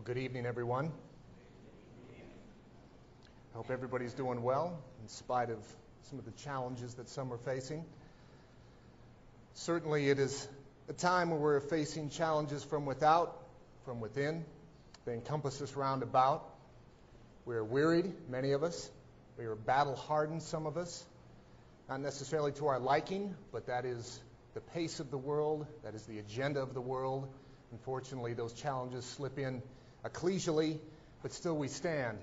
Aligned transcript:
Well, 0.00 0.14
good 0.14 0.22
evening, 0.22 0.46
everyone. 0.46 0.90
I 3.52 3.56
hope 3.58 3.70
everybody's 3.70 4.14
doing 4.14 4.42
well 4.42 4.82
in 5.02 5.08
spite 5.10 5.50
of 5.50 5.58
some 6.04 6.18
of 6.18 6.24
the 6.24 6.30
challenges 6.30 6.94
that 6.94 7.10
some 7.10 7.30
are 7.30 7.36
facing. 7.36 7.84
Certainly, 9.52 10.08
it 10.08 10.18
is 10.18 10.48
a 10.88 10.94
time 10.94 11.28
where 11.28 11.38
we're 11.38 11.60
facing 11.60 12.08
challenges 12.08 12.64
from 12.64 12.86
without, 12.86 13.42
from 13.84 14.00
within. 14.00 14.46
They 15.04 15.12
encompass 15.12 15.60
us 15.60 15.76
round 15.76 16.02
about. 16.02 16.48
We 17.44 17.54
are 17.54 17.64
wearied, 17.64 18.10
many 18.30 18.52
of 18.52 18.62
us. 18.62 18.90
We 19.36 19.44
are 19.44 19.54
battle 19.54 19.96
hardened, 19.96 20.42
some 20.42 20.64
of 20.64 20.78
us. 20.78 21.04
Not 21.90 22.00
necessarily 22.00 22.52
to 22.52 22.68
our 22.68 22.78
liking, 22.78 23.34
but 23.52 23.66
that 23.66 23.84
is 23.84 24.18
the 24.54 24.62
pace 24.62 24.98
of 24.98 25.10
the 25.10 25.18
world, 25.18 25.66
that 25.84 25.94
is 25.94 26.04
the 26.04 26.20
agenda 26.20 26.62
of 26.62 26.72
the 26.72 26.80
world. 26.80 27.28
Unfortunately, 27.70 28.32
those 28.32 28.54
challenges 28.54 29.04
slip 29.04 29.38
in 29.38 29.60
ecclesially, 30.04 30.78
but 31.22 31.32
still 31.32 31.56
we 31.56 31.68
stand. 31.68 32.18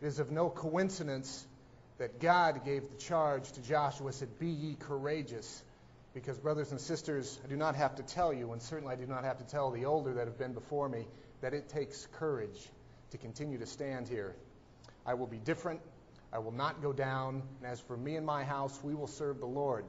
It 0.00 0.06
is 0.06 0.18
of 0.18 0.30
no 0.30 0.48
coincidence 0.48 1.46
that 1.98 2.20
God 2.20 2.64
gave 2.64 2.88
the 2.88 2.96
charge 2.96 3.50
to 3.52 3.62
Joshua, 3.62 4.12
said, 4.12 4.38
Be 4.38 4.48
ye 4.48 4.76
courageous. 4.76 5.62
Because, 6.14 6.38
brothers 6.38 6.70
and 6.70 6.80
sisters, 6.80 7.38
I 7.44 7.48
do 7.48 7.56
not 7.56 7.76
have 7.76 7.96
to 7.96 8.02
tell 8.02 8.32
you, 8.32 8.52
and 8.52 8.62
certainly 8.62 8.94
I 8.94 8.96
do 8.96 9.06
not 9.06 9.24
have 9.24 9.38
to 9.38 9.44
tell 9.44 9.70
the 9.70 9.84
older 9.84 10.14
that 10.14 10.26
have 10.26 10.38
been 10.38 10.54
before 10.54 10.88
me, 10.88 11.06
that 11.42 11.54
it 11.54 11.68
takes 11.68 12.08
courage 12.18 12.68
to 13.10 13.18
continue 13.18 13.58
to 13.58 13.66
stand 13.66 14.08
here. 14.08 14.34
I 15.06 15.14
will 15.14 15.26
be 15.26 15.38
different. 15.38 15.80
I 16.32 16.38
will 16.38 16.52
not 16.52 16.82
go 16.82 16.92
down. 16.92 17.42
And 17.58 17.70
as 17.70 17.80
for 17.80 17.96
me 17.96 18.16
and 18.16 18.26
my 18.26 18.44
house, 18.44 18.78
we 18.82 18.94
will 18.94 19.06
serve 19.06 19.38
the 19.38 19.46
Lord. 19.46 19.84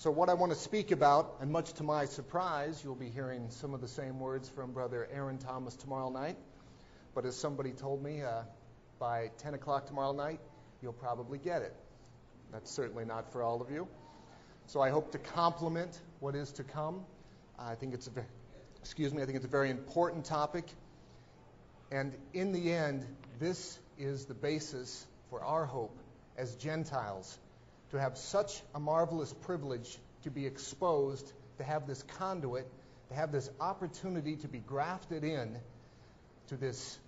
So, 0.00 0.10
what 0.10 0.30
I 0.30 0.32
want 0.32 0.50
to 0.50 0.58
speak 0.58 0.92
about, 0.92 1.36
and 1.42 1.52
much 1.52 1.74
to 1.74 1.82
my 1.82 2.06
surprise, 2.06 2.80
you'll 2.82 2.94
be 2.94 3.10
hearing 3.10 3.50
some 3.50 3.74
of 3.74 3.82
the 3.82 3.88
same 3.88 4.18
words 4.18 4.48
from 4.48 4.72
Brother 4.72 5.06
Aaron 5.12 5.36
Thomas 5.36 5.76
tomorrow 5.76 6.08
night. 6.08 6.38
But 7.14 7.26
as 7.26 7.36
somebody 7.36 7.72
told 7.72 8.02
me, 8.02 8.22
uh, 8.22 8.44
by 8.98 9.30
10 9.40 9.52
o'clock 9.52 9.84
tomorrow 9.84 10.12
night, 10.12 10.40
you'll 10.80 10.94
probably 10.94 11.36
get 11.36 11.60
it. 11.60 11.76
That's 12.50 12.70
certainly 12.70 13.04
not 13.04 13.30
for 13.30 13.42
all 13.42 13.60
of 13.60 13.70
you. 13.70 13.88
So, 14.68 14.80
I 14.80 14.88
hope 14.88 15.12
to 15.12 15.18
complement 15.18 16.00
what 16.20 16.34
is 16.34 16.50
to 16.52 16.64
come. 16.64 17.04
I 17.58 17.74
think 17.74 17.92
it's 17.92 18.06
a 18.06 18.10
very, 18.10 18.26
excuse 18.78 19.12
me, 19.12 19.20
I 19.20 19.26
think 19.26 19.36
it's 19.36 19.44
a 19.44 19.48
very 19.48 19.68
important 19.68 20.24
topic. 20.24 20.64
And 21.92 22.14
in 22.32 22.52
the 22.52 22.72
end, 22.72 23.04
this 23.38 23.78
is 23.98 24.24
the 24.24 24.32
basis 24.32 25.06
for 25.28 25.44
our 25.44 25.66
hope 25.66 25.98
as 26.38 26.54
Gentiles 26.54 27.38
to 27.90 28.00
have 28.00 28.16
such 28.16 28.62
a 28.74 28.80
marvelous 28.80 29.32
privilege 29.32 29.98
to 30.22 30.30
be 30.30 30.46
exposed, 30.46 31.32
to 31.58 31.64
have 31.64 31.86
this 31.86 32.02
conduit, 32.18 32.66
to 33.08 33.14
have 33.14 33.32
this 33.32 33.50
opportunity 33.60 34.36
to 34.36 34.48
be 34.48 34.58
grafted 34.58 35.24
in 35.24 35.56
to 36.48 36.56
this 36.56 36.98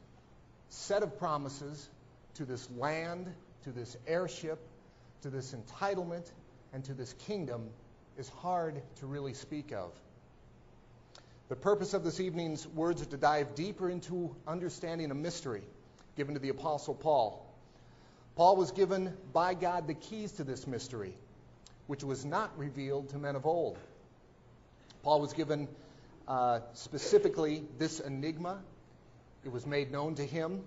set 0.68 1.02
of 1.02 1.18
promises, 1.18 1.88
to 2.34 2.44
this 2.44 2.68
land, 2.76 3.32
to 3.64 3.70
this 3.70 3.96
heirship, 4.06 4.58
to 5.22 5.30
this 5.30 5.54
entitlement, 5.54 6.30
and 6.72 6.84
to 6.84 6.94
this 6.94 7.12
kingdom 7.26 7.68
is 8.18 8.28
hard 8.28 8.82
to 8.96 9.06
really 9.06 9.34
speak 9.34 9.72
of. 9.72 9.92
The 11.48 11.56
purpose 11.56 11.92
of 11.92 12.02
this 12.02 12.18
evening's 12.18 12.66
words 12.66 13.02
is 13.02 13.08
to 13.08 13.16
dive 13.16 13.54
deeper 13.54 13.90
into 13.90 14.34
understanding 14.46 15.10
a 15.10 15.14
mystery 15.14 15.62
given 16.16 16.34
to 16.34 16.40
the 16.40 16.48
Apostle 16.48 16.94
Paul. 16.94 17.46
Paul 18.36 18.56
was 18.56 18.72
given 18.72 19.14
by 19.32 19.54
God 19.54 19.86
the 19.86 19.94
keys 19.94 20.32
to 20.32 20.44
this 20.44 20.66
mystery, 20.66 21.14
which 21.86 22.02
was 22.02 22.24
not 22.24 22.56
revealed 22.58 23.10
to 23.10 23.18
men 23.18 23.36
of 23.36 23.44
old. 23.44 23.78
Paul 25.02 25.20
was 25.20 25.32
given 25.32 25.68
uh, 26.26 26.60
specifically 26.72 27.64
this 27.78 28.00
enigma. 28.00 28.60
It 29.44 29.52
was 29.52 29.66
made 29.66 29.90
known 29.90 30.14
to 30.14 30.24
him 30.24 30.62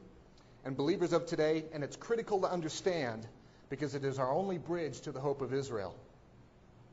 and 0.64 0.76
believers 0.76 1.14
of 1.14 1.26
today, 1.26 1.64
and 1.74 1.84
it's 1.84 1.96
critical 1.96 2.42
to 2.42 2.48
understand 2.52 3.26
because 3.70 3.96
it 3.96 4.04
is 4.04 4.20
our 4.20 4.32
only 4.32 4.58
bridge 4.58 5.02
to 5.02 5.12
the 5.12 5.20
hope 5.20 5.42
of 5.42 5.54
Israel 5.54 5.96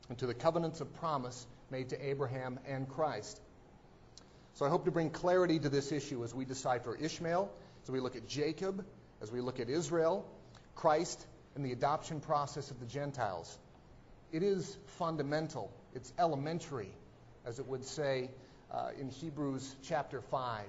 and 0.09 0.17
to 0.19 0.25
the 0.25 0.33
covenants 0.33 0.81
of 0.81 0.93
promise 0.95 1.45
made 1.69 1.89
to 1.89 2.07
Abraham 2.07 2.59
and 2.67 2.87
Christ. 2.89 3.39
So 4.55 4.65
I 4.65 4.69
hope 4.69 4.85
to 4.85 4.91
bring 4.91 5.09
clarity 5.09 5.59
to 5.59 5.69
this 5.69 5.91
issue 5.91 6.23
as 6.23 6.33
we 6.33 6.45
decipher 6.45 6.95
Ishmael, 6.95 7.51
as 7.83 7.91
we 7.91 7.99
look 7.99 8.15
at 8.15 8.27
Jacob, 8.27 8.85
as 9.21 9.31
we 9.31 9.41
look 9.41 9.59
at 9.59 9.69
Israel, 9.69 10.25
Christ 10.75 11.25
and 11.55 11.65
the 11.65 11.71
adoption 11.71 12.19
process 12.19 12.71
of 12.71 12.79
the 12.79 12.85
Gentiles. 12.85 13.57
It 14.31 14.43
is 14.43 14.77
fundamental, 14.97 15.71
it's 15.93 16.11
elementary, 16.17 16.89
as 17.45 17.59
it 17.59 17.67
would 17.67 17.85
say 17.85 18.31
uh, 18.71 18.89
in 18.99 19.09
Hebrews 19.09 19.75
chapter 19.83 20.21
5. 20.21 20.65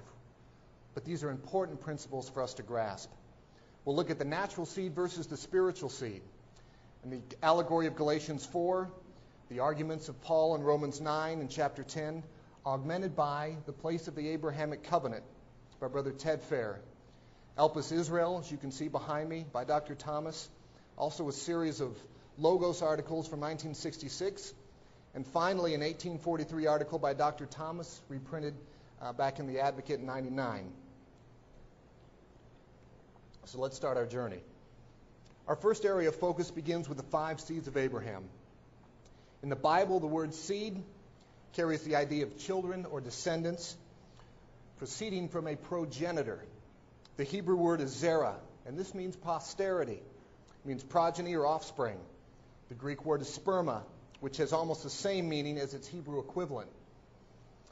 But 0.93 1.05
these 1.05 1.23
are 1.23 1.29
important 1.29 1.81
principles 1.81 2.29
for 2.29 2.43
us 2.43 2.53
to 2.55 2.63
grasp. 2.63 3.09
We'll 3.83 3.95
look 3.95 4.11
at 4.11 4.19
the 4.19 4.25
natural 4.25 4.65
seed 4.65 4.93
versus 4.93 5.27
the 5.27 5.37
spiritual 5.37 5.89
seed. 5.89 6.21
And 7.03 7.11
the 7.11 7.21
allegory 7.43 7.87
of 7.87 7.95
Galatians 7.95 8.45
4, 8.45 8.89
the 9.49 9.59
arguments 9.59 10.09
of 10.09 10.19
Paul 10.21 10.55
in 10.55 10.63
Romans 10.63 11.01
9 11.01 11.39
and 11.39 11.49
chapter 11.49 11.83
10, 11.83 12.23
augmented 12.65 13.15
by 13.15 13.57
the 13.65 13.73
place 13.73 14.07
of 14.07 14.15
the 14.15 14.29
Abrahamic 14.29 14.83
covenant 14.83 15.23
by 15.79 15.87
Brother 15.87 16.11
Ted 16.11 16.41
Fair 16.41 16.79
Elpis 17.57 17.91
Israel, 17.91 18.39
as 18.43 18.51
you 18.51 18.57
can 18.57 18.71
see 18.71 18.89
behind 18.89 19.29
me, 19.29 19.45
by 19.51 19.63
Dr. 19.63 19.95
Thomas. 19.95 20.49
Also, 20.97 21.29
a 21.29 21.31
series 21.31 21.79
of 21.79 21.97
Logos 22.37 22.81
articles 22.81 23.27
from 23.27 23.39
1966. 23.39 24.53
And 25.13 25.25
finally, 25.27 25.73
an 25.73 25.79
1843 25.79 26.67
article 26.67 26.99
by 26.99 27.13
Dr. 27.13 27.45
Thomas, 27.45 28.01
reprinted 28.09 28.55
uh, 29.01 29.13
back 29.13 29.39
in 29.39 29.47
the 29.47 29.61
Advocate 29.61 30.01
in 30.01 30.05
99. 30.05 30.69
So 33.45 33.59
let's 33.59 33.77
start 33.77 33.95
our 33.95 34.05
journey. 34.05 34.39
Our 35.47 35.55
first 35.55 35.85
area 35.85 36.09
of 36.09 36.15
focus 36.15 36.51
begins 36.51 36.89
with 36.89 36.97
the 36.97 37.03
five 37.03 37.39
seeds 37.39 37.67
of 37.67 37.77
Abraham. 37.77 38.23
In 39.43 39.49
the 39.49 39.55
Bible, 39.55 39.99
the 39.99 40.07
word 40.07 40.33
seed 40.33 40.83
carries 41.53 41.83
the 41.83 41.95
idea 41.95 42.23
of 42.23 42.37
children 42.39 42.85
or 42.89 42.99
descendants 42.99 43.77
proceeding 44.77 45.29
from 45.29 45.47
a 45.47 45.55
progenitor. 45.55 46.39
The 47.17 47.23
Hebrew 47.23 47.55
word 47.55 47.81
is 47.81 47.95
zera, 47.95 48.35
and 48.65 48.77
this 48.77 48.93
means 48.93 49.15
posterity. 49.15 50.01
It 50.01 50.67
means 50.67 50.83
progeny 50.83 51.35
or 51.35 51.45
offspring. 51.45 51.97
The 52.69 52.75
Greek 52.75 53.05
word 53.05 53.21
is 53.21 53.29
sperma, 53.29 53.83
which 54.19 54.37
has 54.37 54.51
almost 54.51 54.83
the 54.83 54.89
same 54.89 55.29
meaning 55.29 55.57
as 55.57 55.73
its 55.73 55.87
Hebrew 55.87 56.19
equivalent. 56.19 56.69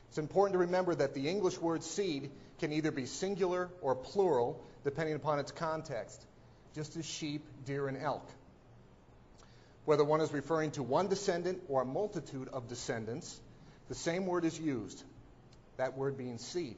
It's 0.10 0.18
important 0.18 0.54
to 0.54 0.60
remember 0.60 0.94
that 0.96 1.14
the 1.14 1.28
English 1.28 1.58
word 1.58 1.84
seed 1.84 2.30
can 2.60 2.72
either 2.72 2.92
be 2.92 3.06
singular 3.06 3.70
or 3.82 3.96
plural, 3.96 4.64
depending 4.84 5.16
upon 5.16 5.40
its 5.40 5.52
context, 5.52 6.24
just 6.76 6.96
as 6.96 7.06
sheep, 7.06 7.44
deer, 7.66 7.88
and 7.88 7.98
elk. 7.98 8.26
Whether 9.86 10.04
one 10.04 10.22
is 10.22 10.32
referring 10.32 10.72
to 10.72 10.84
one 10.84 11.08
descendant 11.08 11.64
or 11.68 11.82
a 11.82 11.86
multitude 11.86 12.48
of 12.54 12.70
descendants, 12.70 13.42
the 13.90 13.96
same 13.96 14.26
word 14.26 14.46
is 14.46 14.58
used, 14.58 15.04
that 15.78 15.98
word 15.98 16.18
being 16.18 16.38
seed. 16.38 16.78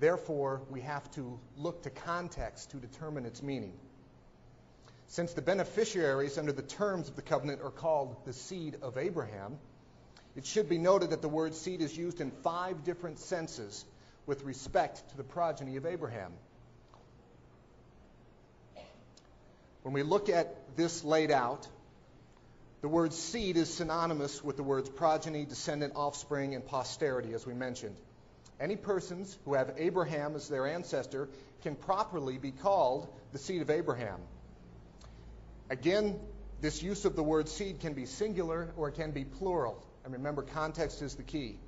Therefore, 0.00 0.62
we 0.70 0.80
have 0.80 1.08
to 1.12 1.38
look 1.58 1.82
to 1.82 1.90
context 1.90 2.70
to 2.70 2.78
determine 2.78 3.26
its 3.26 3.42
meaning. 3.42 3.74
Since 5.08 5.34
the 5.34 5.42
beneficiaries 5.42 6.38
under 6.38 6.52
the 6.52 6.62
terms 6.62 7.08
of 7.08 7.16
the 7.16 7.22
covenant 7.22 7.60
are 7.62 7.70
called 7.70 8.16
the 8.24 8.32
seed 8.32 8.78
of 8.80 8.96
Abraham, 8.96 9.58
it 10.36 10.46
should 10.46 10.68
be 10.68 10.78
noted 10.78 11.10
that 11.10 11.20
the 11.20 11.28
word 11.28 11.54
seed 11.54 11.82
is 11.82 11.94
used 11.94 12.20
in 12.20 12.30
five 12.30 12.82
different 12.82 13.18
senses 13.18 13.84
with 14.24 14.42
respect 14.44 15.10
to 15.10 15.16
the 15.16 15.24
progeny 15.24 15.76
of 15.76 15.84
Abraham. 15.84 16.32
When 19.82 19.92
we 19.92 20.02
look 20.02 20.28
at 20.28 20.76
this 20.76 21.04
laid 21.04 21.30
out, 21.30 21.66
the 22.80 22.88
word 22.88 23.12
seed 23.12 23.58
is 23.58 23.72
synonymous 23.72 24.42
with 24.42 24.56
the 24.56 24.62
words 24.62 24.88
progeny, 24.88 25.44
descendant, 25.44 25.92
offspring, 25.96 26.54
and 26.54 26.64
posterity, 26.64 27.34
as 27.34 27.46
we 27.46 27.52
mentioned. 27.52 27.96
Any 28.60 28.76
persons 28.76 29.38
who 29.46 29.54
have 29.54 29.72
Abraham 29.78 30.36
as 30.36 30.48
their 30.48 30.66
ancestor 30.66 31.28
can 31.62 31.74
properly 31.74 32.36
be 32.36 32.50
called 32.50 33.08
the 33.32 33.38
seed 33.38 33.62
of 33.62 33.70
Abraham. 33.70 34.20
Again, 35.70 36.20
this 36.60 36.82
use 36.82 37.06
of 37.06 37.16
the 37.16 37.22
word 37.22 37.48
seed 37.48 37.80
can 37.80 37.94
be 37.94 38.04
singular 38.04 38.70
or 38.76 38.88
it 38.88 38.96
can 38.96 39.12
be 39.12 39.24
plural. 39.24 39.82
And 40.04 40.12
remember, 40.12 40.42
context 40.42 41.00
is 41.00 41.14
the 41.14 41.22
key. 41.22 41.58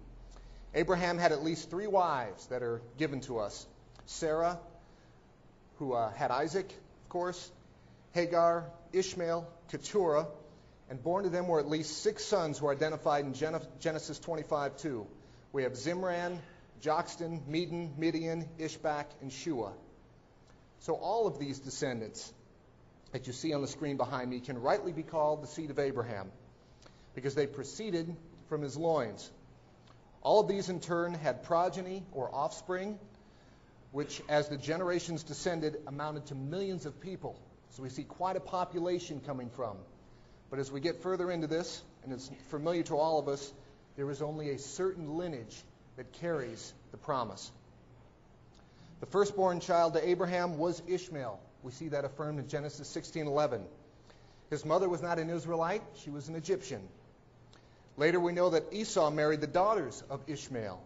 Abraham 0.75 1.17
had 1.17 1.33
at 1.33 1.43
least 1.43 1.71
three 1.71 1.87
wives 1.87 2.47
that 2.49 2.63
are 2.63 2.83
given 2.99 3.21
to 3.23 3.39
us 3.39 3.67
Sarah, 4.07 4.59
who 5.79 5.95
uh, 5.95 6.11
had 6.13 6.31
Isaac, 6.31 6.67
of 6.67 7.09
course, 7.09 7.51
Hagar, 8.13 8.67
Ishmael, 8.93 9.49
Keturah, 9.71 10.27
and 10.91 11.03
born 11.03 11.25
to 11.25 11.31
them 11.31 11.49
were 11.49 11.61
at 11.61 11.69
least 11.69 12.03
six 12.03 12.25
sons 12.25 12.59
who 12.59 12.67
are 12.67 12.73
identified 12.73 13.25
in 13.25 13.33
Genesis 13.81 14.19
25 14.19 14.77
2. 14.77 15.07
We 15.53 15.63
have 15.63 15.73
Zimran, 15.73 16.39
Jokshan, 16.83 17.47
Medan, 17.47 17.95
Midian, 17.97 18.49
Ishbak, 18.59 19.07
and 19.21 19.33
Shua. 19.33 19.73
So 20.81 20.95
all 20.95 21.27
of 21.27 21.39
these 21.39 21.61
descendants 21.61 22.33
that 23.13 23.27
you 23.27 23.33
see 23.33 23.55
on 23.55 23.61
the 23.61 23.69
screen 23.69 23.97
behind 23.97 24.29
me 24.31 24.41
can 24.41 24.61
rightly 24.61 24.93
be 24.93 25.03
called 25.03 25.43
the 25.43 25.47
seed 25.47 25.71
of 25.71 25.79
Abraham 25.79 26.31
because 27.15 27.35
they 27.35 27.47
proceeded 27.47 28.15
from 28.49 28.63
his 28.63 28.77
loins. 28.77 29.31
All 30.23 30.41
of 30.41 30.49
these 30.49 30.69
in 30.69 30.81
turn 30.81 31.15
had 31.15 31.45
progeny 31.45 32.05
or 32.13 32.35
offspring, 32.35 32.99
which, 33.93 34.21
as 34.29 34.49
the 34.49 34.57
generations 34.57 35.23
descended, 35.23 35.77
amounted 35.87 36.27
to 36.27 36.35
millions 36.35 36.87
of 36.87 37.01
people. 37.01 37.39
So 37.71 37.83
we 37.83 37.89
see 37.89 38.05
quite 38.05 38.37
a 38.37 38.41
population 38.41 39.21
coming 39.21 39.51
from. 39.51 39.77
But 40.51 40.59
as 40.59 40.71
we 40.71 40.81
get 40.81 41.03
further 41.03 41.31
into 41.31 41.47
this, 41.47 41.83
and 42.03 42.13
it's 42.13 42.31
familiar 42.49 42.83
to 42.85 42.97
all 42.97 43.19
of 43.19 43.29
us, 43.29 43.53
there 43.97 44.11
is 44.11 44.23
only 44.23 44.51
a 44.51 44.59
certain 44.59 45.17
lineage 45.17 45.57
that 45.97 46.13
carries 46.15 46.73
the 46.91 46.97
promise. 46.97 47.51
The 49.01 49.07
firstborn 49.07 49.61
child 49.61 49.95
to 49.95 50.09
Abraham 50.09 50.59
was 50.59 50.83
Ishmael. 50.87 51.41
We 51.63 51.73
see 51.73 51.89
that 51.89 52.05
affirmed 52.05 52.39
in 52.39 52.49
Genesis 52.49 52.89
16:11. 52.89 53.65
His 54.51 54.65
mother 54.65 54.89
was 54.89 55.03
not 55.03 55.19
an 55.19 55.31
Israelite, 55.31 55.83
she 55.97 56.11
was 56.11 56.29
an 56.29 56.35
Egyptian. 56.35 56.89
Later 57.97 58.21
we 58.21 58.33
know 58.33 58.51
that 58.51 58.73
Esau 58.73 59.11
married 59.11 59.41
the 59.41 59.47
daughters 59.47 60.03
of 60.09 60.21
Ishmael. 60.27 60.81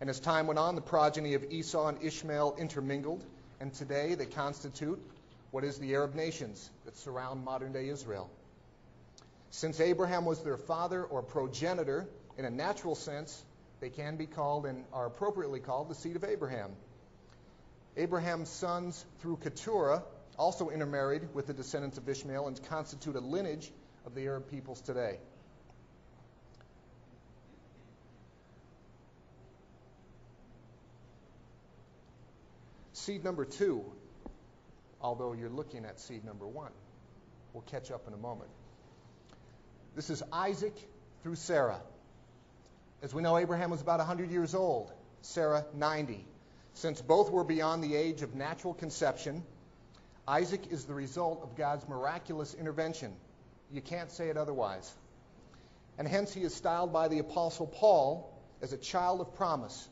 And 0.00 0.10
as 0.10 0.20
time 0.20 0.46
went 0.46 0.58
on, 0.58 0.74
the 0.74 0.80
progeny 0.80 1.34
of 1.34 1.44
Esau 1.50 1.86
and 1.86 2.02
Ishmael 2.02 2.56
intermingled, 2.58 3.24
and 3.60 3.72
today 3.72 4.14
they 4.14 4.26
constitute 4.26 5.00
what 5.50 5.64
is 5.64 5.78
the 5.78 5.94
Arab 5.94 6.14
nations 6.14 6.68
that 6.84 6.96
surround 6.96 7.44
modern 7.44 7.72
day 7.72 7.88
Israel. 7.88 8.28
Since 9.50 9.78
Abraham 9.80 10.24
was 10.24 10.42
their 10.42 10.56
father 10.56 11.04
or 11.04 11.22
progenitor, 11.22 12.08
in 12.36 12.44
a 12.44 12.50
natural 12.50 12.96
sense, 12.96 13.44
they 13.84 13.90
can 13.90 14.16
be 14.16 14.24
called 14.24 14.64
and 14.64 14.82
are 14.94 15.04
appropriately 15.04 15.60
called 15.60 15.90
the 15.90 15.94
seed 15.94 16.16
of 16.16 16.24
Abraham. 16.24 16.70
Abraham's 17.98 18.48
sons 18.48 19.04
through 19.20 19.36
Keturah 19.36 20.02
also 20.38 20.70
intermarried 20.70 21.34
with 21.34 21.48
the 21.48 21.52
descendants 21.52 21.98
of 21.98 22.08
Ishmael 22.08 22.48
and 22.48 22.58
constitute 22.70 23.14
a 23.14 23.20
lineage 23.20 23.70
of 24.06 24.14
the 24.14 24.22
Arab 24.22 24.50
peoples 24.50 24.80
today. 24.80 25.18
Seed 32.94 33.22
number 33.22 33.44
two, 33.44 33.84
although 34.98 35.34
you're 35.34 35.50
looking 35.50 35.84
at 35.84 36.00
seed 36.00 36.24
number 36.24 36.46
one, 36.46 36.72
we'll 37.52 37.64
catch 37.64 37.90
up 37.90 38.08
in 38.08 38.14
a 38.14 38.16
moment. 38.16 38.48
This 39.94 40.08
is 40.08 40.22
Isaac 40.32 40.74
through 41.22 41.34
Sarah. 41.34 41.82
As 43.04 43.12
we 43.12 43.20
know, 43.20 43.36
Abraham 43.36 43.68
was 43.68 43.82
about 43.82 43.98
100 43.98 44.30
years 44.30 44.54
old, 44.54 44.90
Sarah 45.20 45.66
90. 45.74 46.24
Since 46.72 47.02
both 47.02 47.30
were 47.30 47.44
beyond 47.44 47.84
the 47.84 47.94
age 47.94 48.22
of 48.22 48.34
natural 48.34 48.72
conception, 48.72 49.44
Isaac 50.26 50.68
is 50.70 50.86
the 50.86 50.94
result 50.94 51.42
of 51.42 51.54
God's 51.54 51.86
miraculous 51.86 52.54
intervention. 52.54 53.14
You 53.70 53.82
can't 53.82 54.10
say 54.10 54.30
it 54.30 54.38
otherwise. 54.38 54.90
And 55.98 56.08
hence 56.08 56.32
he 56.32 56.44
is 56.44 56.54
styled 56.54 56.94
by 56.94 57.08
the 57.08 57.18
Apostle 57.18 57.66
Paul 57.66 58.32
as 58.62 58.72
a 58.72 58.78
child 58.78 59.20
of 59.20 59.34
promise. 59.34 59.86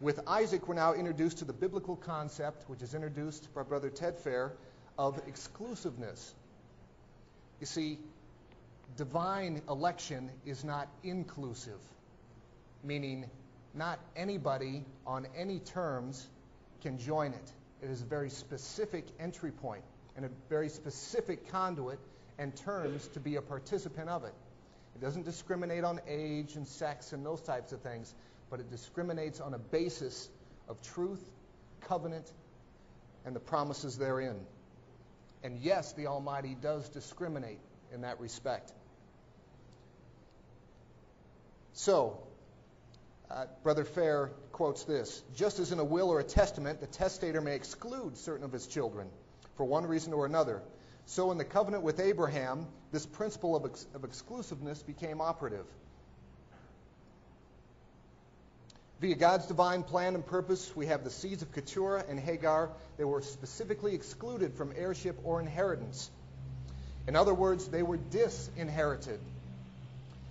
With 0.00 0.20
Isaac, 0.28 0.68
we're 0.68 0.76
now 0.76 0.94
introduced 0.94 1.38
to 1.38 1.44
the 1.44 1.52
biblical 1.52 1.96
concept, 1.96 2.70
which 2.70 2.80
is 2.80 2.94
introduced 2.94 3.52
by 3.56 3.64
Brother 3.64 3.90
Ted 3.90 4.18
Fair, 4.18 4.52
of 4.96 5.20
exclusiveness. 5.26 6.32
You 7.58 7.66
see, 7.66 7.98
divine 8.96 9.62
election 9.68 10.30
is 10.46 10.62
not 10.62 10.86
inclusive, 11.02 11.80
meaning 12.84 13.28
not 13.74 13.98
anybody 14.14 14.84
on 15.06 15.26
any 15.36 15.58
terms 15.58 16.26
can 16.82 16.98
join 16.98 17.32
it. 17.32 17.52
It 17.82 17.90
is 17.90 18.02
a 18.02 18.06
very 18.06 18.30
specific 18.30 19.04
entry 19.18 19.50
point 19.50 19.84
and 20.16 20.24
a 20.24 20.30
very 20.48 20.68
specific 20.68 21.50
conduit 21.50 21.98
and 22.38 22.54
terms 22.56 23.08
to 23.08 23.20
be 23.20 23.36
a 23.36 23.42
participant 23.42 24.08
of 24.08 24.24
it. 24.24 24.34
It 24.94 25.00
doesn't 25.00 25.24
discriminate 25.24 25.84
on 25.84 26.00
age 26.06 26.54
and 26.54 26.66
sex 26.66 27.12
and 27.12 27.26
those 27.26 27.40
types 27.40 27.72
of 27.72 27.80
things, 27.80 28.14
but 28.50 28.60
it 28.60 28.70
discriminates 28.70 29.40
on 29.40 29.54
a 29.54 29.58
basis 29.58 30.28
of 30.68 30.80
truth, 30.82 31.22
covenant, 31.82 32.30
and 33.24 33.34
the 33.34 33.40
promises 33.40 33.98
therein. 33.98 34.36
And 35.42 35.58
yes, 35.58 35.92
the 35.92 36.06
Almighty 36.06 36.56
does 36.60 36.88
discriminate 36.88 37.58
in 37.92 38.02
that 38.02 38.20
respect. 38.20 38.72
So, 41.72 42.18
uh, 43.34 43.46
Brother 43.62 43.84
Fair 43.84 44.30
quotes 44.52 44.84
this 44.84 45.22
Just 45.34 45.58
as 45.58 45.72
in 45.72 45.78
a 45.78 45.84
will 45.84 46.10
or 46.10 46.20
a 46.20 46.24
testament, 46.24 46.80
the 46.80 46.86
testator 46.86 47.40
may 47.40 47.56
exclude 47.56 48.16
certain 48.16 48.44
of 48.44 48.52
his 48.52 48.66
children 48.66 49.08
for 49.56 49.64
one 49.64 49.86
reason 49.86 50.12
or 50.12 50.24
another, 50.26 50.62
so 51.06 51.30
in 51.30 51.38
the 51.38 51.44
covenant 51.44 51.82
with 51.82 52.00
Abraham, 52.00 52.66
this 52.92 53.06
principle 53.06 53.56
of, 53.56 53.64
ex- 53.66 53.86
of 53.94 54.04
exclusiveness 54.04 54.82
became 54.82 55.20
operative. 55.20 55.66
Via 59.00 59.16
God's 59.16 59.46
divine 59.46 59.82
plan 59.82 60.14
and 60.14 60.24
purpose, 60.24 60.74
we 60.74 60.86
have 60.86 61.04
the 61.04 61.10
seeds 61.10 61.42
of 61.42 61.52
Keturah 61.52 62.04
and 62.08 62.18
Hagar 62.18 62.70
that 62.96 63.06
were 63.06 63.20
specifically 63.20 63.94
excluded 63.94 64.54
from 64.54 64.72
heirship 64.76 65.18
or 65.24 65.40
inheritance. 65.40 66.10
In 67.06 67.16
other 67.16 67.34
words, 67.34 67.68
they 67.68 67.82
were 67.82 67.98
disinherited. 67.98 69.20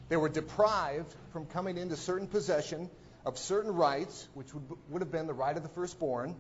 They 0.10 0.18
were 0.18 0.30
deprived 0.30 1.14
from 1.33 1.47
coming 1.47 1.78
into 1.78 1.97
certain 1.97 2.28
possession 2.28 2.90
of 3.25 3.40
certain 3.40 3.73
rights, 3.73 4.28
which 4.35 4.54
would, 4.54 4.63
would 4.90 5.02
have 5.02 5.11
been 5.11 5.25
the 5.25 5.33
right 5.33 5.57
of 5.57 5.63
the 5.63 5.69
firstborn, 5.69 6.35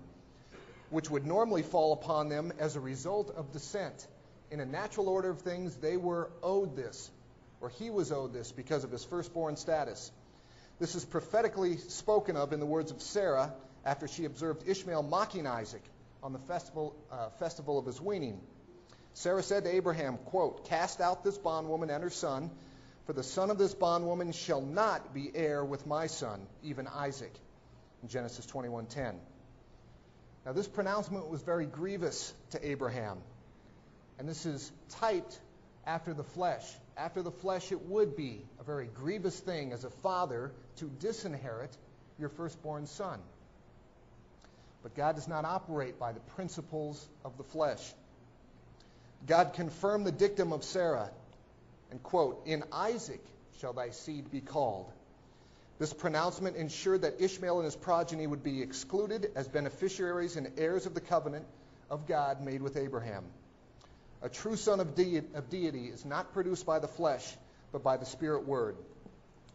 which 0.91 1.09
would 1.09 1.25
normally 1.25 1.63
fall 1.63 1.93
upon 1.93 2.29
them 2.29 2.53
as 2.59 2.75
a 2.75 2.79
result 2.79 3.33
of 3.35 3.51
descent. 3.51 4.07
In 4.51 4.59
a 4.59 4.65
natural 4.65 5.09
order 5.09 5.31
of 5.31 5.41
things, 5.41 5.75
they 5.77 5.97
were 5.97 6.29
owed 6.43 6.75
this, 6.75 7.09
or 7.59 7.69
he 7.69 7.89
was 7.89 8.11
owed 8.11 8.33
this 8.33 8.51
because 8.51 8.83
of 8.83 8.91
his 8.91 9.03
firstborn 9.03 9.55
status. 9.55 10.11
This 10.79 10.93
is 10.93 11.03
prophetically 11.03 11.77
spoken 11.77 12.37
of 12.37 12.53
in 12.53 12.59
the 12.59 12.65
words 12.67 12.91
of 12.91 13.01
Sarah 13.01 13.51
after 13.83 14.07
she 14.07 14.25
observed 14.25 14.67
Ishmael 14.67 15.01
mocking 15.01 15.47
Isaac 15.47 15.83
on 16.21 16.33
the 16.33 16.39
festival, 16.39 16.95
uh, 17.11 17.29
festival 17.39 17.79
of 17.79 17.87
his 17.87 17.99
weaning. 17.99 18.39
Sarah 19.15 19.43
said 19.43 19.63
to 19.63 19.73
Abraham, 19.73 20.17
quote, 20.17 20.67
Cast 20.67 21.01
out 21.01 21.23
this 21.23 21.37
bondwoman 21.37 21.89
and 21.89 22.03
her 22.03 22.09
son, 22.11 22.51
for 23.05 23.13
the 23.13 23.23
son 23.23 23.49
of 23.49 23.57
this 23.57 23.73
bondwoman 23.73 24.31
shall 24.31 24.61
not 24.61 25.13
be 25.13 25.31
heir 25.33 25.63
with 25.63 25.85
my 25.85 26.07
son, 26.07 26.47
even 26.63 26.87
Isaac. 26.87 27.33
In 28.01 28.09
Genesis 28.09 28.45
21:10. 28.45 29.19
Now 30.45 30.51
this 30.53 30.67
pronouncement 30.67 31.29
was 31.29 31.41
very 31.41 31.65
grievous 31.65 32.33
to 32.51 32.65
Abraham. 32.65 33.21
And 34.19 34.27
this 34.27 34.45
is 34.45 34.71
typed 34.89 35.39
after 35.85 36.13
the 36.13 36.23
flesh. 36.23 36.63
After 36.95 37.21
the 37.21 37.31
flesh, 37.31 37.71
it 37.71 37.85
would 37.87 38.15
be 38.15 38.45
a 38.59 38.63
very 38.63 38.87
grievous 38.87 39.39
thing 39.39 39.73
as 39.73 39.83
a 39.83 39.89
father 39.89 40.51
to 40.77 40.85
disinherit 40.85 41.75
your 42.19 42.29
firstborn 42.29 42.85
son. 42.85 43.19
But 44.83 44.95
God 44.95 45.15
does 45.15 45.27
not 45.27 45.45
operate 45.45 45.97
by 45.97 46.11
the 46.11 46.19
principles 46.19 47.07
of 47.23 47.37
the 47.37 47.43
flesh. 47.43 47.81
God 49.25 49.53
confirmed 49.53 50.05
the 50.05 50.11
dictum 50.11 50.51
of 50.51 50.63
Sarah 50.63 51.09
and 51.93 52.01
quote, 52.01 52.41
In 52.47 52.63
Isaac 52.71 53.23
shall 53.59 53.71
thy 53.71 53.91
seed 53.91 54.31
be 54.31 54.41
called. 54.41 54.91
This 55.77 55.93
pronouncement 55.93 56.55
ensured 56.55 57.03
that 57.03 57.21
Ishmael 57.21 57.57
and 57.57 57.65
his 57.65 57.75
progeny 57.75 58.25
would 58.25 58.41
be 58.41 58.63
excluded 58.63 59.31
as 59.35 59.47
beneficiaries 59.47 60.35
and 60.35 60.51
heirs 60.57 60.87
of 60.87 60.95
the 60.95 61.01
covenant 61.01 61.45
of 61.91 62.07
God 62.07 62.41
made 62.41 62.63
with 62.63 62.77
Abraham. 62.77 63.23
A 64.23 64.29
true 64.29 64.55
son 64.55 64.79
of, 64.79 64.95
de- 64.95 65.21
of 65.35 65.51
deity 65.51 65.85
is 65.85 66.03
not 66.03 66.33
produced 66.33 66.65
by 66.65 66.79
the 66.79 66.87
flesh, 66.87 67.37
but 67.71 67.83
by 67.83 67.97
the 67.97 68.05
Spirit 68.05 68.47
word. 68.47 68.75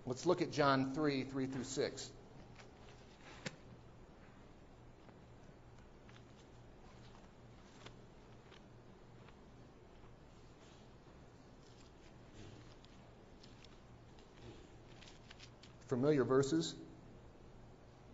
Let's 0.07 0.25
look 0.25 0.41
at 0.41 0.53
John 0.53 0.95
3 0.95 1.25
3 1.25 1.47
through 1.47 1.65
6. 1.65 2.11
Familiar 15.89 16.25
verses, 16.25 16.75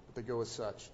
but 0.07 0.15
they 0.15 0.23
go 0.23 0.41
as 0.41 0.49
such. 0.49 0.91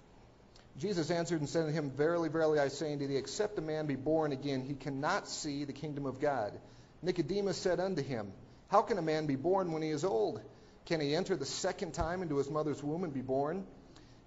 Jesus 0.77 1.11
answered 1.11 1.39
and 1.39 1.49
said 1.49 1.65
to 1.65 1.71
him, 1.71 1.91
Verily, 1.91 2.29
verily, 2.29 2.59
I 2.59 2.69
say 2.69 2.93
unto 2.93 3.07
thee, 3.07 3.17
except 3.17 3.57
a 3.57 3.61
man 3.61 3.87
be 3.87 3.95
born 3.95 4.31
again, 4.31 4.61
he 4.61 4.73
cannot 4.73 5.27
see 5.27 5.65
the 5.65 5.73
kingdom 5.73 6.05
of 6.05 6.19
God. 6.19 6.53
Nicodemus 7.01 7.57
said 7.57 7.79
unto 7.79 8.01
him, 8.01 8.31
How 8.69 8.81
can 8.81 8.97
a 8.97 9.01
man 9.01 9.25
be 9.25 9.35
born 9.35 9.71
when 9.71 9.81
he 9.81 9.89
is 9.89 10.05
old? 10.05 10.41
Can 10.85 11.01
he 11.01 11.15
enter 11.15 11.35
the 11.35 11.45
second 11.45 11.93
time 11.93 12.21
into 12.21 12.37
his 12.37 12.49
mother's 12.49 12.83
womb 12.83 13.03
and 13.03 13.13
be 13.13 13.21
born? 13.21 13.65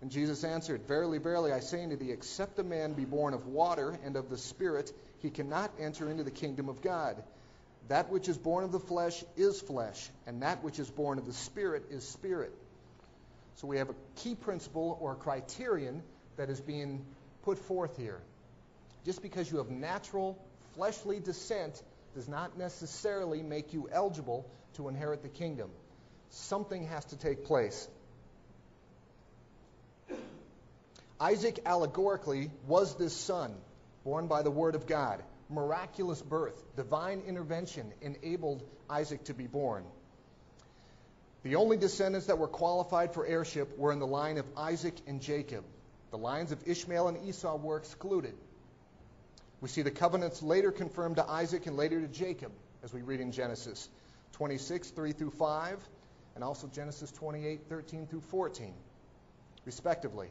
And 0.01 0.11
Jesus 0.11 0.45
answered, 0.45 0.87
Verily, 0.87 1.19
verily, 1.19 1.51
I 1.53 1.61
say 1.61 1.83
unto 1.83 1.97
thee, 1.97 2.13
except 2.13 2.59
a 2.59 2.63
man 2.63 2.93
be 2.93 3.07
born 3.07 3.33
of 3.33 3.47
water 3.47 3.99
and 4.05 4.17
of 4.17 4.29
the 4.29 4.37
Spirit, 4.37 4.93
he 5.21 5.31
cannot 5.31 5.71
enter 5.81 6.11
into 6.11 6.25
the 6.25 6.31
kingdom 6.31 6.69
of 6.69 6.83
God. 6.83 7.23
That 7.89 8.11
which 8.11 8.29
is 8.29 8.39
born 8.39 8.65
of 8.65 8.73
the 8.73 8.81
flesh 8.81 9.23
is 9.37 9.61
flesh, 9.61 10.09
and 10.27 10.43
that 10.43 10.65
which 10.65 10.79
is 10.79 10.91
born 10.91 11.19
of 11.19 11.27
the 11.27 11.33
Spirit 11.33 11.85
is 11.91 12.07
spirit. 12.07 12.53
So 13.57 13.67
we 13.67 13.79
have 13.79 13.91
a 13.91 13.95
key 14.17 14.35
principle 14.35 14.99
or 15.01 15.13
a 15.13 15.17
criterion 15.17 16.03
that 16.37 16.51
is 16.51 16.61
being 16.61 17.05
put 17.43 17.59
forth 17.59 17.97
here. 17.97 18.21
Just 19.05 19.23
because 19.23 19.51
you 19.51 19.59
have 19.59 19.71
natural 19.71 20.39
fleshly 20.75 21.21
descent 21.21 21.83
does 22.15 22.29
not 22.29 22.57
necessarily 22.57 23.43
make 23.43 23.73
you 23.73 23.89
eligible 23.93 24.47
to 24.75 24.89
inherit 24.89 25.23
the 25.23 25.29
kingdom. 25.29 25.71
Something 26.31 26.87
has 26.87 27.05
to 27.07 27.17
take 27.17 27.45
place. 27.45 27.89
Isaac 31.21 31.61
allegorically 31.65 32.51
was 32.67 32.97
this 32.97 33.15
son, 33.15 33.55
born 34.05 34.27
by 34.27 34.43
the 34.43 34.51
word 34.51 34.75
of 34.75 34.87
God. 34.87 35.23
Miraculous 35.51 36.23
birth, 36.23 36.63
divine 36.77 37.23
intervention 37.27 37.93
enabled 38.01 38.63
Isaac 38.89 39.25
to 39.25 39.35
be 39.35 39.47
born. 39.47 39.85
The 41.43 41.57
only 41.57 41.77
descendants 41.77 42.29
that 42.29 42.39
were 42.39 42.49
qualified 42.49 43.13
for 43.13 43.27
heirship 43.27 43.79
were 43.79 43.93
in 43.93 43.99
the 43.99 44.07
line 44.07 44.39
of 44.39 44.47
Isaac 44.57 44.95
and 45.07 45.21
Jacob. 45.21 45.65
The 46.11 46.19
lines 46.19 46.53
of 46.53 46.67
Ishmael 46.67 47.09
and 47.09 47.29
Esau 47.29 47.57
were 47.57 47.77
excluded. 47.77 48.35
We 49.61 49.69
see 49.69 49.83
the 49.83 49.91
covenants 49.91 50.43
later 50.43 50.73
confirmed 50.73 51.17
to 51.17 51.29
Isaac 51.29 51.67
and 51.67 51.77
later 51.77 52.01
to 52.01 52.09
Jacob, 52.09 52.53
as 52.83 52.93
we 52.95 53.03
read 53.03 53.21
in 53.21 53.33
Genesis 53.33 53.89
26, 54.33 54.91
3 54.91 55.13
through 55.13 55.31
5, 55.33 55.79
and 56.35 56.43
also 56.43 56.67
Genesis 56.69 57.13
28, 57.13 57.69
13 57.69 58.07
through 58.07 58.23
14, 58.31 58.73
respectively. 59.67 60.29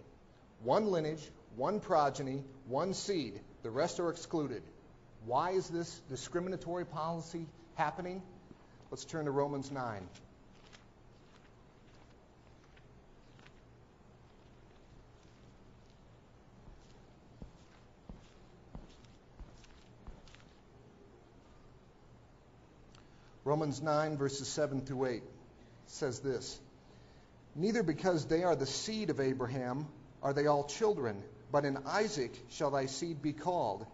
One 0.63 0.87
lineage, 0.87 1.29
one 1.55 1.79
progeny, 1.79 2.43
one 2.67 2.93
seed. 2.93 3.39
The 3.61 3.69
rest 3.69 3.99
are 3.99 4.09
excluded. 4.09 4.63
Why 5.25 5.51
is 5.51 5.69
this 5.69 6.01
discriminatory 6.09 6.85
policy 6.85 7.45
happening? 7.75 8.21
Let's 8.91 9.05
turn 9.05 9.25
to 9.25 9.31
Romans 9.31 9.71
9. 9.71 10.07
Romans 23.45 23.81
9, 23.81 24.17
verses 24.17 24.47
7 24.47 24.81
through 24.81 25.05
8 25.05 25.23
says 25.87 26.19
this 26.19 26.59
Neither 27.55 27.83
because 27.83 28.25
they 28.25 28.43
are 28.43 28.55
the 28.55 28.65
seed 28.65 29.09
of 29.09 29.19
Abraham 29.19 29.87
are 30.21 30.33
they 30.33 30.47
all 30.47 30.63
children, 30.63 31.23
but 31.51 31.65
in 31.65 31.77
Isaac 31.85 32.31
shall 32.49 32.71
thy 32.71 32.87
seed 32.87 33.21
be 33.21 33.33
called. 33.33 33.85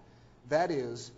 That 0.49 0.71
is, 0.71 1.11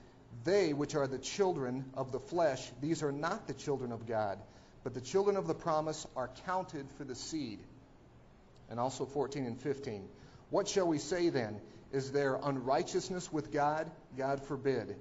they 0.44 0.74
which 0.74 0.96
are 0.96 1.08
the 1.08 1.20
children 1.20 1.86
of 1.94 2.12
the 2.12 2.20
flesh, 2.20 2.72
these 2.82 3.04
are 3.04 3.12
not 3.12 3.48
the 3.48 3.54
children 3.54 3.92
of 3.92 4.08
God, 4.08 4.40
but 4.84 4.94
the 4.94 5.02
children 5.02 5.38
of 5.38 5.48
the 5.48 5.54
promise 5.54 6.08
are 6.16 6.30
counted 6.46 6.90
for 6.98 7.04
the 7.04 7.16
seed. 7.16 7.60
And 8.70 8.80
also 8.80 9.06
14 9.06 9.46
and 9.46 9.60
15. 9.60 10.08
What 10.50 10.68
shall 10.68 10.88
we 10.88 10.98
say 10.98 11.30
then? 11.30 11.60
Is 11.92 12.12
there 12.12 12.40
unrighteousness 12.42 13.32
with 13.32 13.52
God? 13.52 13.92
God 14.18 14.42
forbid. 14.44 14.96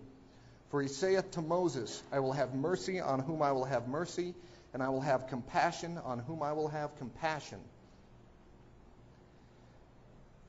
For 0.71 0.83
he 0.83 0.89
saith 0.89 1.33
to 1.33 1.43
Moses, 1.43 2.03
I 2.13 2.21
will 2.21 2.33
have 2.33 2.55
mercy 2.55 3.01
on 3.01 3.21
whom 3.21 3.43
I 3.43 3.53
will 3.53 3.65
have 3.65 3.89
mercy, 3.89 4.35
and 4.73 4.83
I 4.83 4.89
will 4.89 5.01
have 5.01 5.29
compassion 5.29 5.99
on 5.99 6.19
whom 6.21 6.43
I 6.43 6.53
will 6.53 6.69
have 6.69 6.97
compassion. 6.99 7.59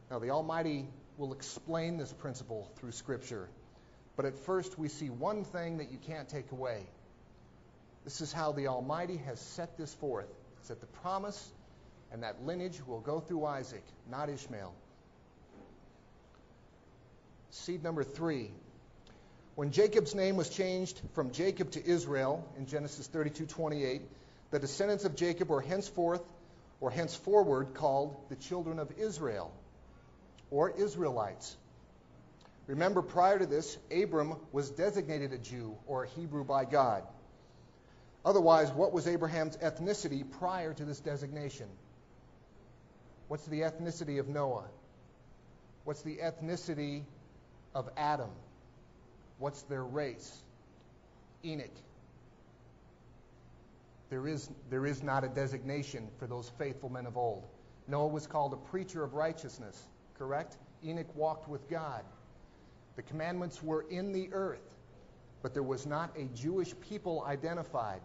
Now, 0.09 0.19
the 0.19 0.31
Almighty 0.31 0.87
will 1.17 1.33
explain 1.33 1.97
this 1.97 2.11
principle 2.11 2.69
through 2.75 2.91
Scripture, 2.91 3.49
but 4.21 4.27
at 4.27 4.37
first 4.37 4.77
we 4.77 4.87
see 4.87 5.09
one 5.09 5.43
thing 5.43 5.79
that 5.79 5.91
you 5.91 5.97
can't 5.97 6.29
take 6.29 6.51
away. 6.51 6.85
This 8.03 8.21
is 8.21 8.31
how 8.31 8.51
the 8.51 8.67
Almighty 8.67 9.17
has 9.17 9.39
set 9.39 9.79
this 9.79 9.91
forth. 9.95 10.27
It's 10.59 10.67
that 10.67 10.79
the 10.79 10.85
promise 10.85 11.51
and 12.11 12.21
that 12.21 12.45
lineage 12.45 12.79
will 12.85 12.99
go 12.99 13.19
through 13.19 13.45
Isaac, 13.45 13.81
not 14.11 14.29
Ishmael. 14.29 14.75
Seed 17.49 17.83
number 17.83 18.03
three 18.03 18.51
when 19.55 19.71
Jacob's 19.71 20.13
name 20.13 20.35
was 20.35 20.49
changed 20.49 21.01
from 21.15 21.31
Jacob 21.31 21.71
to 21.71 21.83
Israel 21.83 22.47
in 22.59 22.67
Genesis 22.67 23.07
32:28, 23.07 24.01
the 24.51 24.59
descendants 24.59 25.03
of 25.03 25.15
Jacob 25.15 25.49
were 25.49 25.61
henceforth 25.61 26.21
or 26.79 26.91
henceforward 26.91 27.73
called 27.73 28.15
the 28.29 28.35
children 28.35 28.77
of 28.77 28.99
Israel 28.99 29.51
or 30.51 30.69
Israelites. 30.69 31.57
Remember, 32.67 33.01
prior 33.01 33.39
to 33.39 33.45
this, 33.45 33.77
Abram 33.91 34.35
was 34.51 34.69
designated 34.69 35.33
a 35.33 35.37
Jew 35.37 35.75
or 35.87 36.03
a 36.03 36.07
Hebrew 36.07 36.43
by 36.43 36.65
God. 36.65 37.03
Otherwise, 38.23 38.71
what 38.71 38.93
was 38.93 39.07
Abraham's 39.07 39.57
ethnicity 39.57 40.23
prior 40.39 40.73
to 40.73 40.85
this 40.85 40.99
designation? 40.99 41.67
What's 43.27 43.45
the 43.45 43.61
ethnicity 43.61 44.19
of 44.19 44.27
Noah? 44.27 44.65
What's 45.85 46.03
the 46.03 46.17
ethnicity 46.17 47.03
of 47.73 47.89
Adam? 47.97 48.29
What's 49.39 49.63
their 49.63 49.83
race? 49.83 50.37
Enoch. 51.43 51.71
There 54.11 54.27
is, 54.27 54.49
there 54.69 54.85
is 54.85 55.01
not 55.01 55.23
a 55.23 55.29
designation 55.29 56.09
for 56.19 56.27
those 56.27 56.51
faithful 56.59 56.89
men 56.89 57.07
of 57.07 57.17
old. 57.17 57.47
Noah 57.87 58.07
was 58.07 58.27
called 58.27 58.53
a 58.53 58.57
preacher 58.57 59.03
of 59.03 59.13
righteousness, 59.13 59.81
correct? 60.19 60.55
Enoch 60.85 61.15
walked 61.15 61.47
with 61.49 61.67
God. 61.69 62.03
The 62.95 63.01
commandments 63.01 63.61
were 63.63 63.85
in 63.89 64.11
the 64.11 64.29
earth, 64.33 64.61
but 65.41 65.53
there 65.53 65.63
was 65.63 65.85
not 65.85 66.17
a 66.17 66.25
Jewish 66.35 66.73
people 66.89 67.23
identified. 67.25 68.01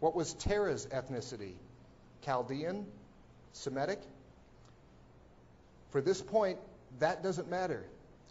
What 0.00 0.14
was 0.14 0.34
Terah's 0.34 0.86
ethnicity? 0.86 1.54
Chaldean? 2.24 2.86
Semitic? 3.52 4.00
For 5.90 6.00
this 6.00 6.20
point, 6.20 6.58
that 6.98 7.22
doesn't 7.22 7.48
matter. 7.48 7.84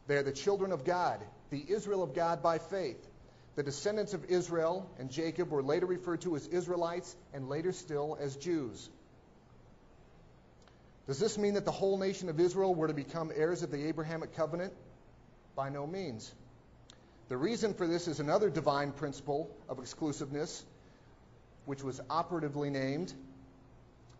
They 0.07 0.17
are 0.17 0.23
the 0.23 0.31
children 0.31 0.71
of 0.71 0.83
God, 0.83 1.19
the 1.49 1.63
Israel 1.67 2.03
of 2.03 2.13
God 2.13 2.43
by 2.43 2.57
faith. 2.57 3.07
The 3.55 3.63
descendants 3.63 4.13
of 4.13 4.25
Israel 4.25 4.89
and 4.99 5.09
Jacob 5.09 5.51
were 5.51 5.63
later 5.63 5.85
referred 5.85 6.21
to 6.21 6.35
as 6.35 6.47
Israelites 6.47 7.15
and 7.33 7.49
later 7.49 7.71
still 7.71 8.17
as 8.19 8.35
Jews. 8.35 8.89
Does 11.11 11.19
this 11.19 11.37
mean 11.37 11.55
that 11.55 11.65
the 11.65 11.71
whole 11.71 11.97
nation 11.97 12.29
of 12.29 12.39
Israel 12.39 12.73
were 12.73 12.87
to 12.87 12.93
become 12.93 13.33
heirs 13.35 13.63
of 13.63 13.69
the 13.69 13.85
Abrahamic 13.89 14.33
covenant? 14.33 14.71
By 15.57 15.67
no 15.67 15.85
means. 15.85 16.33
The 17.27 17.35
reason 17.35 17.73
for 17.73 17.85
this 17.85 18.07
is 18.07 18.21
another 18.21 18.49
divine 18.49 18.93
principle 18.93 19.53
of 19.67 19.79
exclusiveness, 19.79 20.63
which 21.65 21.83
was 21.83 21.99
operatively 22.09 22.69
named 22.69 23.13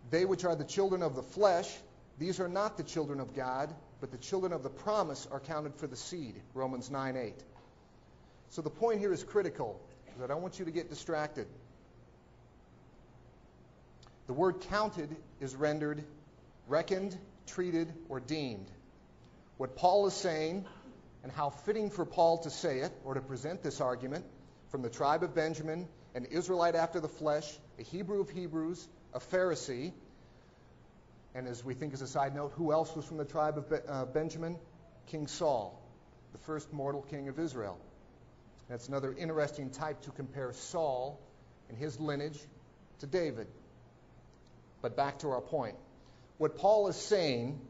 They 0.10 0.26
which 0.26 0.44
are 0.44 0.54
the 0.54 0.66
children 0.66 1.02
of 1.02 1.16
the 1.16 1.24
flesh 1.24 1.74
these 2.20 2.42
are 2.42 2.50
not 2.50 2.76
the 2.76 2.84
children 2.84 3.22
of 3.22 3.34
God, 3.38 3.74
but 4.02 4.12
the 4.12 4.18
children 4.18 4.52
of 4.52 4.62
the 4.62 4.70
promise 4.70 5.30
are 5.32 5.40
counted 5.40 5.74
for 5.76 5.88
the 5.88 5.96
seed. 5.96 6.36
Romans 6.54 6.92
9 6.92 7.16
8. 7.16 7.34
So 8.50 8.62
the 8.62 8.70
point 8.70 9.00
here 9.00 9.14
is 9.14 9.24
critical, 9.24 9.80
because 10.04 10.22
I 10.22 10.28
don't 10.28 10.42
want 10.42 10.60
you 10.60 10.66
to 10.66 10.72
get 10.72 10.90
distracted. 10.90 11.48
The 14.28 14.34
word 14.34 14.60
counted 14.70 15.16
is 15.40 15.56
rendered 15.56 16.04
reckoned, 16.72 17.16
treated, 17.48 17.94
or 18.10 18.20
deemed. 18.20 18.72
What 19.58 19.76
Paul 19.76 20.08
is 20.08 20.14
saying, 20.14 20.66
and 21.22 21.32
how 21.32 21.50
fitting 21.50 21.92
for 21.92 22.06
Paul 22.06 22.40
to 22.40 22.50
say 22.50 22.80
it, 22.80 22.92
or 23.04 23.14
to 23.14 23.22
present 23.22 23.62
this 23.62 23.82
argument, 23.82 24.26
from 24.70 24.82
the 24.82 24.90
tribe 24.90 25.22
of 25.22 25.36
Benjamin, 25.36 25.88
an 26.16 26.26
Israelite 26.26 26.76
after 26.76 27.00
the 27.00 27.10
flesh, 27.10 27.48
a 27.78 27.84
Hebrew 27.84 28.22
of 28.22 28.30
Hebrews, 28.30 28.88
a 29.14 29.20
Pharisee, 29.20 29.92
and 31.36 31.48
as 31.48 31.64
we 31.64 31.74
think 31.74 31.94
as 31.94 32.02
a 32.02 32.08
side 32.08 32.34
note, 32.34 32.54
who 32.56 32.72
else 32.72 32.96
was 32.96 33.06
from 33.06 33.18
the 33.18 33.26
tribe 33.26 33.58
of 33.58 33.82
uh, 33.88 34.06
Benjamin? 34.06 34.58
King 35.08 35.28
Saul, 35.28 35.82
the 36.32 36.38
first 36.40 36.72
mortal 36.72 37.02
king 37.02 37.28
of 37.28 37.38
Israel. 37.40 37.78
That's 38.70 38.88
another 38.88 39.14
interesting 39.14 39.70
type 39.70 40.02
to 40.04 40.12
compare 40.12 40.54
Saul 40.54 41.20
and 41.70 41.78
his 41.78 42.00
lineage 42.00 42.40
to 43.00 43.08
David. 43.08 43.48
But 44.82 44.96
back 44.96 45.20
to 45.20 45.30
our 45.30 45.42
point. 45.42 45.76
What 46.42 46.58
Paul 46.58 46.88
is 46.88 46.96
saying 46.96 47.62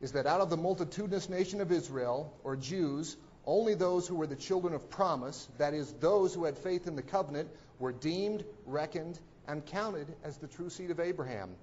is 0.00 0.12
that 0.12 0.26
out 0.26 0.40
of 0.40 0.48
the 0.48 0.56
multitudinous 0.56 1.28
nation 1.28 1.60
of 1.60 1.72
Israel, 1.72 2.32
or 2.44 2.54
Jews, 2.54 3.16
only 3.44 3.74
those 3.74 4.06
who 4.06 4.14
were 4.14 4.28
the 4.28 4.36
children 4.36 4.74
of 4.74 4.88
promise, 4.88 5.48
that 5.58 5.74
is, 5.74 5.92
those 5.94 6.32
who 6.32 6.44
had 6.44 6.56
faith 6.56 6.86
in 6.86 6.94
the 6.94 7.02
covenant, 7.02 7.48
were 7.80 7.90
deemed, 7.90 8.44
reckoned, 8.64 9.18
and 9.48 9.66
counted 9.66 10.06
as 10.22 10.36
the 10.36 10.46
true 10.46 10.70
seed 10.70 10.92
of 10.92 11.00
Abraham. 11.00 11.56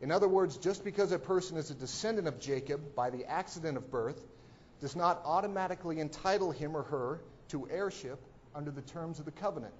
In 0.00 0.10
other 0.10 0.26
words, 0.26 0.56
just 0.56 0.82
because 0.82 1.12
a 1.12 1.18
person 1.20 1.56
is 1.56 1.70
a 1.70 1.74
descendant 1.74 2.26
of 2.26 2.40
Jacob 2.40 2.96
by 2.96 3.10
the 3.10 3.24
accident 3.26 3.76
of 3.76 3.88
birth 3.88 4.20
does 4.80 4.96
not 4.96 5.22
automatically 5.24 6.00
entitle 6.00 6.50
him 6.50 6.76
or 6.76 6.82
her 6.82 7.20
to 7.50 7.68
heirship 7.70 8.18
under 8.52 8.72
the 8.72 8.82
terms 8.82 9.20
of 9.20 9.26
the 9.26 9.30
covenant. 9.30 9.74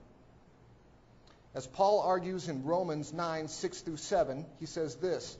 As 1.57 1.67
Paul 1.67 2.03
argues 2.03 2.49
in 2.49 2.62
Romans 2.62 3.12
9, 3.12 3.49
6 3.49 3.81
through 3.81 3.97
7, 3.97 4.47
he 4.61 4.67
says 4.67 4.95
this 4.95 5.37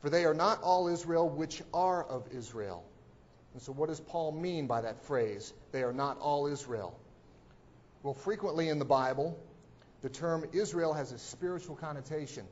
For 0.00 0.10
they 0.10 0.24
are 0.24 0.34
not 0.34 0.62
all 0.62 0.88
Israel 0.88 1.28
which 1.28 1.62
are 1.74 2.04
of 2.04 2.28
Israel. 2.32 2.84
And 3.54 3.62
so, 3.62 3.72
what 3.72 3.88
does 3.88 4.00
Paul 4.00 4.32
mean 4.32 4.66
by 4.66 4.82
that 4.82 5.02
phrase, 5.04 5.52
they 5.72 5.82
are 5.82 5.92
not 5.92 6.18
all 6.20 6.46
Israel? 6.46 6.98
Well, 8.02 8.14
frequently 8.14 8.68
in 8.68 8.78
the 8.78 8.84
Bible, 8.84 9.38
the 10.02 10.08
term 10.08 10.44
Israel 10.52 10.92
has 10.92 11.10
a 11.12 11.18
spiritual 11.18 11.74
connotation. 11.74 12.46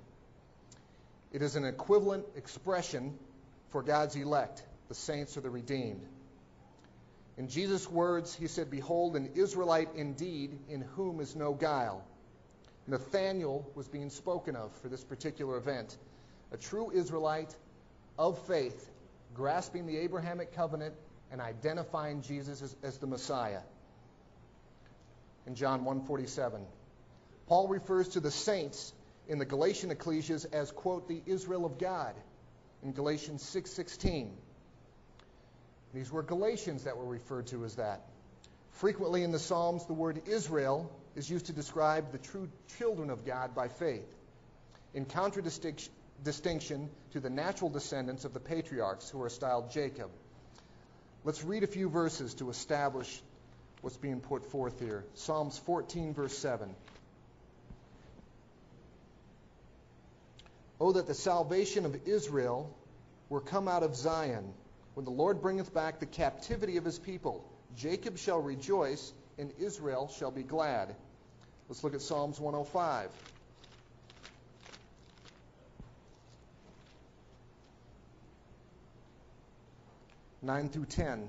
It 1.32 1.42
is 1.42 1.54
an 1.54 1.64
equivalent 1.64 2.24
expression 2.34 3.16
for 3.70 3.82
God's 3.82 4.16
elect, 4.16 4.62
the 4.88 4.94
saints 4.94 5.36
or 5.36 5.42
the 5.42 5.50
redeemed. 5.50 6.04
In 7.36 7.48
Jesus' 7.48 7.88
words, 7.88 8.34
he 8.34 8.46
said, 8.46 8.70
Behold, 8.70 9.14
an 9.14 9.32
Israelite 9.34 9.90
indeed, 9.94 10.58
in 10.68 10.80
whom 10.80 11.20
is 11.20 11.36
no 11.36 11.52
guile. 11.52 12.02
Nathaniel 12.86 13.70
was 13.74 13.86
being 13.88 14.10
spoken 14.10 14.56
of 14.56 14.72
for 14.80 14.88
this 14.88 15.04
particular 15.04 15.56
event. 15.56 15.96
A 16.52 16.56
true 16.56 16.90
Israelite 16.90 17.54
of 18.18 18.38
faith, 18.46 18.90
grasping 19.34 19.86
the 19.86 19.98
Abrahamic 19.98 20.54
covenant 20.54 20.94
and 21.30 21.40
identifying 21.40 22.22
Jesus 22.22 22.62
as, 22.62 22.76
as 22.82 22.98
the 22.98 23.06
Messiah. 23.06 23.60
In 25.46 25.54
John 25.54 25.84
1:47, 25.84 26.64
Paul 27.46 27.68
refers 27.68 28.08
to 28.10 28.20
the 28.20 28.30
saints 28.30 28.92
in 29.28 29.38
the 29.38 29.44
Galatian 29.44 29.90
ecclesias 29.90 30.46
as 30.52 30.70
quote 30.70 31.08
the 31.08 31.22
Israel 31.26 31.64
of 31.64 31.78
God 31.78 32.14
in 32.82 32.92
Galatians 32.92 33.42
6:16. 33.42 34.30
These 35.94 36.12
were 36.12 36.22
Galatians 36.22 36.84
that 36.84 36.96
were 36.96 37.06
referred 37.06 37.46
to 37.48 37.64
as 37.64 37.76
that. 37.76 38.02
Frequently 38.72 39.22
in 39.22 39.32
the 39.32 39.38
Psalms, 39.38 39.86
the 39.86 39.94
word 39.94 40.22
Israel 40.26 40.90
is 41.14 41.30
used 41.30 41.46
to 41.46 41.52
describe 41.52 42.12
the 42.12 42.18
true 42.18 42.48
children 42.78 43.10
of 43.10 43.24
God 43.24 43.54
by 43.54 43.68
faith, 43.68 44.06
in 44.94 45.06
contradistinction 45.06 45.92
to 46.24 47.20
the 47.20 47.30
natural 47.30 47.70
descendants 47.70 48.24
of 48.24 48.34
the 48.34 48.40
patriarchs 48.40 49.08
who 49.08 49.22
are 49.22 49.28
styled 49.28 49.70
Jacob. 49.70 50.10
Let's 51.24 51.42
read 51.42 51.62
a 51.62 51.66
few 51.66 51.88
verses 51.88 52.34
to 52.34 52.50
establish 52.50 53.22
what's 53.80 53.96
being 53.96 54.20
put 54.20 54.44
forth 54.50 54.80
here. 54.80 55.04
Psalms 55.14 55.58
14, 55.58 56.14
verse 56.14 56.36
7. 56.36 56.74
Oh, 60.80 60.92
that 60.92 61.06
the 61.06 61.14
salvation 61.14 61.86
of 61.86 62.06
Israel 62.06 62.74
were 63.28 63.40
come 63.40 63.66
out 63.66 63.82
of 63.82 63.96
Zion, 63.96 64.52
when 64.94 65.04
the 65.04 65.10
Lord 65.10 65.40
bringeth 65.40 65.72
back 65.72 66.00
the 66.00 66.06
captivity 66.06 66.76
of 66.76 66.84
his 66.84 66.98
people. 66.98 67.44
Jacob 67.76 68.18
shall 68.18 68.40
rejoice, 68.40 69.12
and 69.38 69.52
Israel 69.58 70.10
shall 70.18 70.30
be 70.30 70.42
glad. 70.42 70.94
Let's 71.68 71.82
look 71.82 71.94
at 71.94 72.02
Psalms 72.02 72.38
105. 72.38 73.10
Nine 80.46 80.68
through 80.68 80.84
ten. 80.84 81.28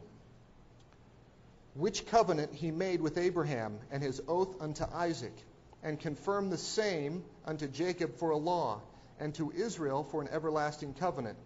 Which 1.74 2.06
covenant 2.06 2.54
he 2.54 2.70
made 2.70 3.02
with 3.02 3.18
Abraham 3.18 3.80
and 3.90 4.04
his 4.04 4.22
oath 4.28 4.62
unto 4.62 4.86
Isaac, 4.94 5.34
and 5.82 6.00
confirmed 6.00 6.52
the 6.52 6.58
same 6.58 7.24
unto 7.44 7.68
Jacob 7.68 8.18
for 8.18 8.30
a 8.30 8.38
law, 8.38 8.80
and 9.20 9.34
to 9.34 9.52
Israel 9.52 10.04
for 10.04 10.22
an 10.22 10.28
everlasting 10.28 10.94
covenant, 10.94 11.40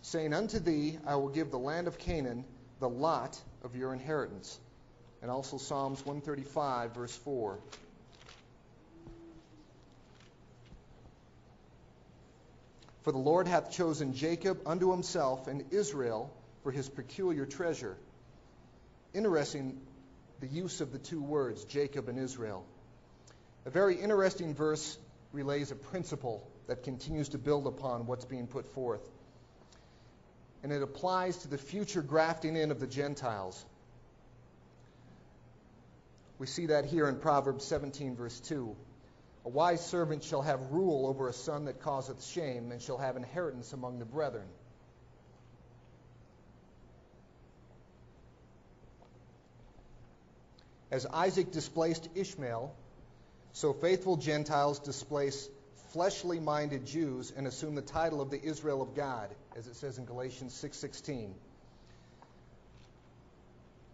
saying, 0.00 0.32
Unto 0.32 0.58
thee 0.58 0.98
I 1.06 1.16
will 1.16 1.28
give 1.28 1.50
the 1.50 1.58
land 1.58 1.86
of 1.86 1.98
Canaan, 1.98 2.46
the 2.78 2.88
lot 2.88 3.38
of 3.62 3.76
your 3.76 3.92
inheritance. 3.92 4.58
And 5.20 5.30
also 5.30 5.58
Psalms 5.58 5.98
135, 5.98 6.94
verse 6.94 7.14
4. 7.14 7.58
For 13.02 13.12
the 13.12 13.18
Lord 13.18 13.46
hath 13.46 13.70
chosen 13.70 14.14
Jacob 14.14 14.62
unto 14.64 14.90
himself 14.90 15.46
and 15.46 15.62
Israel 15.72 16.32
for 16.62 16.70
his 16.70 16.88
peculiar 16.88 17.46
treasure. 17.46 17.96
Interesting 19.14 19.80
the 20.40 20.46
use 20.46 20.80
of 20.80 20.92
the 20.92 20.98
two 20.98 21.22
words, 21.22 21.64
Jacob 21.64 22.08
and 22.08 22.18
Israel. 22.18 22.64
A 23.66 23.70
very 23.70 23.96
interesting 24.00 24.54
verse 24.54 24.96
relays 25.32 25.70
a 25.70 25.76
principle 25.76 26.46
that 26.66 26.82
continues 26.82 27.30
to 27.30 27.38
build 27.38 27.66
upon 27.66 28.06
what's 28.06 28.24
being 28.24 28.46
put 28.46 28.66
forth 28.72 29.02
and 30.62 30.72
it 30.72 30.82
applies 30.82 31.36
to 31.38 31.48
the 31.48 31.58
future 31.58 32.02
grafting 32.02 32.56
in 32.56 32.70
of 32.70 32.80
the 32.80 32.86
Gentiles. 32.86 33.64
We 36.38 36.46
see 36.46 36.66
that 36.66 36.84
here 36.84 37.08
in 37.08 37.16
Proverbs 37.16 37.64
17, 37.64 38.16
verse 38.16 38.38
2. 38.40 38.76
A 39.46 39.48
wise 39.48 39.84
servant 39.84 40.22
shall 40.22 40.42
have 40.42 40.60
rule 40.70 41.06
over 41.06 41.28
a 41.28 41.32
son 41.32 41.64
that 41.64 41.80
causeth 41.80 42.24
shame, 42.24 42.72
and 42.72 42.80
shall 42.80 42.98
have 42.98 43.16
inheritance 43.16 43.72
among 43.72 43.98
the 43.98 44.04
brethren. 44.04 44.46
As 50.90 51.06
Isaac 51.06 51.52
displaced 51.52 52.08
Ishmael, 52.14 52.74
so 53.52 53.72
faithful 53.72 54.16
Gentiles 54.16 54.78
displace 54.80 55.48
fleshly 55.92 56.40
minded 56.40 56.86
Jews 56.86 57.32
and 57.36 57.46
assume 57.46 57.74
the 57.74 57.82
title 57.82 58.20
of 58.20 58.30
the 58.30 58.42
Israel 58.42 58.82
of 58.82 58.94
God, 58.94 59.28
as 59.56 59.66
it 59.66 59.76
says 59.76 59.98
in 59.98 60.04
Galatians 60.04 60.52
6:16. 60.52 61.32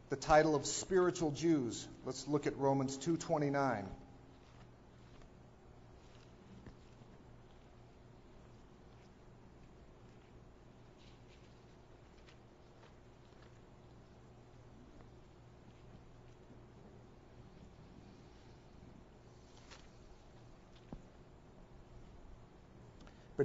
The 0.08 0.16
title 0.16 0.54
of 0.54 0.66
spiritual 0.66 1.32
Jews. 1.32 1.86
Let's 2.04 2.26
look 2.28 2.46
at 2.46 2.56
Romans 2.58 2.96
2:29. 2.98 3.84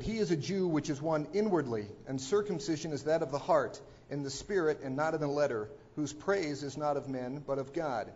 But 0.01 0.09
he 0.09 0.17
is 0.17 0.31
a 0.31 0.35
Jew 0.35 0.67
which 0.67 0.89
is 0.89 0.99
one 0.99 1.27
inwardly, 1.31 1.85
and 2.07 2.19
circumcision 2.19 2.91
is 2.91 3.03
that 3.03 3.21
of 3.21 3.29
the 3.29 3.37
heart, 3.37 3.79
in 4.09 4.23
the 4.23 4.31
spirit, 4.31 4.79
and 4.83 4.95
not 4.95 5.13
in 5.13 5.21
the 5.21 5.27
letter, 5.27 5.69
whose 5.95 6.11
praise 6.11 6.63
is 6.63 6.75
not 6.75 6.97
of 6.97 7.07
men, 7.07 7.43
but 7.45 7.59
of 7.59 7.71
God. 7.71 8.11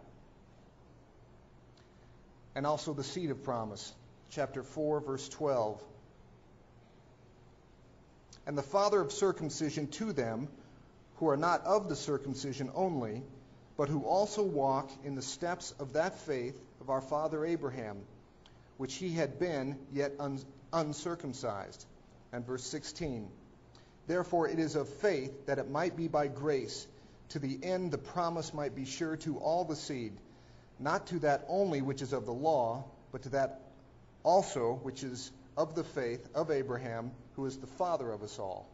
And 2.55 2.65
also 2.65 2.95
the 2.95 3.03
seed 3.03 3.29
of 3.29 3.43
promise, 3.43 3.93
chapter 4.31 4.63
4, 4.63 4.99
verse 5.01 5.29
12. 5.29 5.79
And 8.47 8.57
the 8.57 8.63
father 8.63 8.99
of 8.99 9.11
circumcision 9.11 9.85
to 9.89 10.11
them 10.11 10.47
who 11.17 11.29
are 11.29 11.37
not 11.37 11.63
of 11.65 11.87
the 11.87 11.95
circumcision 11.95 12.71
only, 12.73 13.21
but 13.77 13.89
who 13.89 14.01
also 14.01 14.41
walk 14.41 14.89
in 15.03 15.13
the 15.13 15.21
steps 15.21 15.71
of 15.79 15.93
that 15.93 16.17
faith 16.21 16.59
of 16.81 16.89
our 16.89 17.01
father 17.01 17.45
Abraham, 17.45 17.97
which 18.77 18.95
he 18.95 19.11
had 19.11 19.37
been, 19.37 19.77
yet 19.93 20.13
un- 20.19 20.39
uncircumcised. 20.75 21.85
And 22.31 22.45
verse 22.45 22.63
16 22.65 23.27
Therefore 24.07 24.47
it 24.47 24.59
is 24.59 24.75
of 24.75 24.87
faith 24.87 25.47
that 25.47 25.57
it 25.57 25.69
might 25.69 25.97
be 25.97 26.07
by 26.07 26.27
grace, 26.27 26.85
to 27.29 27.39
the 27.39 27.59
end 27.63 27.91
the 27.91 27.97
promise 27.97 28.53
might 28.53 28.75
be 28.75 28.85
sure 28.85 29.17
to 29.17 29.37
all 29.37 29.65
the 29.65 29.75
seed, 29.75 30.13
not 30.79 31.07
to 31.07 31.19
that 31.19 31.45
only 31.47 31.81
which 31.81 32.03
is 32.03 32.13
of 32.13 32.25
the 32.25 32.33
law, 32.33 32.83
but 33.11 33.23
to 33.23 33.29
that 33.29 33.61
also 34.23 34.73
which 34.83 35.03
is 35.03 35.31
of 35.57 35.73
the 35.73 35.83
faith 35.83 36.27
of 36.35 36.51
Abraham, 36.51 37.11
who 37.35 37.45
is 37.45 37.57
the 37.57 37.67
father 37.67 38.11
of 38.11 38.21
us 38.21 38.37
all. 38.37 38.67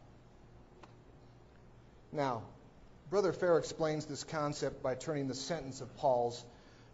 Now, 2.12 2.42
Brother 3.08 3.32
Fair 3.32 3.58
explains 3.58 4.04
this 4.06 4.24
concept 4.24 4.82
by 4.82 4.94
turning 4.96 5.28
the 5.28 5.34
sentence 5.34 5.80
of 5.80 5.96
Paul's 5.96 6.44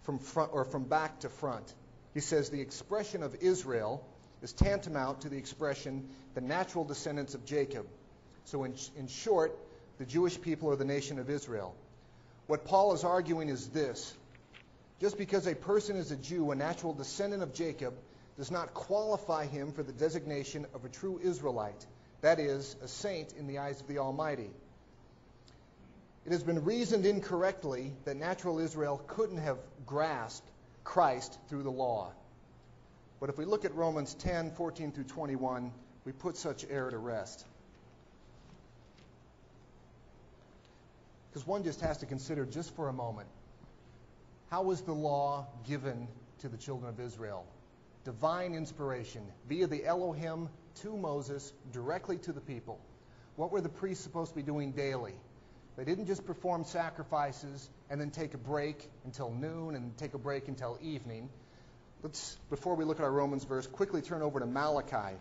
from 0.02 0.18
front 0.18 0.50
or 0.52 0.64
from 0.64 0.84
back 0.84 1.20
to 1.20 1.28
front. 1.28 1.72
He 2.14 2.20
says 2.20 2.50
the 2.50 2.60
expression 2.60 3.22
of 3.22 3.36
Israel 3.40 4.04
is 4.42 4.52
tantamount 4.52 5.22
to 5.22 5.28
the 5.28 5.36
expression 5.36 6.08
the 6.34 6.40
natural 6.40 6.84
descendants 6.84 7.34
of 7.34 7.44
Jacob. 7.44 7.86
So, 8.44 8.64
in, 8.64 8.74
in 8.96 9.08
short, 9.08 9.58
the 9.98 10.06
Jewish 10.06 10.40
people 10.40 10.70
are 10.70 10.76
the 10.76 10.84
nation 10.84 11.18
of 11.18 11.28
Israel. 11.28 11.74
What 12.46 12.64
Paul 12.64 12.94
is 12.94 13.04
arguing 13.04 13.48
is 13.48 13.68
this 13.68 14.14
just 15.00 15.16
because 15.16 15.46
a 15.46 15.54
person 15.54 15.96
is 15.96 16.10
a 16.10 16.16
Jew, 16.16 16.50
a 16.50 16.56
natural 16.56 16.92
descendant 16.92 17.42
of 17.42 17.54
Jacob, 17.54 17.94
does 18.36 18.50
not 18.50 18.74
qualify 18.74 19.46
him 19.46 19.72
for 19.72 19.82
the 19.82 19.92
designation 19.92 20.66
of 20.74 20.84
a 20.84 20.88
true 20.88 21.20
Israelite, 21.22 21.86
that 22.20 22.40
is, 22.40 22.76
a 22.82 22.88
saint 22.88 23.32
in 23.38 23.46
the 23.46 23.58
eyes 23.58 23.80
of 23.80 23.86
the 23.86 23.98
Almighty. 23.98 24.50
It 26.26 26.32
has 26.32 26.42
been 26.42 26.64
reasoned 26.64 27.06
incorrectly 27.06 27.92
that 28.04 28.16
natural 28.16 28.58
Israel 28.58 29.02
couldn't 29.06 29.38
have 29.38 29.58
grasped 29.86 30.48
Christ 30.84 31.38
through 31.48 31.62
the 31.62 31.70
law. 31.70 32.12
But 33.20 33.30
if 33.30 33.38
we 33.38 33.44
look 33.44 33.64
at 33.64 33.74
Romans 33.74 34.14
10, 34.14 34.52
14 34.52 34.92
through 34.92 35.04
21, 35.04 35.72
we 36.04 36.12
put 36.12 36.36
such 36.36 36.64
error 36.70 36.90
to 36.90 36.98
rest. 36.98 37.44
Because 41.30 41.46
one 41.46 41.64
just 41.64 41.80
has 41.80 41.98
to 41.98 42.06
consider 42.06 42.44
just 42.44 42.74
for 42.74 42.88
a 42.88 42.92
moment 42.92 43.28
how 44.50 44.62
was 44.62 44.80
the 44.80 44.94
law 44.94 45.46
given 45.66 46.08
to 46.38 46.48
the 46.48 46.56
children 46.56 46.88
of 46.88 46.98
Israel? 47.00 47.44
Divine 48.04 48.54
inspiration 48.54 49.22
via 49.46 49.66
the 49.66 49.84
Elohim 49.84 50.48
to 50.76 50.96
Moses 50.96 51.52
directly 51.72 52.16
to 52.18 52.32
the 52.32 52.40
people. 52.40 52.80
What 53.36 53.52
were 53.52 53.60
the 53.60 53.68
priests 53.68 54.02
supposed 54.02 54.30
to 54.30 54.36
be 54.36 54.42
doing 54.42 54.72
daily? 54.72 55.14
They 55.76 55.84
didn't 55.84 56.06
just 56.06 56.24
perform 56.24 56.64
sacrifices 56.64 57.68
and 57.90 58.00
then 58.00 58.10
take 58.10 58.32
a 58.34 58.38
break 58.38 58.88
until 59.04 59.30
noon 59.30 59.74
and 59.74 59.96
take 59.98 60.14
a 60.14 60.18
break 60.18 60.48
until 60.48 60.78
evening. 60.80 61.28
Let's, 62.02 62.38
before 62.48 62.76
we 62.76 62.84
look 62.84 63.00
at 63.00 63.04
our 63.04 63.10
Romans 63.10 63.44
verse, 63.44 63.66
quickly 63.66 64.02
turn 64.02 64.22
over 64.22 64.38
to 64.38 64.46
Malachi. 64.46 65.16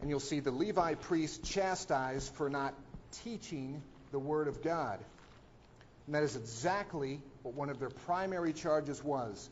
And 0.00 0.08
you'll 0.08 0.20
see 0.20 0.40
the 0.40 0.52
Levi 0.52 0.94
priests 0.94 1.38
chastised 1.48 2.32
for 2.34 2.48
not 2.48 2.74
teaching 3.24 3.82
the 4.12 4.18
Word 4.18 4.46
of 4.46 4.62
God. 4.62 5.00
And 6.06 6.14
that 6.14 6.22
is 6.22 6.36
exactly 6.36 7.20
what 7.42 7.54
one 7.54 7.70
of 7.70 7.80
their 7.80 7.90
primary 7.90 8.52
charges 8.52 9.02
was. 9.02 9.48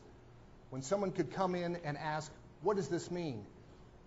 when 0.69 0.81
someone 0.81 1.11
could 1.11 1.31
come 1.31 1.55
in 1.55 1.77
and 1.83 1.97
ask, 1.97 2.31
What 2.61 2.77
does 2.77 2.87
this 2.87 3.09
mean? 3.09 3.45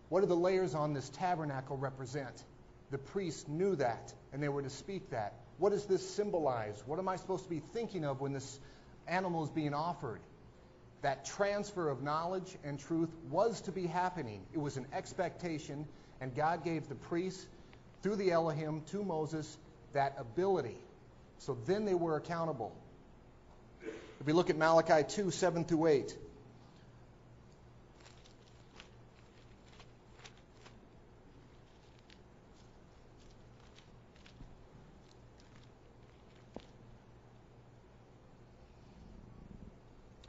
What 0.08 0.20
do 0.20 0.26
the 0.26 0.36
layers 0.36 0.74
on 0.74 0.94
this 0.94 1.08
tabernacle 1.08 1.76
represent? 1.76 2.44
The 2.90 2.98
priests 2.98 3.48
knew 3.48 3.76
that, 3.76 4.12
and 4.32 4.42
they 4.42 4.48
were 4.48 4.62
to 4.62 4.70
speak 4.70 5.10
that. 5.10 5.32
What 5.58 5.72
does 5.72 5.86
this 5.86 6.08
symbolize? 6.14 6.82
What 6.86 6.98
am 6.98 7.08
I 7.08 7.16
supposed 7.16 7.44
to 7.44 7.50
be 7.50 7.60
thinking 7.72 8.04
of 8.04 8.20
when 8.20 8.32
this 8.32 8.60
animal 9.08 9.44
is 9.44 9.50
being 9.50 9.74
offered? 9.74 10.20
That 11.02 11.24
transfer 11.24 11.88
of 11.88 12.02
knowledge 12.02 12.56
and 12.64 12.78
truth 12.78 13.10
was 13.30 13.60
to 13.62 13.72
be 13.72 13.86
happening. 13.86 14.40
It 14.52 14.58
was 14.58 14.76
an 14.76 14.86
expectation, 14.92 15.86
and 16.20 16.34
God 16.34 16.64
gave 16.64 16.88
the 16.88 16.94
priests, 16.94 17.46
through 18.02 18.16
the 18.16 18.30
Elohim, 18.30 18.82
to 18.92 19.04
Moses, 19.04 19.58
that 19.92 20.14
ability. 20.18 20.78
So 21.38 21.58
then 21.66 21.84
they 21.84 21.94
were 21.94 22.16
accountable. 22.16 22.72
If 24.20 24.26
we 24.26 24.32
look 24.32 24.50
at 24.50 24.56
Malachi 24.56 25.04
2 25.08 25.32
7 25.32 25.64
through 25.64 25.86
8. 25.86 26.16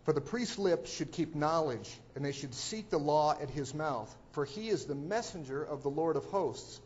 For 0.03 0.11
the 0.11 0.21
priest's 0.21 0.59
lips 0.59 0.91
should 0.91 1.11
keep 1.11 1.33
knowledge, 1.33 1.97
and 2.15 2.25
they 2.25 2.33
should 2.33 2.53
seek 2.53 2.89
the 2.89 2.99
law 2.99 3.35
at 3.39 3.49
his 3.49 3.73
mouth. 3.73 4.13
For 4.31 4.43
he 4.43 4.69
is 4.69 4.85
the 4.85 4.95
messenger 4.95 5.63
of 5.63 5.81
the 5.81 5.89
Lord 5.89 6.17
of 6.17 6.25
hosts. 6.25 6.81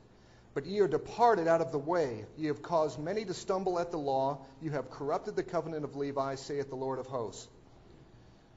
But 0.53 0.65
ye 0.65 0.79
are 0.79 0.87
departed 0.87 1.47
out 1.47 1.61
of 1.61 1.71
the 1.71 1.79
way. 1.79 2.25
Ye 2.37 2.47
have 2.47 2.61
caused 2.61 2.99
many 2.99 3.25
to 3.25 3.33
stumble 3.33 3.79
at 3.79 3.91
the 3.91 3.97
law. 3.97 4.39
You 4.61 4.71
have 4.71 4.91
corrupted 4.91 5.35
the 5.35 5.43
covenant 5.43 5.83
of 5.83 5.95
Levi, 5.95 6.35
saith 6.35 6.69
the 6.69 6.75
Lord 6.75 6.99
of 6.99 7.07
hosts. 7.07 7.47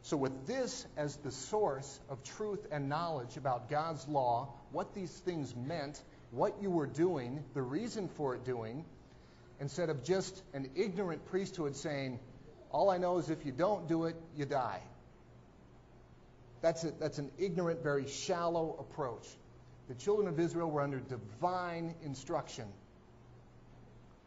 So, 0.02 0.16
with 0.16 0.46
this 0.46 0.86
as 0.96 1.16
the 1.16 1.30
source 1.30 2.00
of 2.08 2.22
truth 2.22 2.66
and 2.70 2.88
knowledge 2.88 3.36
about 3.36 3.68
God's 3.68 4.08
law, 4.08 4.48
what 4.72 4.94
these 4.94 5.10
things 5.10 5.54
meant, 5.54 6.02
what 6.30 6.54
you 6.62 6.70
were 6.70 6.86
doing, 6.86 7.44
the 7.54 7.62
reason 7.62 8.08
for 8.08 8.34
it 8.34 8.44
doing, 8.44 8.84
instead 9.60 9.90
of 9.90 10.02
just 10.02 10.42
an 10.54 10.70
ignorant 10.74 11.26
priesthood 11.26 11.76
saying, 11.76 12.18
all 12.70 12.90
I 12.90 12.98
know 12.98 13.18
is 13.18 13.30
if 13.30 13.44
you 13.44 13.52
don't 13.52 13.88
do 13.88 14.04
it, 14.04 14.16
you 14.36 14.44
die. 14.44 14.80
That's, 16.62 16.84
a, 16.84 16.90
that's 16.92 17.18
an 17.18 17.30
ignorant, 17.38 17.82
very 17.82 18.06
shallow 18.06 18.76
approach. 18.78 19.26
The 19.88 19.94
children 19.94 20.28
of 20.28 20.38
Israel 20.38 20.70
were 20.70 20.82
under 20.82 21.00
divine 21.00 21.94
instruction. 22.04 22.66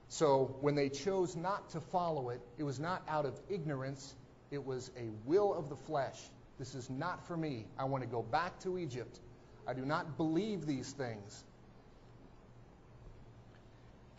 So 0.10 0.56
when 0.62 0.76
they 0.76 0.90
chose 0.90 1.36
not 1.36 1.70
to 1.72 1.80
follow 1.80 2.30
it, 2.30 2.42
it 2.58 2.64
was 2.64 2.80
not 2.80 3.02
out 3.08 3.26
of 3.26 3.40
ignorance, 3.50 4.16
it 4.52 4.64
was 4.64 4.92
a 4.98 5.10
will 5.26 5.54
of 5.54 5.70
the 5.70 5.76
flesh. 5.76 6.20
This 6.60 6.76
is 6.76 6.90
not 6.90 7.26
for 7.28 7.36
me. 7.36 7.66
I 7.80 7.86
want 7.86 8.04
to 8.04 8.10
go 8.10 8.22
back 8.22 8.60
to 8.62 8.78
Egypt. 8.78 9.20
I 9.68 9.74
do 9.74 9.86
not 9.86 10.18
believe 10.18 10.66
these 10.66 10.92
things. 10.92 11.44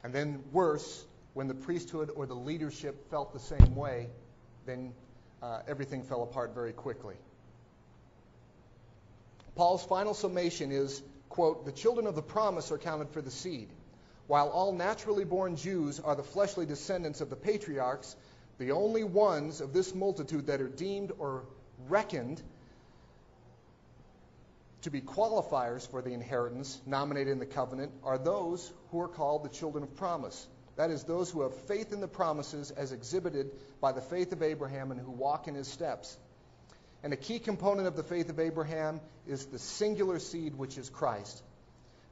And 0.02 0.12
then, 0.12 0.42
worse, 0.52 1.04
when 1.34 1.48
the 1.48 1.54
priesthood 1.54 2.10
or 2.14 2.26
the 2.26 2.34
leadership 2.34 3.10
felt 3.10 3.32
the 3.32 3.40
same 3.40 3.74
way, 3.74 4.08
then 4.66 4.92
uh, 5.42 5.60
everything 5.68 6.02
fell 6.02 6.22
apart 6.22 6.54
very 6.54 6.72
quickly. 6.72 7.16
Paul's 9.56 9.84
final 9.84 10.14
summation 10.14 10.72
is, 10.72 11.02
quote, 11.28 11.66
the 11.66 11.72
children 11.72 12.06
of 12.06 12.14
the 12.14 12.22
promise 12.22 12.72
are 12.72 12.78
counted 12.78 13.10
for 13.10 13.20
the 13.20 13.30
seed. 13.30 13.68
While 14.26 14.48
all 14.48 14.72
naturally 14.72 15.24
born 15.24 15.56
Jews 15.56 16.00
are 16.00 16.16
the 16.16 16.22
fleshly 16.22 16.66
descendants 16.66 17.20
of 17.20 17.30
the 17.30 17.36
patriarchs, 17.36 18.16
the 18.58 18.72
only 18.72 19.04
ones 19.04 19.60
of 19.60 19.72
this 19.72 19.94
multitude 19.94 20.46
that 20.46 20.60
are 20.60 20.68
deemed 20.68 21.12
or 21.18 21.44
reckoned 21.88 22.40
to 24.82 24.90
be 24.90 25.00
qualifiers 25.00 25.88
for 25.88 26.02
the 26.02 26.10
inheritance 26.10 26.80
nominated 26.86 27.32
in 27.32 27.38
the 27.38 27.46
covenant 27.46 27.92
are 28.02 28.18
those 28.18 28.72
who 28.90 29.00
are 29.00 29.08
called 29.08 29.44
the 29.44 29.48
children 29.48 29.82
of 29.82 29.96
promise. 29.96 30.46
That 30.76 30.90
is, 30.90 31.04
those 31.04 31.30
who 31.30 31.42
have 31.42 31.54
faith 31.54 31.92
in 31.92 32.00
the 32.00 32.08
promises 32.08 32.70
as 32.72 32.92
exhibited 32.92 33.50
by 33.80 33.92
the 33.92 34.00
faith 34.00 34.32
of 34.32 34.42
Abraham 34.42 34.90
and 34.90 35.00
who 35.00 35.10
walk 35.10 35.46
in 35.46 35.54
his 35.54 35.68
steps. 35.68 36.16
And 37.02 37.12
a 37.12 37.16
key 37.16 37.38
component 37.38 37.86
of 37.86 37.96
the 37.96 38.02
faith 38.02 38.28
of 38.28 38.40
Abraham 38.40 39.00
is 39.26 39.46
the 39.46 39.58
singular 39.58 40.18
seed, 40.18 40.56
which 40.56 40.78
is 40.78 40.90
Christ. 40.90 41.42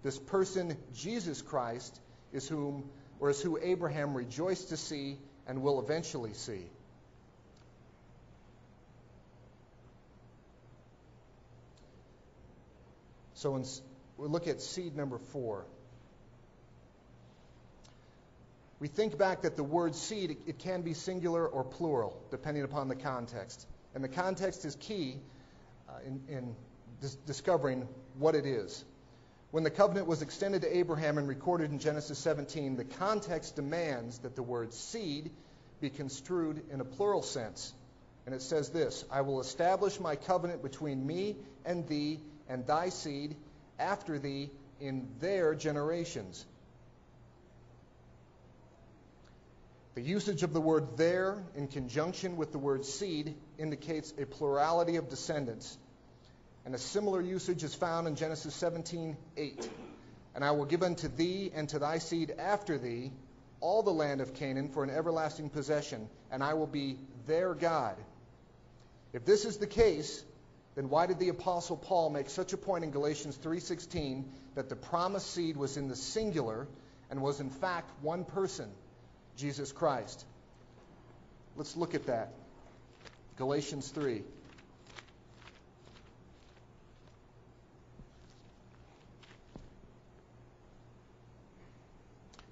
This 0.03 0.19
person, 0.19 0.77
Jesus 0.95 1.43
Christ, 1.43 1.99
is 2.33 2.49
whom 2.49 2.89
or 3.19 3.31
is 3.31 3.41
who 3.41 3.59
Abraham 3.61 4.15
rejoiced 4.15 4.69
to 4.69 4.77
see 4.77 5.19
and 5.47 5.63
will 5.63 5.81
eventually 5.81 6.35
see. 6.35 6.67
So 13.35 13.57
in, 13.57 13.65
we'll 14.17 14.31
look 14.31 14.47
at 14.47 14.61
seed 14.61 14.97
number 14.97 15.19
four. 15.19 15.65
We 18.83 18.89
think 18.89 19.17
back 19.17 19.43
that 19.43 19.55
the 19.55 19.63
word 19.63 19.95
seed, 19.95 20.39
it 20.45 20.59
can 20.59 20.83
be 20.83 20.93
singular 20.93 21.47
or 21.47 21.63
plural, 21.63 22.21
depending 22.33 22.65
upon 22.65 22.89
the 22.89 22.97
context. 22.97 23.69
And 23.95 24.03
the 24.03 24.09
context 24.09 24.65
is 24.65 24.75
key 24.75 25.21
uh, 25.89 25.93
in, 26.05 26.21
in 26.29 26.57
dis- 27.01 27.15
discovering 27.15 27.87
what 28.19 28.35
it 28.35 28.45
is. 28.45 28.85
When 29.53 29.63
the 29.63 29.71
covenant 29.71 30.09
was 30.09 30.21
extended 30.21 30.63
to 30.63 30.77
Abraham 30.77 31.17
and 31.17 31.29
recorded 31.29 31.71
in 31.71 31.79
Genesis 31.79 32.19
17, 32.19 32.75
the 32.75 32.85
context 32.85 33.55
demands 33.55 34.19
that 34.19 34.35
the 34.35 34.43
word 34.43 34.75
seed 34.75 35.31
be 35.81 35.89
construed 35.89 36.65
in 36.73 36.81
a 36.81 36.85
plural 36.85 37.23
sense. 37.23 37.73
And 38.27 38.35
it 38.35 38.43
says 38.43 38.71
this 38.71 39.05
I 39.13 39.21
will 39.21 39.41
establish 39.41 40.01
my 40.01 40.17
covenant 40.17 40.61
between 40.61 41.07
me 41.07 41.37
and 41.65 41.87
thee 41.87 42.19
and 42.49 42.67
thy 42.67 42.89
seed 42.89 43.37
after 43.79 44.19
thee 44.19 44.51
in 44.81 45.07
their 45.21 45.55
generations. 45.55 46.45
The 49.95 50.01
usage 50.01 50.43
of 50.43 50.55
the 50.55 50.61
word 50.61 50.97
there 50.97 51.45
in 51.55 51.69
conjunction 51.69 52.37
with 52.37 52.51
the 52.51 52.59
word 52.59 52.87
seed 52.87 53.37
indicates 53.59 54.15
a 54.17 54.25
plurality 54.25 54.97
of 54.97 55.11
descendants. 55.11 55.77
And 56.65 56.75
a 56.75 56.79
similar 56.79 57.21
usage 57.21 57.63
is 57.63 57.75
found 57.75 58.09
in 58.09 58.17
Genesis 58.17 58.55
17:8. 58.55 59.69
And 60.35 60.43
I 60.43 60.53
will 60.53 60.65
give 60.65 60.83
unto 60.83 61.09
thee 61.09 61.53
and 61.55 61.69
to 61.71 61.79
thy 61.79 61.99
seed 61.99 62.31
after 62.31 62.79
thee 62.79 63.13
all 63.61 63.83
the 63.83 63.93
land 63.93 64.23
of 64.23 64.33
Canaan 64.33 64.71
for 64.71 64.83
an 64.83 64.89
everlasting 64.89 65.51
possession, 65.51 66.09
and 66.31 66.43
I 66.43 66.55
will 66.55 66.67
be 66.67 66.99
their 67.27 67.55
God. 67.55 67.97
If 69.13 69.27
this 69.27 69.45
is 69.45 69.59
the 69.59 69.67
case, 69.67 70.25
then 70.75 70.89
why 70.89 71.07
did 71.07 71.19
the 71.19 71.29
apostle 71.29 71.77
Paul 71.77 72.09
make 72.09 72.31
such 72.31 72.55
a 72.55 72.57
point 72.57 72.85
in 72.85 72.93
Galatians 72.93 73.37
3:16 73.37 74.25
that 74.55 74.71
the 74.71 74.77
promised 74.77 75.31
seed 75.31 75.59
was 75.59 75.77
in 75.77 75.89
the 75.89 75.97
singular 75.97 76.67
and 77.11 77.21
was 77.21 77.41
in 77.41 77.51
fact 77.51 77.91
one 78.03 78.25
person? 78.25 78.71
Jesus 79.37 79.73
Christ. 79.73 80.25
Let's 81.57 81.77
look 81.77 81.95
at 81.95 82.07
that. 82.07 82.33
Galatians 83.37 83.89
3. 83.89 84.23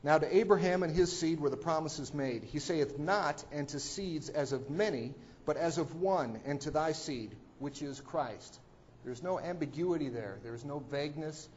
Now 0.02 0.16
to 0.16 0.36
Abraham 0.36 0.82
and 0.82 0.94
his 0.94 1.16
seed 1.16 1.40
were 1.40 1.50
the 1.50 1.58
promises 1.58 2.14
made. 2.14 2.42
He 2.44 2.58
saith 2.58 2.98
not, 2.98 3.44
and 3.52 3.68
to 3.68 3.80
seeds 3.80 4.30
as 4.30 4.52
of 4.52 4.70
many, 4.70 5.14
but 5.44 5.56
as 5.56 5.76
of 5.76 5.94
one, 5.94 6.40
and 6.46 6.60
to 6.62 6.70
thy 6.70 6.92
seed, 6.92 7.34
which 7.58 7.82
is 7.82 8.00
Christ. 8.00 8.58
There's 9.04 9.22
no 9.22 9.38
ambiguity 9.38 10.08
there. 10.08 10.38
There 10.42 10.54
is 10.54 10.64
no 10.64 10.78
vagueness. 10.78 11.48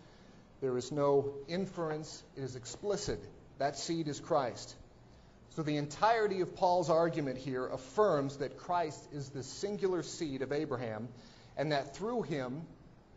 There 0.61 0.77
is 0.77 0.91
no 0.91 1.33
inference. 1.47 2.21
It 2.35 2.43
is 2.43 2.55
explicit. 2.55 3.23
That 3.59 3.77
seed 3.77 4.07
is 4.07 4.19
Christ. 4.19 4.75
So 5.55 5.61
the 5.61 5.77
entirety 5.77 6.41
of 6.41 6.55
Paul's 6.55 6.89
argument 6.89 7.37
here 7.37 7.67
affirms 7.67 8.37
that 8.37 8.57
Christ 8.57 9.07
is 9.13 9.29
the 9.29 9.43
singular 9.43 10.01
seed 10.01 10.41
of 10.41 10.51
Abraham, 10.51 11.09
and 11.55 11.71
that 11.71 11.95
through 11.95 12.23
him, 12.23 12.63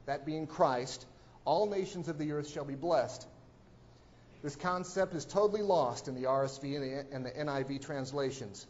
that 0.05 0.27
being 0.27 0.46
Christ, 0.46 1.07
all 1.46 1.66
nations 1.66 2.09
of 2.09 2.18
the 2.18 2.33
earth 2.33 2.51
shall 2.51 2.66
be 2.66 2.75
blessed. 2.75 3.27
This 4.42 4.55
concept 4.55 5.14
is 5.14 5.25
totally 5.25 5.62
lost 5.62 6.09
in 6.09 6.14
the 6.14 6.25
RSV 6.25 7.07
and 7.11 7.25
the, 7.25 7.31
NIV 7.31 7.81
translations. 7.81 8.66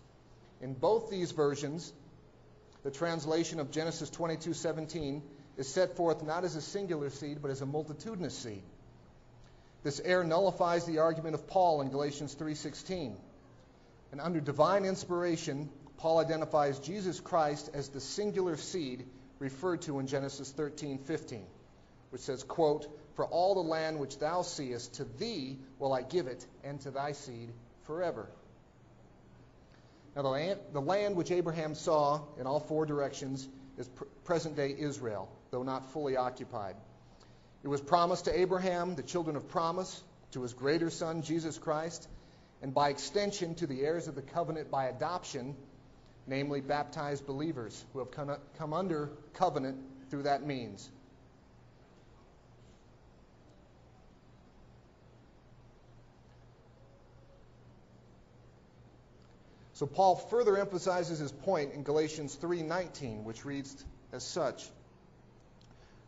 In 0.61 0.73
both 0.73 1.11
these 1.11 1.33
versions, 1.33 1.93
the 2.85 2.93
translation 2.93 3.59
of 3.59 3.73
Genesis 3.73 4.11
22:17 4.11 5.23
is 5.57 5.67
set 5.67 5.97
forth 5.97 6.23
not 6.23 6.45
as 6.45 6.55
a 6.55 6.63
singular 6.63 7.11
seed, 7.11 7.43
but 7.43 7.51
as 7.51 7.63
a 7.63 7.67
multitudinous 7.67 8.39
seed. 8.39 8.63
This 9.83 9.99
error 9.99 10.25
nullifies 10.25 10.85
the 10.87 10.99
argument 10.99 11.35
of 11.35 11.49
Paul 11.49 11.81
in 11.81 11.89
Galatians 11.89 12.37
3:16. 12.37 13.17
And 14.13 14.21
under 14.21 14.41
divine 14.41 14.85
inspiration, 14.85 15.69
Paul 15.99 16.19
identifies 16.19 16.79
Jesus 16.79 17.21
Christ 17.21 17.71
as 17.75 17.89
the 17.89 18.01
singular 18.01 18.57
seed 18.57 19.07
referred 19.39 19.83
to 19.83 19.99
in 19.99 20.07
Genesis 20.07 20.53
13:15, 20.53 21.45
which 22.11 22.23
says, 22.23 22.43
quote, 22.43 22.87
"For 23.15 23.27
all 23.27 23.55
the 23.55 23.69
land 23.69 23.99
which 23.99 24.19
thou 24.19 24.43
seest, 24.43 24.95
to 24.95 25.05
thee 25.05 25.59
will 25.79 25.93
I 25.93 26.03
give 26.03 26.27
it, 26.27 26.47
and 26.65 26.81
to 26.83 26.91
thy 26.91 27.13
seed 27.13 27.53
forever." 27.83 28.29
Now, 30.15 30.23
the 30.23 30.29
land, 30.29 30.61
the 30.73 30.81
land 30.81 31.17
which 31.17 31.31
Abraham 31.31 31.75
saw 31.75 32.23
in 32.39 32.47
all 32.47 32.61
four 32.61 32.87
directions 32.87 33.47
is 33.77 33.89
pr- 33.89 34.05
present 34.25 34.57
day 34.57 34.75
Israel, 34.79 35.29
though 35.51 35.63
not 35.63 35.91
fully 35.93 36.17
occupied. 36.17 36.77
It 37.63 37.69
was 37.69 37.81
promised 37.81 38.25
to 38.25 38.39
Abraham, 38.39 38.95
the 38.95 39.03
children 39.03 39.37
of 39.37 39.49
promise, 39.49 40.03
to 40.31 40.43
his 40.43 40.55
greater 40.55 40.89
son, 40.89 41.23
Jesus 41.23 41.59
Christ, 41.59 42.09
and 42.67 42.75
by 42.75 42.89
extension 42.89 43.55
to 43.55 43.65
the 43.69 43.83
heirs 43.83 44.09
of 44.09 44.17
the 44.17 44.23
covenant 44.23 44.73
by 44.73 44.87
adoption, 44.87 45.55
namely 46.27 46.61
baptized 46.61 47.25
believers 47.25 47.85
who 47.93 48.01
have 48.01 48.11
come, 48.11 48.75
under 48.75 49.09
covenant 49.35 49.79
through 50.11 50.25
that 50.25 50.45
means. 50.45 50.91
So 59.75 59.87
Paul 59.87 60.17
further 60.17 60.57
emphasizes 60.57 61.21
his 61.21 61.31
point 61.31 61.73
in 61.73 61.85
Galatians 61.85 62.37
3:19, 62.37 63.23
which 63.23 63.45
reads 63.45 63.85
as 64.11 64.25
such: 64.25 64.69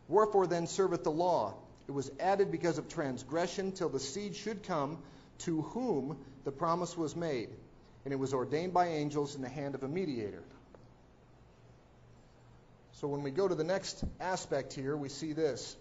Wherefore 0.09 0.45
then 0.45 0.67
serveth 0.67 1.05
the 1.05 1.09
law? 1.11 1.53
It 1.87 1.91
was 1.91 2.11
added 2.19 2.51
because 2.51 2.77
of 2.77 2.89
transgression 2.89 3.71
till 3.71 3.87
the 3.87 4.01
seed 4.01 4.35
should 4.35 4.63
come 4.63 5.01
to 5.37 5.61
whom 5.61 6.17
the 6.43 6.51
promise 6.51 6.97
was 6.97 7.15
made, 7.15 7.49
and 8.05 8.13
it 8.13 8.17
was 8.17 8.33
ordained 8.33 8.73
by 8.73 8.87
angels 8.87 9.35
in 9.35 9.41
the 9.41 9.49
hand 9.49 9.75
of 9.75 9.83
a 9.83 9.87
mediator. 9.87 10.43
So 12.93 13.07
when 13.07 13.23
we 13.23 13.31
go 13.31 13.47
to 13.47 13.55
the 13.55 13.63
next 13.63 14.03
aspect 14.19 14.73
here, 14.73 14.95
we 14.95 15.09
see 15.09 15.33
this. 15.33 15.77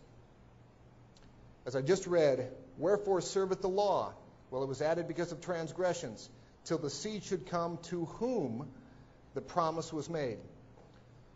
As 1.66 1.74
I 1.74 1.82
just 1.82 2.06
read, 2.06 2.50
wherefore 2.78 3.20
serveth 3.20 3.60
the 3.60 3.68
law? 3.68 4.14
Well, 4.50 4.62
it 4.62 4.68
was 4.68 4.80
added 4.80 5.08
because 5.08 5.32
of 5.32 5.40
transgressions 5.40 6.30
till 6.64 6.78
the 6.78 6.90
seed 6.90 7.24
should 7.24 7.46
come 7.46 7.78
to 7.84 8.04
whom 8.04 8.68
the 9.34 9.40
promise 9.40 9.92
was 9.92 10.08
made. 10.08 10.38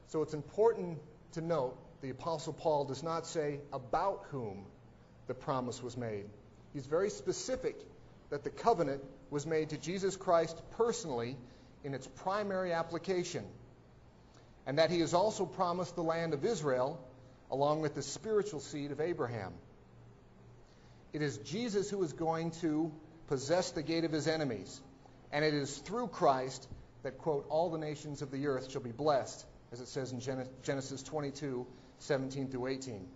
So 0.08 0.22
it's 0.22 0.34
important 0.34 0.98
to 1.32 1.40
note 1.40 1.76
the 2.00 2.10
Apostle 2.10 2.52
Paul 2.52 2.84
does 2.84 3.02
not 3.02 3.26
say 3.26 3.60
about 3.72 4.24
whom 4.30 4.64
the 5.26 5.34
promise 5.34 5.82
was 5.82 5.96
made. 5.96 6.26
He's 6.72 6.86
very 6.86 7.10
specific 7.10 7.76
that 8.32 8.44
the 8.44 8.50
covenant 8.50 9.04
was 9.28 9.46
made 9.46 9.68
to 9.68 9.76
Jesus 9.76 10.16
Christ 10.16 10.58
personally 10.78 11.36
in 11.84 11.92
its 11.92 12.06
primary 12.06 12.72
application, 12.72 13.44
and 14.66 14.78
that 14.78 14.90
he 14.90 15.00
has 15.00 15.12
also 15.12 15.44
promised 15.44 15.96
the 15.96 16.02
land 16.02 16.32
of 16.32 16.42
Israel 16.42 16.98
along 17.50 17.82
with 17.82 17.94
the 17.94 18.00
spiritual 18.00 18.60
seed 18.60 18.90
of 18.90 19.02
Abraham. 19.02 19.52
It 21.12 21.20
is 21.20 21.36
Jesus 21.36 21.90
who 21.90 22.02
is 22.02 22.14
going 22.14 22.52
to 22.62 22.90
possess 23.26 23.72
the 23.72 23.82
gate 23.82 24.04
of 24.04 24.12
his 24.12 24.26
enemies. 24.26 24.80
And 25.30 25.44
it 25.44 25.52
is 25.52 25.76
through 25.76 26.08
Christ 26.08 26.66
that, 27.02 27.18
quote, 27.18 27.44
all 27.50 27.68
the 27.68 27.76
nations 27.76 28.22
of 28.22 28.30
the 28.30 28.46
earth 28.46 28.70
shall 28.70 28.80
be 28.80 28.92
blessed, 28.92 29.44
as 29.72 29.80
it 29.82 29.88
says 29.88 30.10
in 30.10 30.20
Genesis 30.62 31.02
22, 31.02 31.66
17 31.98 32.48
through 32.48 32.66
18. 32.66 33.06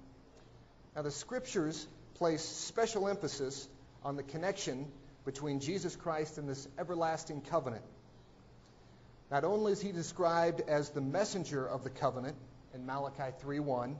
Now, 0.94 1.00
the 1.00 1.11
scriptures 1.11 1.87
place 2.16 2.42
special 2.42 3.09
emphasis 3.09 3.66
on 4.05 4.16
the 4.16 4.22
connection 4.22 4.87
between 5.27 5.61
Jesus 5.61 5.95
Christ 5.97 6.39
and 6.39 6.49
this 6.49 6.67
everlasting 6.79 7.43
covenant. 7.43 7.85
Not 9.31 9.45
only 9.45 9.73
is 9.73 9.81
he 9.83 9.91
described 9.91 10.62
as 10.69 10.91
the 10.91 11.01
messenger 11.01 11.67
of 11.67 11.83
the 11.83 11.91
covenant 11.91 12.37
in 12.73 12.87
Malachi 12.87 13.35
3:1, 13.43 13.97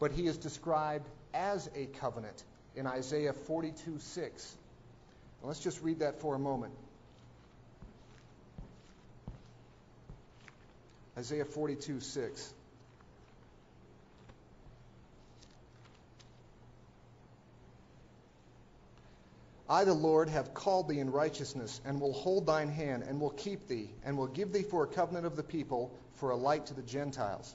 but 0.00 0.10
he 0.10 0.26
is 0.26 0.36
described 0.36 1.08
as 1.32 1.70
a 1.74 1.86
covenant 1.86 2.44
in 2.74 2.86
Isaiah 2.86 3.32
42:6. 3.32 4.56
Let's 5.42 5.60
just 5.60 5.80
read 5.80 6.00
that 6.00 6.20
for 6.20 6.34
a 6.34 6.38
moment. 6.38 6.74
Isaiah 11.16 11.44
42, 11.44 12.00
I, 19.70 19.84
the 19.84 19.92
Lord, 19.92 20.30
have 20.30 20.54
called 20.54 20.88
thee 20.88 20.98
in 20.98 21.10
righteousness, 21.10 21.82
and 21.84 22.00
will 22.00 22.14
hold 22.14 22.46
thine 22.46 22.70
hand, 22.70 23.02
and 23.02 23.20
will 23.20 23.30
keep 23.30 23.68
thee, 23.68 23.90
and 24.02 24.16
will 24.16 24.26
give 24.26 24.50
thee 24.50 24.62
for 24.62 24.84
a 24.84 24.86
covenant 24.86 25.26
of 25.26 25.36
the 25.36 25.42
people, 25.42 25.94
for 26.14 26.30
a 26.30 26.36
light 26.36 26.66
to 26.66 26.74
the 26.74 26.82
Gentiles. 26.82 27.54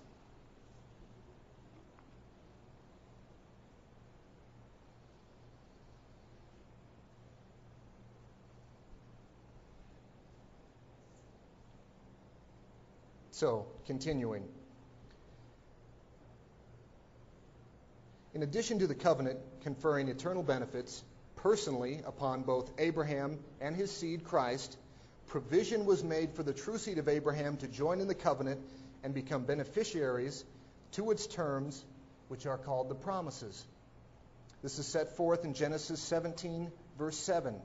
So, 13.32 13.66
continuing. 13.88 14.44
In 18.36 18.44
addition 18.44 18.78
to 18.80 18.88
the 18.88 18.96
covenant 18.96 19.40
conferring 19.62 20.10
eternal 20.10 20.44
benefits 20.44 21.04
personally 21.36 22.02
upon 22.06 22.44
both 22.44 22.72
Abraham 22.78 23.40
and 23.60 23.76
his 23.76 23.92
seed, 23.92 24.24
Christ, 24.24 24.78
provision 25.28 25.86
was 25.86 26.04
made 26.04 26.34
for 26.34 26.44
the 26.44 26.54
true 26.54 26.78
seed 26.78 26.98
of 26.98 27.08
Abraham 27.08 27.58
to 27.58 27.68
join 27.68 28.00
in 28.02 28.08
the 28.08 28.16
covenant 28.16 28.62
and 29.04 29.14
become 29.14 29.44
beneficiaries 29.44 30.44
to 30.94 31.12
its 31.12 31.28
terms, 31.28 31.84
which 32.28 32.46
are 32.46 32.58
called 32.58 32.90
the 32.90 32.96
promises. 32.96 33.66
This 34.62 34.80
is 34.80 34.86
set 34.86 35.18
forth 35.18 35.44
in 35.44 35.54
Genesis 35.54 36.00
17, 36.02 36.72
verse 36.98 37.18
7. 37.18 37.56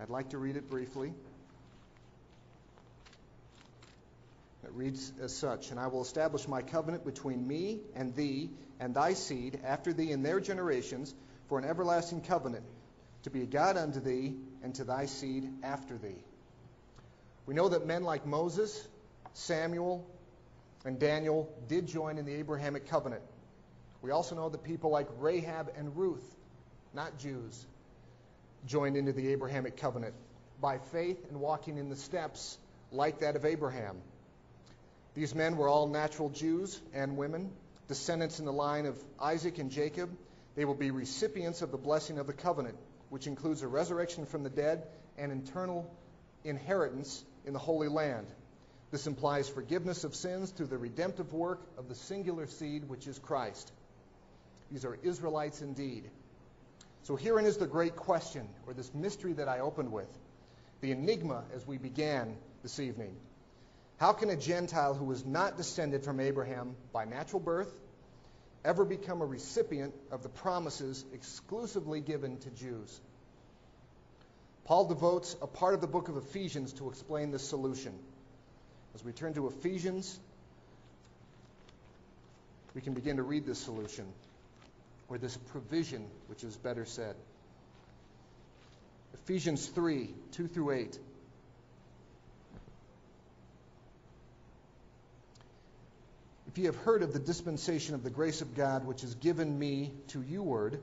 I'd 0.00 0.10
like 0.10 0.30
to 0.30 0.38
read 0.38 0.56
it 0.56 0.68
briefly. 0.68 1.14
It 4.64 4.72
reads 4.72 5.12
as 5.22 5.34
such 5.34 5.70
And 5.70 5.78
I 5.78 5.86
will 5.86 6.02
establish 6.02 6.48
my 6.48 6.60
covenant 6.60 7.04
between 7.04 7.46
me 7.46 7.80
and 7.94 8.14
thee 8.14 8.50
and 8.80 8.94
thy 8.94 9.14
seed 9.14 9.60
after 9.64 9.92
thee 9.92 10.10
in 10.10 10.22
their 10.22 10.40
generations 10.40 11.14
for 11.48 11.58
an 11.58 11.64
everlasting 11.64 12.20
covenant, 12.22 12.64
to 13.22 13.30
be 13.30 13.42
a 13.42 13.46
God 13.46 13.76
unto 13.76 14.00
thee 14.00 14.34
and 14.62 14.74
to 14.76 14.84
thy 14.84 15.06
seed 15.06 15.48
after 15.62 15.96
thee. 15.98 16.22
We 17.46 17.54
know 17.54 17.68
that 17.68 17.86
men 17.86 18.02
like 18.02 18.26
Moses, 18.26 18.86
Samuel, 19.32 20.06
and 20.84 20.98
Daniel 20.98 21.52
did 21.68 21.86
join 21.86 22.18
in 22.18 22.24
the 22.24 22.34
Abrahamic 22.34 22.88
covenant. 22.88 23.22
We 24.02 24.10
also 24.10 24.34
know 24.34 24.48
that 24.48 24.62
people 24.62 24.90
like 24.90 25.08
Rahab 25.18 25.72
and 25.76 25.96
Ruth, 25.96 26.24
not 26.94 27.18
Jews, 27.18 27.66
joined 28.66 28.96
into 28.96 29.12
the 29.12 29.28
Abrahamic 29.28 29.76
covenant 29.76 30.14
by 30.60 30.78
faith 30.78 31.18
and 31.28 31.40
walking 31.40 31.78
in 31.78 31.88
the 31.88 31.96
steps 31.96 32.58
like 32.92 33.20
that 33.20 33.36
of 33.36 33.44
Abraham. 33.44 33.96
These 35.14 35.34
men 35.34 35.56
were 35.56 35.68
all 35.68 35.88
natural 35.88 36.28
Jews 36.28 36.80
and 36.94 37.16
women, 37.16 37.50
descendants 37.88 38.38
in 38.38 38.44
the 38.44 38.52
line 38.52 38.86
of 38.86 38.96
Isaac 39.20 39.58
and 39.58 39.70
Jacob. 39.70 40.10
They 40.56 40.64
will 40.64 40.74
be 40.74 40.90
recipients 40.90 41.62
of 41.62 41.70
the 41.70 41.76
blessing 41.76 42.18
of 42.18 42.26
the 42.26 42.32
covenant, 42.32 42.76
which 43.10 43.26
includes 43.26 43.62
a 43.62 43.68
resurrection 43.68 44.26
from 44.26 44.42
the 44.42 44.50
dead 44.50 44.84
and 45.16 45.30
eternal 45.30 45.88
inheritance 46.44 47.22
in 47.44 47.52
the 47.52 47.58
Holy 47.58 47.88
Land. 47.88 48.26
This 48.90 49.06
implies 49.06 49.48
forgiveness 49.48 50.04
of 50.04 50.14
sins 50.14 50.50
through 50.50 50.68
the 50.68 50.78
redemptive 50.78 51.32
work 51.32 51.60
of 51.76 51.88
the 51.88 51.94
singular 51.94 52.46
seed, 52.46 52.88
which 52.88 53.06
is 53.06 53.18
Christ. 53.18 53.70
These 54.70 54.84
are 54.84 54.98
Israelites 55.02 55.60
indeed. 55.60 56.10
So 57.02 57.16
herein 57.16 57.44
is 57.44 57.58
the 57.58 57.66
great 57.66 57.94
question, 57.94 58.48
or 58.66 58.72
this 58.72 58.92
mystery 58.94 59.34
that 59.34 59.48
I 59.48 59.60
opened 59.60 59.92
with, 59.92 60.08
the 60.80 60.90
enigma 60.90 61.44
as 61.54 61.66
we 61.66 61.78
began 61.78 62.36
this 62.62 62.80
evening. 62.80 63.16
How 63.98 64.12
can 64.12 64.30
a 64.30 64.36
Gentile 64.36 64.94
who 64.94 65.04
was 65.04 65.24
not 65.24 65.56
descended 65.56 66.04
from 66.04 66.20
Abraham 66.20 66.76
by 66.92 67.04
natural 67.04 67.40
birth 67.40 67.72
ever 68.66 68.84
become 68.84 69.22
a 69.22 69.26
recipient 69.26 69.94
of 70.10 70.22
the 70.22 70.28
promises 70.28 71.04
exclusively 71.14 72.00
given 72.00 72.36
to 72.38 72.50
Jews? 72.50 73.00
Paul 74.64 74.88
devotes 74.88 75.36
a 75.40 75.46
part 75.46 75.74
of 75.74 75.80
the 75.80 75.86
book 75.86 76.08
of 76.08 76.16
Ephesians 76.16 76.72
to 76.74 76.90
explain 76.90 77.30
this 77.30 77.48
solution. 77.48 77.96
As 78.96 79.04
we 79.04 79.12
turn 79.12 79.32
to 79.34 79.46
Ephesians, 79.46 80.18
we 82.74 82.80
can 82.80 82.92
begin 82.92 83.16
to 83.16 83.22
read 83.22 83.46
this 83.46 83.60
solution, 83.60 84.06
or 85.08 85.18
this 85.18 85.36
provision, 85.36 86.04
which 86.26 86.42
is 86.42 86.56
better 86.56 86.84
said. 86.84 87.14
Ephesians 89.14 89.66
3 89.66 90.10
2 90.32 90.48
through 90.48 90.72
8. 90.72 90.98
If 96.56 96.60
ye 96.60 96.66
have 96.68 96.76
heard 96.76 97.02
of 97.02 97.12
the 97.12 97.18
dispensation 97.18 97.94
of 97.94 98.02
the 98.02 98.08
grace 98.08 98.40
of 98.40 98.54
God 98.54 98.86
which 98.86 99.04
is 99.04 99.14
given 99.16 99.58
me 99.58 99.92
to 100.06 100.22
you 100.22 100.42
word, 100.42 100.80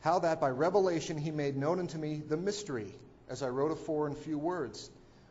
how 0.00 0.18
that 0.18 0.42
by 0.42 0.50
revelation 0.50 1.16
he 1.16 1.30
made 1.30 1.56
known 1.56 1.78
unto 1.78 1.96
me 1.96 2.16
the 2.20 2.36
mystery, 2.36 2.94
as 3.30 3.42
I 3.42 3.48
wrote 3.48 3.70
afore 3.72 4.06
in 4.06 4.14
few 4.14 4.38
words, 4.38 4.90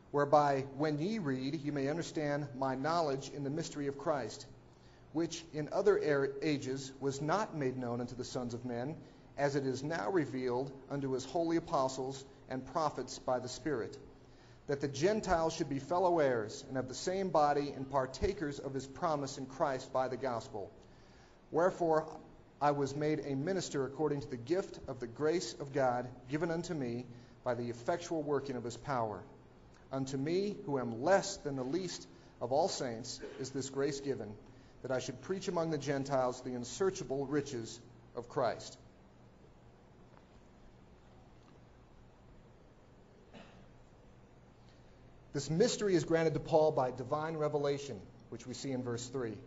whereby 0.09 0.61
when 0.75 0.97
ye 0.97 1.19
read 1.19 1.53
ye 1.53 1.69
may 1.69 1.87
understand 1.87 2.47
my 2.57 2.73
knowledge 2.73 3.29
in 3.29 3.43
the 3.43 3.51
mystery 3.51 3.85
of 3.85 3.99
Christ, 3.99 4.47
which 5.13 5.45
in 5.53 5.69
other 5.71 5.97
er, 5.99 6.33
ages 6.41 6.91
was 6.99 7.21
not 7.21 7.55
made 7.55 7.77
known 7.77 8.01
unto 8.01 8.15
the 8.15 8.25
sons 8.25 8.55
of 8.55 8.65
men, 8.65 8.95
as 9.37 9.55
it 9.55 9.67
is 9.67 9.83
now 9.83 10.09
revealed 10.09 10.71
unto 10.89 11.11
his 11.11 11.25
holy 11.25 11.57
apostles 11.57 12.25
and 12.49 12.65
prophets 12.65 13.19
by 13.19 13.37
the 13.37 13.49
Spirit 13.49 13.99
that 14.67 14.81
the 14.81 14.87
Gentiles 14.87 15.53
should 15.53 15.69
be 15.69 15.79
fellow 15.79 16.19
heirs 16.19 16.63
and 16.67 16.77
of 16.77 16.87
the 16.87 16.93
same 16.93 17.29
body 17.29 17.71
and 17.75 17.89
partakers 17.89 18.59
of 18.59 18.73
his 18.73 18.85
promise 18.85 19.37
in 19.37 19.45
Christ 19.45 19.91
by 19.93 20.09
the 20.09 20.17
gospel. 20.17 20.71
Wherefore 21.51 22.07
I 22.61 22.71
was 22.71 22.95
made 22.95 23.21
a 23.25 23.35
minister 23.35 23.85
according 23.85 24.21
to 24.21 24.29
the 24.29 24.37
gift 24.37 24.79
of 24.87 24.99
the 24.99 25.07
grace 25.07 25.53
of 25.59 25.73
God 25.73 26.07
given 26.29 26.51
unto 26.51 26.73
me 26.73 27.05
by 27.43 27.53
the 27.53 27.69
effectual 27.69 28.21
working 28.21 28.57
of 28.57 28.63
his 28.63 28.75
power. 28.75 29.23
Unto 29.91 30.17
me, 30.17 30.57
who 30.65 30.79
am 30.79 31.01
less 31.01 31.37
than 31.37 31.55
the 31.55 31.63
least 31.63 32.05
of 32.41 32.51
all 32.51 32.67
saints, 32.67 33.21
is 33.39 33.51
this 33.51 33.69
grace 33.69 34.01
given, 34.01 34.33
that 34.81 34.91
I 34.91 34.99
should 34.99 35.21
preach 35.21 35.47
among 35.47 35.71
the 35.71 35.77
Gentiles 35.77 36.41
the 36.41 36.55
unsearchable 36.55 37.25
riches 37.25 37.79
of 38.15 38.27
Christ. 38.27 38.77
This 45.37 45.51
mystery 45.51 45.93
is 45.93 46.03
granted 46.03 46.33
to 46.33 46.39
Paul 46.39 46.71
by 46.71 46.89
divine 46.89 47.37
revelation, 47.37 48.01
which 48.29 48.47
we 48.47 48.55
see 48.55 48.71
in 48.71 48.81
verse 48.81 49.05
3. 49.05 49.37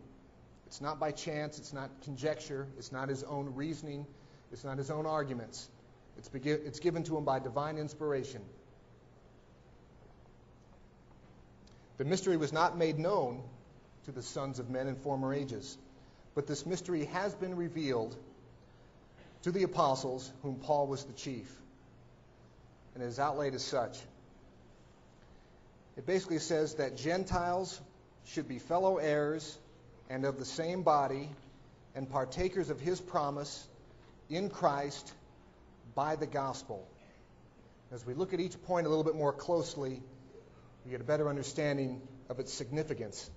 It's 0.69 0.81
not 0.81 1.01
by 1.01 1.11
chance, 1.11 1.59
it's 1.59 1.73
not 1.73 1.91
conjecture, 2.03 2.69
it's 2.79 2.93
not 2.93 3.09
his 3.09 3.25
own 3.25 3.57
reasoning, 3.57 4.07
it's 4.53 4.63
not 4.63 4.79
his 4.79 4.89
own 4.89 5.05
arguments. 5.05 5.69
It's, 6.17 6.31
it's 6.33 6.79
given 6.79 7.03
to 7.03 7.17
him 7.17 7.25
by 7.25 7.41
divine 7.41 7.77
inspiration. 7.77 8.41
The 11.97 12.05
mystery 12.05 12.37
was 12.37 12.53
not 12.53 12.79
made 12.79 12.97
known 12.97 13.43
to 14.05 14.13
the 14.13 14.23
sons 14.23 14.61
of 14.61 14.71
men 14.71 14.87
in 14.87 14.95
former 14.95 15.35
ages, 15.35 15.77
but 16.37 16.47
this 16.47 16.65
mystery 16.65 17.07
has 17.07 17.35
been 17.35 17.57
revealed 17.57 18.15
to 19.43 19.51
the 19.51 19.65
apostles, 19.65 20.33
whom 20.45 20.55
Paul 20.55 20.87
was 20.87 21.03
the 21.03 21.15
chief, 21.15 21.53
and 22.95 23.03
is 23.03 23.19
outlaid 23.19 23.55
as 23.57 23.65
such. 23.65 23.99
It 26.01 26.07
basically 26.07 26.39
says 26.39 26.77
that 26.77 26.97
Gentiles 26.97 27.79
should 28.25 28.49
be 28.49 28.59
fellow 28.59 28.97
heirs 28.97 29.59
and 30.09 30.25
of 30.25 30.39
the 30.39 30.47
same 30.47 30.83
body 30.83 31.29
and 31.95 32.09
partakers 32.09 32.71
of 32.71 32.81
his 32.81 32.99
promise 32.99 33.69
in 34.31 34.49
Christ 34.49 35.13
by 35.95 36.17
the 36.17 36.27
gospel. 36.27 36.89
As 37.93 38.07
we 38.07 38.15
look 38.15 38.33
at 38.33 38.41
each 38.41 38.63
point 38.63 38.87
a 38.87 38.89
little 38.89 39.05
bit 39.05 39.15
more 39.15 39.35
closely, 39.35 40.03
we 40.87 40.91
get 40.91 41.03
a 41.03 41.05
better 41.05 41.29
understanding 41.29 42.01
of 42.31 42.41
its 42.41 42.51
significance. 42.51 43.31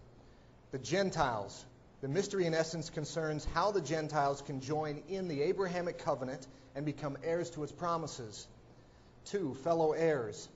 The 0.72 0.80
Gentiles. 0.80 1.66
The 2.00 2.08
mystery, 2.08 2.46
in 2.46 2.54
essence, 2.54 2.90
concerns 2.90 3.44
how 3.54 3.72
the 3.72 3.82
Gentiles 3.82 4.42
can 4.42 4.62
join 4.62 5.04
in 5.10 5.28
the 5.28 5.42
Abrahamic 5.42 5.98
covenant 5.98 6.48
and 6.76 6.86
become 6.86 7.18
heirs 7.26 7.50
to 7.50 7.64
its 7.64 7.74
promises. 7.74 8.48
Two, 9.26 9.54
fellow 9.66 9.92
heirs. 9.92 10.48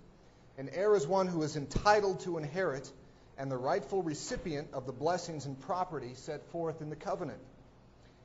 An 0.58 0.70
heir 0.70 0.96
is 0.96 1.06
one 1.06 1.28
who 1.28 1.44
is 1.44 1.56
entitled 1.56 2.22
to 2.22 2.38
inherit 2.38 2.92
and 3.38 3.52
the 3.52 3.58
rightful 3.58 4.02
recipient 4.02 4.70
of 4.74 4.88
the 4.88 4.92
blessings 4.92 5.46
and 5.46 5.60
property 5.60 6.16
set 6.16 6.44
forth 6.48 6.82
in 6.82 6.90
the 6.90 6.96
covenant. 6.96 7.40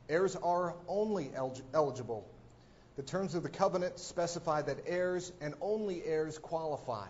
Heirs 0.08 0.34
are 0.36 0.74
only 0.88 1.30
eligible. 1.74 2.26
The 2.96 3.02
terms 3.02 3.34
of 3.34 3.42
the 3.42 3.50
covenant 3.50 3.98
specify 3.98 4.62
that 4.62 4.78
heirs 4.86 5.30
and 5.42 5.54
only 5.60 6.02
heirs 6.04 6.38
qualify. 6.38 7.08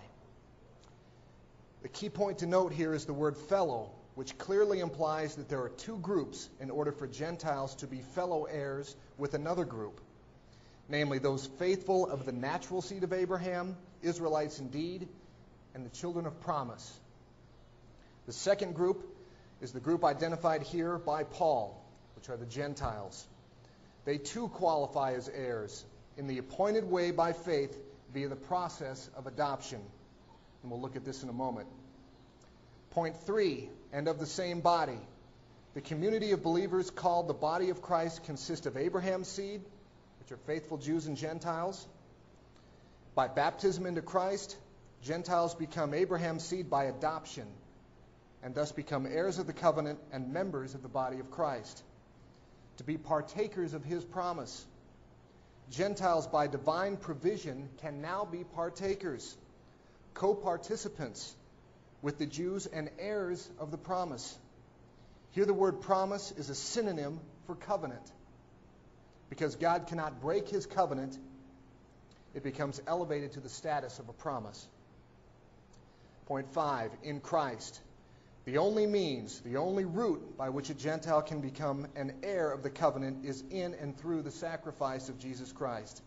The 1.82 1.88
key 1.88 2.08
point 2.08 2.38
to 2.38 2.46
note 2.46 2.72
here 2.72 2.92
is 2.92 3.06
the 3.06 3.12
word 3.12 3.37
fellow, 3.37 3.90
which 4.16 4.37
clearly 4.38 4.80
implies 4.80 5.37
that 5.37 5.48
there 5.48 5.62
are 5.62 5.68
two 5.68 5.98
groups 5.98 6.48
in 6.61 6.70
order 6.70 6.92
for 6.92 7.06
Gentiles 7.06 7.76
to 7.76 7.87
be 7.87 8.02
fellow 8.14 8.44
heirs 8.44 8.94
with 9.18 9.35
another 9.35 9.64
group, 9.64 10.00
namely 10.88 11.18
those 11.18 11.46
faithful 11.46 12.08
of 12.08 12.26
the 12.26 12.32
natural 12.32 12.82
seed 12.82 13.04
of 13.04 13.12
Abraham 13.12 13.76
Israelites 14.02 14.58
indeed, 14.58 15.08
and 15.74 15.86
the 15.86 15.90
children 15.90 16.26
of 16.26 16.40
promise. 16.40 16.98
The 18.26 18.32
second 18.32 18.74
group 18.74 19.04
is 19.60 19.72
the 19.72 19.80
group 19.80 20.04
identified 20.04 20.62
here 20.62 20.98
by 20.98 21.24
Paul, 21.24 21.82
which 22.16 22.28
are 22.28 22.36
the 22.36 22.46
Gentiles. 22.46 23.26
They 24.04 24.18
too 24.18 24.48
qualify 24.48 25.14
as 25.14 25.28
heirs 25.28 25.84
in 26.16 26.26
the 26.26 26.38
appointed 26.38 26.84
way 26.84 27.10
by 27.10 27.32
faith 27.32 27.76
via 28.12 28.28
the 28.28 28.36
process 28.36 29.08
of 29.16 29.26
adoption. 29.26 29.80
And 30.62 30.70
we'll 30.70 30.80
look 30.80 30.96
at 30.96 31.04
this 31.04 31.22
in 31.22 31.28
a 31.28 31.32
moment. 31.32 31.68
Point 32.90 33.16
three, 33.24 33.70
and 33.92 34.08
of 34.08 34.18
the 34.18 34.26
same 34.26 34.60
body. 34.60 34.98
The 35.74 35.80
community 35.80 36.32
of 36.32 36.42
believers 36.42 36.90
called 36.90 37.28
the 37.28 37.34
body 37.34 37.70
of 37.70 37.80
Christ 37.80 38.24
consists 38.24 38.66
of 38.66 38.76
Abraham's 38.76 39.28
seed, 39.28 39.62
which 40.20 40.30
are 40.30 40.36
faithful 40.46 40.76
Jews 40.76 41.06
and 41.06 41.16
Gentiles, 41.16 41.86
by 43.14 43.29
baptism 43.29 43.87
into 43.87 44.03
Christ, 44.03 44.57
Gentiles 45.03 45.55
become 45.55 45.94
Abraham's 45.94 46.44
seed 46.44 46.70
by 46.70 46.85
adoption 46.85 47.46
and 48.42 48.55
thus 48.55 48.72
become 48.72 49.07
heirs 49.07 49.38
of 49.38 49.46
the 49.46 49.53
covenant 49.53 49.98
and 50.12 50.33
members 50.33 50.75
of 50.75 50.83
the 50.83 50.88
body 50.88 51.20
of 51.20 51.31
Christ. 51.31 51.83
To 52.79 52.85
be 52.85 52.96
partakers 52.96 53.75
of 53.75 53.85
his 53.85 54.05
promise. 54.05 54.64
Gentiles, 55.70 56.27
by 56.27 56.48
divine 56.48 56.96
provision, 56.96 57.68
can 57.79 58.01
now 58.01 58.25
be 58.25 58.44
partakers, 58.44 59.37
co 60.14 60.35
participants 60.35 61.35
with 62.01 62.18
the 62.18 62.27
Jews 62.27 62.66
and 62.66 62.90
heirs 62.98 63.48
of 63.59 63.70
the 63.70 63.79
promise. 63.79 64.37
Here, 65.31 65.44
the 65.44 65.55
word 65.55 65.81
promise 65.81 66.33
is 66.37 66.51
a 66.51 66.55
synonym 66.55 67.20
for 67.46 67.55
covenant 67.55 68.11
because 69.31 69.57
God 69.57 69.87
cannot 69.87 70.20
break 70.20 70.48
his 70.48 70.66
covenant 70.66 71.16
it 72.34 72.42
becomes 72.42 72.80
elevated 72.86 73.32
to 73.32 73.40
the 73.40 73.48
status 73.48 73.98
of 73.98 74.08
a 74.08 74.12
promise. 74.12 74.66
Point 76.26 76.52
five, 76.52 76.90
in 77.02 77.20
Christ. 77.20 77.80
The 78.44 78.58
only 78.58 78.86
means, 78.86 79.40
the 79.40 79.58
only 79.58 79.84
route 79.84 80.36
by 80.36 80.48
which 80.48 80.68
a 80.68 80.74
Gentile 80.74 81.22
can 81.22 81.40
become 81.40 81.86
an 81.94 82.12
heir 82.24 82.50
of 82.50 82.62
the 82.64 82.70
covenant 82.70 83.24
is 83.24 83.42
in 83.50 83.74
and 83.74 83.96
through 83.96 84.22
the 84.22 84.32
sacrifice 84.32 85.08
of 85.08 85.18
Jesus 85.18 85.52
Christ. 85.52 86.02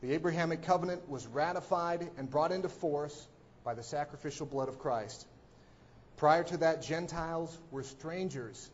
The 0.00 0.12
Abrahamic 0.12 0.62
covenant 0.62 1.08
was 1.08 1.26
ratified 1.26 2.10
and 2.18 2.28
brought 2.28 2.50
into 2.50 2.68
force 2.68 3.28
by 3.64 3.74
the 3.74 3.82
sacrificial 3.82 4.46
blood 4.46 4.68
of 4.68 4.78
Christ. 4.78 5.26
Prior 6.16 6.44
to 6.44 6.56
that, 6.58 6.82
Gentiles 6.82 7.56
were 7.70 7.82
strangers 7.82 8.70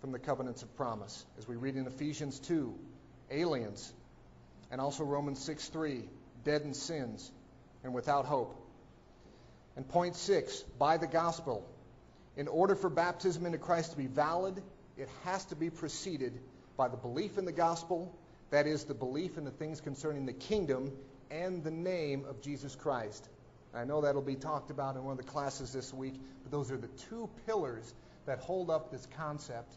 from 0.00 0.12
the 0.12 0.18
covenants 0.18 0.62
of 0.62 0.76
promise, 0.76 1.24
as 1.38 1.48
we 1.48 1.56
read 1.56 1.76
in 1.76 1.86
Ephesians 1.86 2.38
2, 2.40 2.74
aliens, 3.30 3.92
and 4.70 4.80
also 4.80 5.04
Romans 5.04 5.42
6 5.44 5.68
3, 5.68 6.02
dead 6.44 6.62
in 6.62 6.74
sins 6.74 7.30
and 7.82 7.94
without 7.94 8.26
hope. 8.26 8.56
And 9.76 9.88
point 9.88 10.16
six, 10.16 10.60
by 10.78 10.96
the 10.98 11.06
gospel. 11.06 11.68
In 12.36 12.48
order 12.48 12.74
for 12.74 12.90
baptism 12.90 13.46
into 13.46 13.58
Christ 13.58 13.92
to 13.92 13.96
be 13.96 14.06
valid, 14.06 14.62
it 14.96 15.08
has 15.24 15.44
to 15.46 15.56
be 15.56 15.70
preceded 15.70 16.40
by 16.76 16.88
the 16.88 16.96
belief 16.96 17.38
in 17.38 17.44
the 17.44 17.52
gospel, 17.52 18.16
that 18.50 18.66
is, 18.66 18.84
the 18.84 18.94
belief 18.94 19.38
in 19.38 19.44
the 19.44 19.50
things 19.50 19.80
concerning 19.80 20.26
the 20.26 20.32
kingdom 20.32 20.92
and 21.30 21.64
the 21.64 21.70
name 21.70 22.24
of 22.28 22.40
Jesus 22.40 22.74
Christ. 22.74 23.28
I 23.74 23.84
know 23.84 24.02
that'll 24.02 24.22
be 24.22 24.36
talked 24.36 24.70
about 24.70 24.94
in 24.94 25.02
one 25.02 25.12
of 25.12 25.18
the 25.18 25.30
classes 25.30 25.72
this 25.72 25.92
week, 25.92 26.14
but 26.42 26.52
those 26.52 26.70
are 26.70 26.76
the 26.76 26.88
two 27.08 27.28
pillars 27.46 27.92
that 28.26 28.38
hold 28.38 28.70
up 28.70 28.90
this 28.90 29.06
concept 29.16 29.74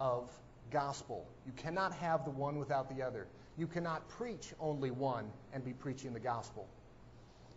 of 0.00 0.30
gospel. 0.70 1.26
You 1.46 1.52
cannot 1.52 1.92
have 1.94 2.24
the 2.24 2.30
one 2.30 2.58
without 2.58 2.94
the 2.94 3.02
other. 3.02 3.26
You 3.58 3.66
cannot 3.66 4.08
preach 4.08 4.52
only 4.60 4.90
one 4.90 5.30
and 5.52 5.64
be 5.64 5.72
preaching 5.72 6.12
the 6.12 6.20
gospel. 6.20 6.68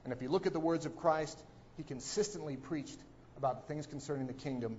And 0.03 0.13
if 0.13 0.21
you 0.21 0.29
look 0.29 0.47
at 0.47 0.53
the 0.53 0.59
words 0.59 0.85
of 0.85 0.95
Christ, 0.95 1.37
he 1.75 1.83
consistently 1.83 2.55
preached 2.55 2.99
about 3.37 3.67
things 3.67 3.85
concerning 3.85 4.27
the 4.27 4.33
kingdom 4.33 4.77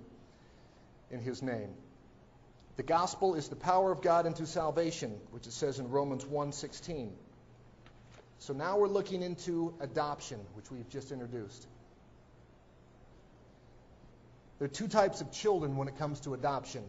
in 1.11 1.19
his 1.19 1.41
name. 1.41 1.69
The 2.77 2.83
gospel 2.83 3.35
is 3.35 3.49
the 3.49 3.55
power 3.55 3.91
of 3.91 4.01
God 4.01 4.25
into 4.25 4.47
salvation, 4.47 5.19
which 5.31 5.45
it 5.45 5.53
says 5.53 5.77
in 5.77 5.89
Romans 5.89 6.25
1:16. 6.25 7.11
So 8.39 8.53
now 8.53 8.79
we're 8.79 8.87
looking 8.87 9.21
into 9.21 9.75
adoption, 9.79 10.39
which 10.55 10.71
we've 10.71 10.89
just 10.89 11.11
introduced. 11.11 11.67
There 14.57 14.65
are 14.65 14.69
two 14.69 14.87
types 14.87 15.21
of 15.21 15.31
children 15.31 15.75
when 15.77 15.87
it 15.87 15.97
comes 15.97 16.21
to 16.21 16.33
adoption 16.33 16.83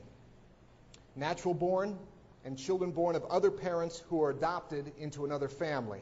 natural 1.14 1.52
born 1.52 1.98
and 2.44 2.58
children 2.58 2.90
born 2.90 3.16
of 3.16 3.24
other 3.24 3.50
parents 3.50 4.02
who 4.08 4.22
are 4.22 4.30
adopted 4.30 4.92
into 4.98 5.24
another 5.24 5.48
family. 5.48 6.00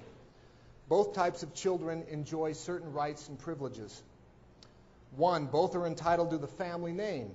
Both 0.88 1.14
types 1.14 1.42
of 1.42 1.54
children 1.54 2.04
enjoy 2.10 2.52
certain 2.52 2.92
rights 2.92 3.28
and 3.28 3.38
privileges. 3.38 4.02
One, 5.16 5.46
both 5.46 5.74
are 5.74 5.86
entitled 5.86 6.30
to 6.30 6.38
the 6.38 6.46
family 6.46 6.92
name. 6.92 7.30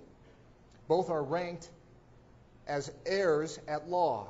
Both 0.88 1.10
are 1.10 1.24
ranked 1.24 1.70
as 2.68 2.91
heirs 3.06 3.60
at 3.68 3.89
law. 3.89 4.28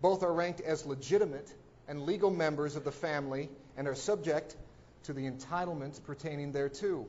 Both 0.00 0.22
are 0.22 0.32
ranked 0.32 0.60
as 0.60 0.86
legitimate 0.86 1.52
and 1.88 2.02
legal 2.02 2.30
members 2.30 2.76
of 2.76 2.84
the 2.84 2.92
family 2.92 3.48
and 3.76 3.88
are 3.88 3.94
subject 3.94 4.56
to 5.04 5.12
the 5.12 5.30
entitlements 5.30 6.02
pertaining 6.02 6.52
thereto. 6.52 7.06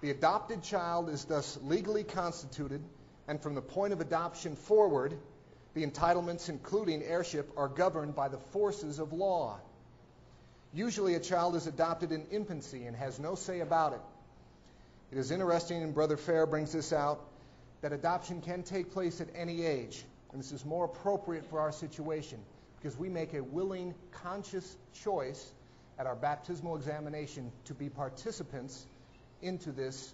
The 0.00 0.10
adopted 0.10 0.62
child 0.62 1.08
is 1.08 1.24
thus 1.24 1.58
legally 1.64 2.04
constituted, 2.04 2.82
and 3.26 3.40
from 3.42 3.54
the 3.54 3.62
point 3.62 3.92
of 3.92 4.00
adoption 4.00 4.54
forward, 4.54 5.18
the 5.74 5.86
entitlements, 5.86 6.48
including 6.48 7.02
heirship, 7.02 7.50
are 7.56 7.68
governed 7.68 8.14
by 8.14 8.28
the 8.28 8.38
forces 8.38 8.98
of 8.98 9.12
law. 9.12 9.58
Usually, 10.72 11.14
a 11.14 11.20
child 11.20 11.56
is 11.56 11.66
adopted 11.66 12.12
in 12.12 12.26
infancy 12.30 12.84
and 12.86 12.96
has 12.96 13.18
no 13.18 13.34
say 13.34 13.60
about 13.60 13.92
it. 13.92 14.00
It 15.10 15.18
is 15.18 15.30
interesting, 15.30 15.82
and 15.82 15.94
Brother 15.94 16.16
Fair 16.16 16.46
brings 16.46 16.72
this 16.72 16.92
out, 16.92 17.24
that 17.80 17.92
adoption 17.92 18.40
can 18.40 18.62
take 18.62 18.92
place 18.92 19.20
at 19.20 19.28
any 19.34 19.64
age. 19.64 20.04
And 20.32 20.40
this 20.40 20.52
is 20.52 20.64
more 20.64 20.84
appropriate 20.84 21.46
for 21.46 21.60
our 21.60 21.72
situation 21.72 22.38
because 22.76 22.98
we 22.98 23.08
make 23.08 23.34
a 23.34 23.42
willing, 23.42 23.94
conscious 24.10 24.76
choice 25.02 25.52
at 25.98 26.06
our 26.06 26.14
baptismal 26.14 26.76
examination 26.76 27.50
to 27.64 27.74
be 27.74 27.88
participants 27.88 28.86
into 29.42 29.72
this 29.72 30.12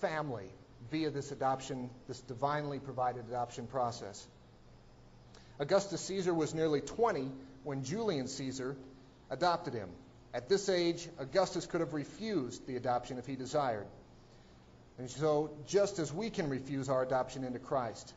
family 0.00 0.46
via 0.90 1.10
this 1.10 1.30
adoption, 1.30 1.90
this 2.08 2.20
divinely 2.20 2.78
provided 2.78 3.24
adoption 3.28 3.66
process. 3.66 4.26
Augustus 5.60 6.00
Caesar 6.00 6.32
was 6.32 6.54
nearly 6.54 6.80
20 6.80 7.30
when 7.64 7.84
Julius 7.84 8.34
Caesar 8.36 8.76
adopted 9.28 9.74
him. 9.74 9.90
At 10.32 10.48
this 10.48 10.70
age, 10.70 11.06
Augustus 11.18 11.66
could 11.66 11.80
have 11.80 11.92
refused 11.92 12.66
the 12.66 12.76
adoption 12.76 13.18
if 13.18 13.26
he 13.26 13.36
desired. 13.36 13.86
And 14.96 15.10
so, 15.10 15.50
just 15.66 15.98
as 15.98 16.12
we 16.12 16.30
can 16.30 16.48
refuse 16.48 16.88
our 16.88 17.02
adoption 17.02 17.44
into 17.44 17.58
Christ. 17.58 18.14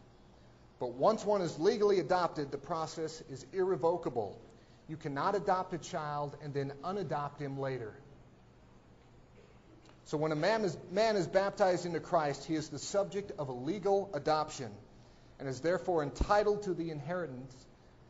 But 0.79 0.93
once 0.93 1.25
one 1.25 1.41
is 1.41 1.59
legally 1.59 1.99
adopted, 1.99 2.51
the 2.51 2.57
process 2.57 3.21
is 3.29 3.45
irrevocable. 3.51 4.39
You 4.87 4.95
cannot 4.95 5.35
adopt 5.35 5.73
a 5.73 5.77
child 5.77 6.37
and 6.41 6.53
then 6.53 6.71
unadopt 6.83 7.39
him 7.39 7.59
later. 7.59 7.93
So 10.05 10.17
when 10.17 10.31
a 10.31 10.35
man 10.35 10.63
is, 10.63 10.77
man 10.91 11.17
is 11.17 11.27
baptized 11.27 11.85
into 11.85 11.99
Christ, 11.99 12.45
he 12.45 12.55
is 12.55 12.69
the 12.69 12.79
subject 12.79 13.31
of 13.37 13.49
a 13.49 13.53
legal 13.53 14.09
adoption 14.13 14.71
and 15.43 15.49
is 15.49 15.59
therefore 15.59 16.03
entitled 16.03 16.63
to 16.63 16.73
the 16.73 16.89
inheritance, 16.89 17.53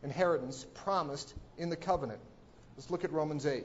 inheritance 0.04 0.64
promised 0.72 1.34
in 1.58 1.68
the 1.68 1.74
covenant. 1.74 2.20
Let's 2.76 2.92
look 2.92 3.02
at 3.02 3.10
Romans 3.10 3.44
8. 3.44 3.64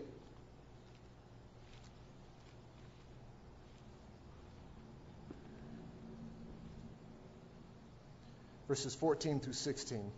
Verses 8.67 8.95
14 8.95 9.39
through 9.39 9.53
16. 9.53 10.11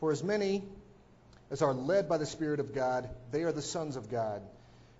For 0.00 0.12
as 0.12 0.22
many 0.22 0.64
as 1.50 1.62
are 1.62 1.72
led 1.72 2.10
by 2.10 2.18
the 2.18 2.26
Spirit 2.26 2.60
of 2.60 2.74
God, 2.74 3.08
they 3.32 3.44
are 3.44 3.52
the 3.52 3.62
sons 3.62 3.96
of 3.96 4.10
God. 4.10 4.42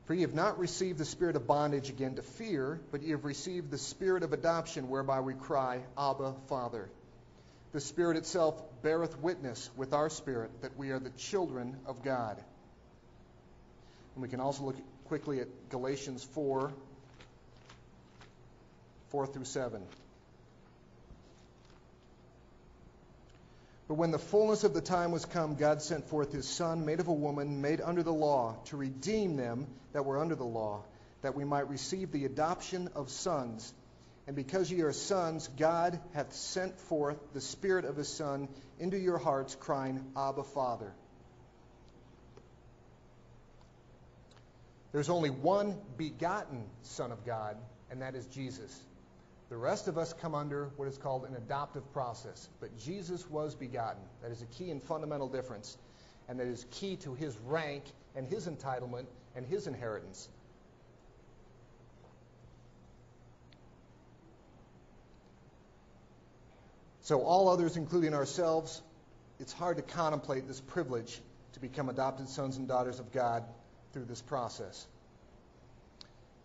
For 0.07 0.15
ye 0.15 0.21
have 0.23 0.35
not 0.35 0.59
received 0.59 0.99
the 0.99 1.05
spirit 1.05 1.35
of 1.35 1.47
bondage 1.47 1.89
again 1.89 2.17
to 2.17 2.23
fear, 2.23 2.81
but 2.91 3.03
ye 3.03 3.11
have 3.11 3.25
received 3.25 3.71
the 3.71 3.79
spirit 3.79 4.23
of 4.23 4.33
adoption, 4.33 4.89
whereby 4.91 5.21
we 5.21 5.33
cry, 5.35 5.81
Abba, 5.97 6.35
Father. 6.49 6.91
The 7.73 7.81
Spirit 7.81 8.17
itself 8.17 8.63
beareth 8.83 9.19
witness 9.19 9.69
with 9.77 9.95
our 9.95 10.09
spirit 10.09 10.51
that 10.63 10.77
we 10.77 10.91
are 10.91 11.01
the 11.01 11.11
children 11.11 11.77
of 11.87 12.05
God. 12.05 12.41
And 14.15 14.23
we 14.23 14.29
can 14.29 14.39
also 14.39 14.63
look 14.65 14.77
quickly 15.07 15.41
at 15.41 15.49
Galatians 15.71 16.23
4 16.23 16.73
4 19.09 19.27
through 19.27 19.45
7. 19.45 19.83
But 23.87 23.95
when 23.95 24.11
the 24.11 24.19
fullness 24.19 24.65
of 24.65 24.73
the 24.73 24.81
time 24.81 25.13
was 25.13 25.27
come, 25.27 25.57
God 25.57 25.83
sent 25.83 26.09
forth 26.09 26.33
his 26.33 26.49
Son, 26.49 26.87
made 26.87 27.01
of 27.01 27.09
a 27.09 27.13
woman, 27.13 27.61
made 27.61 27.81
under 27.83 28.03
the 28.03 28.13
law, 28.13 28.57
to 28.67 28.77
redeem 28.77 29.37
them 29.37 29.67
that 29.93 30.07
were 30.07 30.19
under 30.19 30.35
the 30.35 30.45
law, 30.45 30.85
that 31.21 31.35
we 31.35 31.45
might 31.45 31.69
receive 31.69 32.11
the 32.11 32.25
adoption 32.25 32.89
of 32.95 33.11
sons. 33.11 33.75
And 34.27 34.35
because 34.35 34.71
ye 34.71 34.81
are 34.81 34.93
sons, 34.93 35.49
God 35.59 36.01
hath 36.15 36.33
sent 36.33 36.79
forth 36.81 37.19
the 37.35 37.43
Spirit 37.43 37.85
of 37.85 37.97
his 37.97 38.09
Son 38.09 38.49
into 38.79 38.99
your 38.99 39.19
hearts, 39.19 39.55
crying, 39.55 40.03
Abba, 40.17 40.45
Father. 40.45 40.93
There's 44.93 45.11
only 45.11 45.31
one 45.31 45.77
begotten 45.99 46.65
Son 46.83 47.13
of 47.13 47.27
God, 47.27 47.57
and 47.91 48.01
that 48.01 48.15
is 48.15 48.25
Jesus. 48.27 48.81
The 49.55 49.61
rest 49.61 49.87
of 49.87 49.97
us 49.99 50.13
come 50.13 50.35
under 50.35 50.71
what 50.75 50.89
is 50.89 50.99
called 50.99 51.27
an 51.27 51.37
adoptive 51.37 51.93
process. 51.93 52.49
But 52.59 52.77
Jesus 52.77 53.31
was 53.31 53.55
begotten. 53.55 54.03
That 54.21 54.33
is 54.33 54.43
a 54.43 54.47
key 54.47 54.73
and 54.73 54.83
fundamental 54.83 55.29
difference. 55.29 55.79
And 56.29 56.41
that 56.41 56.49
is 56.49 56.67
key 56.73 56.97
to 57.05 57.15
his 57.15 57.39
rank 57.47 57.85
and 58.17 58.27
his 58.27 58.49
entitlement 58.49 59.07
and 59.37 59.47
his 59.47 59.69
inheritance. 59.69 60.29
So, 67.03 67.23
all 67.23 67.49
others, 67.49 67.77
including 67.77 68.13
ourselves, 68.13 68.83
it's 69.39 69.53
hard 69.53 69.77
to 69.77 69.85
contemplate 69.85 70.49
this 70.49 70.61
privilege 70.61 71.21
to 71.53 71.61
become 71.61 71.89
adopted 71.89 72.29
sons 72.29 72.57
and 72.57 72.67
daughters 72.67 72.99
of 72.99 73.13
God 73.13 73.45
through 73.93 74.07
this 74.07 74.21
process. 74.21 74.85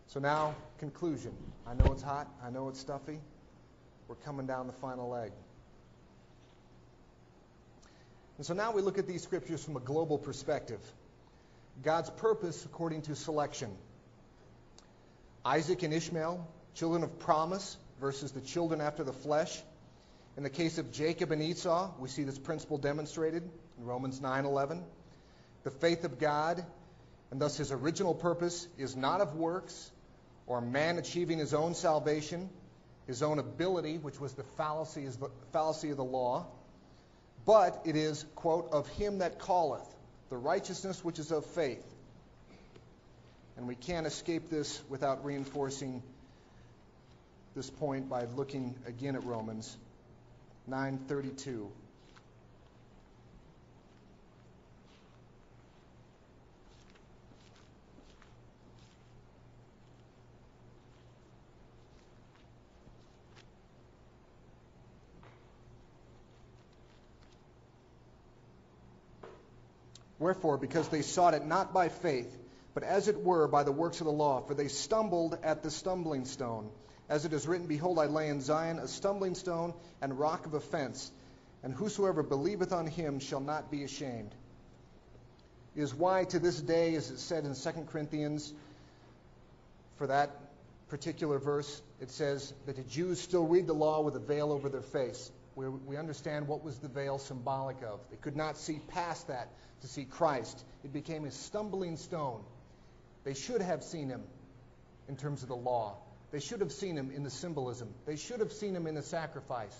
So 0.09 0.19
now, 0.19 0.55
conclusion. 0.79 1.31
I 1.67 1.75
know 1.75 1.91
it's 1.91 2.01
hot. 2.01 2.27
I 2.43 2.49
know 2.49 2.67
it's 2.69 2.79
stuffy. 2.79 3.19
We're 4.07 4.15
coming 4.15 4.47
down 4.47 4.65
the 4.65 4.73
final 4.73 5.07
leg. 5.07 5.31
And 8.37 8.45
so 8.45 8.55
now 8.55 8.71
we 8.71 8.81
look 8.81 8.97
at 8.97 9.05
these 9.05 9.21
scriptures 9.21 9.63
from 9.63 9.77
a 9.77 9.79
global 9.79 10.17
perspective. 10.17 10.79
God's 11.83 12.09
purpose 12.09 12.65
according 12.65 13.03
to 13.03 13.15
selection. 13.15 13.69
Isaac 15.45 15.83
and 15.83 15.93
Ishmael, 15.93 16.47
children 16.73 17.03
of 17.03 17.19
promise 17.19 17.77
versus 18.01 18.31
the 18.31 18.41
children 18.41 18.81
after 18.81 19.03
the 19.03 19.13
flesh. 19.13 19.61
In 20.37 20.41
the 20.43 20.49
case 20.49 20.79
of 20.79 20.91
Jacob 20.91 21.31
and 21.31 21.41
Esau, 21.43 21.91
we 21.99 22.09
see 22.09 22.23
this 22.23 22.39
principle 22.39 22.79
demonstrated 22.79 23.43
in 23.77 23.85
Romans 23.85 24.19
9:11. 24.19 24.83
The 25.63 25.71
faith 25.71 26.03
of 26.03 26.17
God 26.17 26.65
and 27.31 27.39
thus 27.39 27.57
his 27.57 27.71
original 27.71 28.15
purpose 28.15 28.67
is 28.77 28.95
not 28.95 29.21
of 29.21 29.35
works, 29.35 29.91
or 30.49 30.59
man 30.59 30.97
achieving 30.97 31.37
his 31.37 31.53
own 31.53 31.75
salvation, 31.75 32.49
his 33.07 33.23
own 33.23 33.39
ability, 33.39 33.97
which 33.97 34.19
was 34.19 34.33
the 34.33 34.43
fallacy, 34.57 35.05
the 35.05 35.29
fallacy 35.53 35.91
of 35.91 35.97
the 35.97 36.03
law, 36.03 36.47
but 37.45 37.83
it 37.85 37.95
is, 37.95 38.25
quote, 38.35 38.69
of 38.71 38.87
him 38.89 39.19
that 39.19 39.39
calleth, 39.39 39.87
the 40.29 40.37
righteousness 40.37 41.03
which 41.03 41.19
is 41.19 41.31
of 41.31 41.45
faith. 41.45 41.85
And 43.55 43.67
we 43.67 43.75
can't 43.75 44.07
escape 44.07 44.49
this 44.49 44.81
without 44.89 45.23
reinforcing 45.23 46.01
this 47.55 47.69
point 47.69 48.09
by 48.09 48.25
looking 48.35 48.75
again 48.85 49.15
at 49.15 49.23
Romans 49.23 49.77
9:32. 50.69 51.67
Wherefore, 70.19 70.57
because 70.57 70.89
they 70.89 71.01
sought 71.01 71.33
it 71.33 71.45
not 71.45 71.73
by 71.73 71.89
faith, 71.89 72.37
but 72.73 72.83
as 72.83 73.07
it 73.07 73.23
were 73.23 73.47
by 73.47 73.63
the 73.63 73.71
works 73.71 74.01
of 74.01 74.05
the 74.05 74.11
law, 74.11 74.41
for 74.41 74.53
they 74.53 74.67
stumbled 74.67 75.37
at 75.43 75.63
the 75.63 75.71
stumbling 75.71 76.25
stone. 76.25 76.69
As 77.07 77.25
it 77.25 77.33
is 77.33 77.47
written, 77.47 77.67
Behold, 77.67 77.97
I 77.97 78.05
lay 78.05 78.27
in 78.29 78.41
Zion 78.41 78.77
a 78.77 78.87
stumbling 78.87 79.33
stone 79.33 79.73
and 80.01 80.19
rock 80.19 80.45
of 80.45 80.53
offense, 80.53 81.11
and 81.63 81.73
whosoever 81.73 82.21
believeth 82.21 82.71
on 82.71 82.85
him 82.85 83.19
shall 83.19 83.39
not 83.39 83.71
be 83.71 83.83
ashamed. 83.83 84.35
It 85.75 85.81
is 85.81 85.95
why 85.95 86.25
to 86.25 86.39
this 86.39 86.59
day, 86.59 86.95
as 86.95 87.09
it 87.09 87.19
said 87.19 87.45
in 87.45 87.55
2 87.55 87.69
Corinthians, 87.89 88.53
for 89.97 90.07
that 90.07 90.31
particular 90.89 91.39
verse, 91.39 91.81
it 92.01 92.11
says 92.11 92.53
that 92.65 92.75
the 92.75 92.83
Jews 92.83 93.19
still 93.21 93.45
read 93.45 93.67
the 93.67 93.73
law 93.73 94.01
with 94.01 94.15
a 94.15 94.19
veil 94.19 94.51
over 94.51 94.69
their 94.69 94.81
face. 94.81 95.31
We, 95.59 95.67
we 95.67 95.97
understand 95.97 96.47
what 96.47 96.63
was 96.63 96.77
the 96.77 96.87
veil 96.87 97.17
symbolic 97.17 97.83
of. 97.83 97.99
They 98.09 98.15
could 98.15 98.37
not 98.37 98.57
see 98.57 98.79
past 98.87 99.27
that 99.27 99.49
to 99.81 99.87
see 99.87 100.05
Christ. 100.05 100.63
It 100.85 100.93
became 100.93 101.25
a 101.25 101.31
stumbling 101.31 101.97
stone. 101.97 102.45
They 103.25 103.33
should 103.33 103.61
have 103.61 103.83
seen 103.83 104.07
him 104.07 104.23
in 105.09 105.17
terms 105.17 105.43
of 105.43 105.49
the 105.49 105.57
law. 105.57 105.97
They 106.31 106.39
should 106.39 106.61
have 106.61 106.71
seen 106.71 106.95
him 106.95 107.11
in 107.13 107.23
the 107.23 107.29
symbolism. 107.29 107.93
They 108.05 108.15
should 108.15 108.39
have 108.39 108.53
seen 108.53 108.73
him 108.73 108.87
in 108.87 108.95
the 108.95 109.01
sacrifice. 109.01 109.77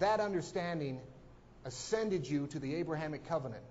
That 0.00 0.18
understanding 0.18 1.00
ascended 1.64 2.28
you 2.28 2.48
to 2.48 2.58
the 2.58 2.74
Abrahamic 2.74 3.28
covenant. 3.28 3.62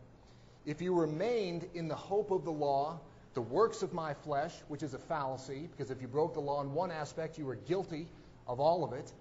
If 0.66 0.82
you 0.82 0.98
remained 0.98 1.68
in 1.74 1.90
the 1.90 1.96
hope 1.96 2.32
of 2.32 2.46
the 2.46 2.52
law, 2.52 3.02
the 3.34 3.42
works 3.42 3.84
of 3.84 3.92
my 3.92 4.14
flesh, 4.14 4.54
which 4.70 4.84
is 4.84 4.94
a 4.94 5.00
fallacy, 5.00 5.68
because 5.70 5.92
if 5.92 6.02
you 6.02 6.08
broke 6.08 6.34
the 6.34 6.40
law 6.40 6.62
in 6.62 6.74
one 6.74 6.92
aspect, 6.92 7.38
you 7.38 7.46
were 7.46 7.56
guilty 7.56 8.08
of 8.48 8.62
all 8.62 8.86
of 8.86 8.94
it. 8.94 9.12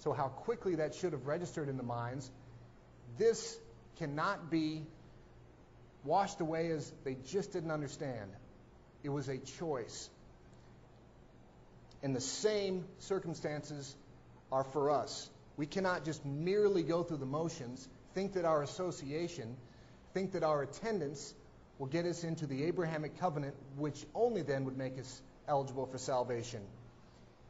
So, 0.00 0.12
how 0.12 0.28
quickly 0.28 0.76
that 0.76 0.94
should 0.94 1.12
have 1.12 1.26
registered 1.26 1.68
in 1.68 1.76
the 1.76 1.82
minds. 1.82 2.30
This 3.18 3.58
cannot 3.98 4.50
be 4.50 4.82
washed 6.04 6.40
away 6.40 6.70
as 6.70 6.90
they 7.04 7.16
just 7.26 7.52
didn't 7.52 7.70
understand. 7.70 8.30
It 9.02 9.10
was 9.10 9.28
a 9.28 9.38
choice. 9.38 10.08
And 12.02 12.16
the 12.16 12.20
same 12.20 12.86
circumstances 12.98 13.94
are 14.50 14.64
for 14.64 14.90
us. 14.90 15.28
We 15.58 15.66
cannot 15.66 16.06
just 16.06 16.24
merely 16.24 16.82
go 16.82 17.02
through 17.02 17.18
the 17.18 17.26
motions, 17.26 17.86
think 18.14 18.32
that 18.34 18.46
our 18.46 18.62
association, 18.62 19.56
think 20.14 20.32
that 20.32 20.42
our 20.42 20.62
attendance 20.62 21.34
will 21.78 21.88
get 21.88 22.06
us 22.06 22.24
into 22.24 22.46
the 22.46 22.64
Abrahamic 22.64 23.20
covenant, 23.20 23.54
which 23.76 24.06
only 24.14 24.40
then 24.40 24.64
would 24.64 24.78
make 24.78 24.98
us 24.98 25.22
eligible 25.46 25.84
for 25.84 25.98
salvation. 25.98 26.62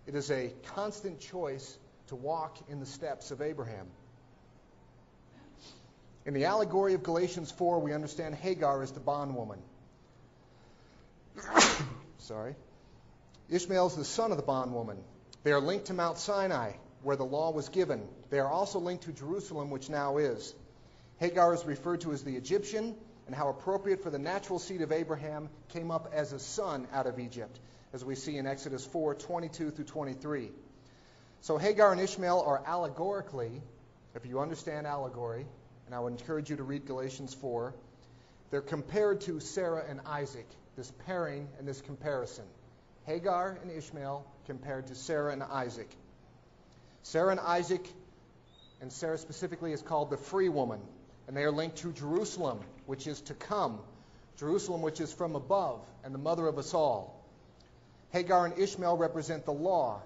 It 0.06 0.16
is 0.16 0.30
a 0.32 0.52
constant 0.74 1.20
choice 1.20 1.78
to 2.10 2.16
walk 2.16 2.58
in 2.68 2.80
the 2.80 2.86
steps 2.86 3.30
of 3.30 3.40
Abraham. 3.40 3.86
In 6.26 6.34
the 6.34 6.44
allegory 6.44 6.94
of 6.94 7.04
Galatians 7.04 7.52
4, 7.52 7.78
we 7.78 7.94
understand 7.94 8.34
Hagar 8.34 8.82
as 8.82 8.90
the 8.90 9.00
bondwoman. 9.00 9.60
Sorry. 12.18 12.56
Ishmael 13.48 13.86
is 13.86 13.94
the 13.94 14.04
son 14.04 14.32
of 14.32 14.36
the 14.36 14.42
bondwoman. 14.42 14.98
They 15.44 15.52
are 15.52 15.60
linked 15.60 15.86
to 15.86 15.94
Mount 15.94 16.18
Sinai, 16.18 16.72
where 17.04 17.16
the 17.16 17.24
law 17.24 17.52
was 17.52 17.68
given. 17.68 18.02
They 18.28 18.40
are 18.40 18.50
also 18.50 18.80
linked 18.80 19.04
to 19.04 19.12
Jerusalem, 19.12 19.70
which 19.70 19.88
now 19.88 20.18
is. 20.18 20.52
Hagar 21.18 21.54
is 21.54 21.64
referred 21.64 22.00
to 22.00 22.12
as 22.12 22.24
the 22.24 22.34
Egyptian, 22.36 22.96
and 23.26 23.36
how 23.36 23.50
appropriate 23.50 24.02
for 24.02 24.10
the 24.10 24.18
natural 24.18 24.58
seed 24.58 24.82
of 24.82 24.90
Abraham 24.90 25.48
came 25.68 25.92
up 25.92 26.10
as 26.12 26.32
a 26.32 26.40
son 26.40 26.88
out 26.92 27.06
of 27.06 27.20
Egypt, 27.20 27.60
as 27.92 28.04
we 28.04 28.16
see 28.16 28.36
in 28.36 28.48
Exodus 28.48 28.84
4 28.84 29.14
22 29.14 29.70
through 29.70 29.84
23. 29.84 30.50
So 31.42 31.56
Hagar 31.56 31.92
and 31.92 32.00
Ishmael 32.00 32.42
are 32.46 32.62
allegorically, 32.66 33.62
if 34.14 34.26
you 34.26 34.40
understand 34.40 34.86
allegory, 34.86 35.46
and 35.86 35.94
I 35.94 36.00
would 36.00 36.12
encourage 36.12 36.50
you 36.50 36.56
to 36.56 36.62
read 36.62 36.86
Galatians 36.86 37.32
4, 37.34 37.74
they're 38.50 38.60
compared 38.60 39.22
to 39.22 39.40
Sarah 39.40 39.84
and 39.88 40.00
Isaac, 40.04 40.46
this 40.76 40.92
pairing 41.06 41.48
and 41.58 41.66
this 41.66 41.80
comparison. 41.80 42.44
Hagar 43.06 43.58
and 43.62 43.70
Ishmael 43.70 44.26
compared 44.46 44.88
to 44.88 44.94
Sarah 44.94 45.32
and 45.32 45.42
Isaac. 45.42 45.88
Sarah 47.02 47.30
and 47.30 47.40
Isaac, 47.40 47.88
and 48.82 48.92
Sarah 48.92 49.16
specifically, 49.16 49.72
is 49.72 49.80
called 49.80 50.10
the 50.10 50.18
free 50.18 50.50
woman, 50.50 50.80
and 51.26 51.36
they 51.36 51.44
are 51.44 51.50
linked 51.50 51.78
to 51.78 51.92
Jerusalem, 51.92 52.60
which 52.84 53.06
is 53.06 53.20
to 53.22 53.34
come, 53.34 53.80
Jerusalem, 54.36 54.82
which 54.82 55.00
is 55.00 55.12
from 55.12 55.36
above, 55.36 55.80
and 56.04 56.14
the 56.14 56.18
mother 56.18 56.46
of 56.46 56.58
us 56.58 56.74
all. 56.74 57.24
Hagar 58.10 58.44
and 58.44 58.58
Ishmael 58.58 58.98
represent 58.98 59.46
the 59.46 59.52
law, 59.52 60.02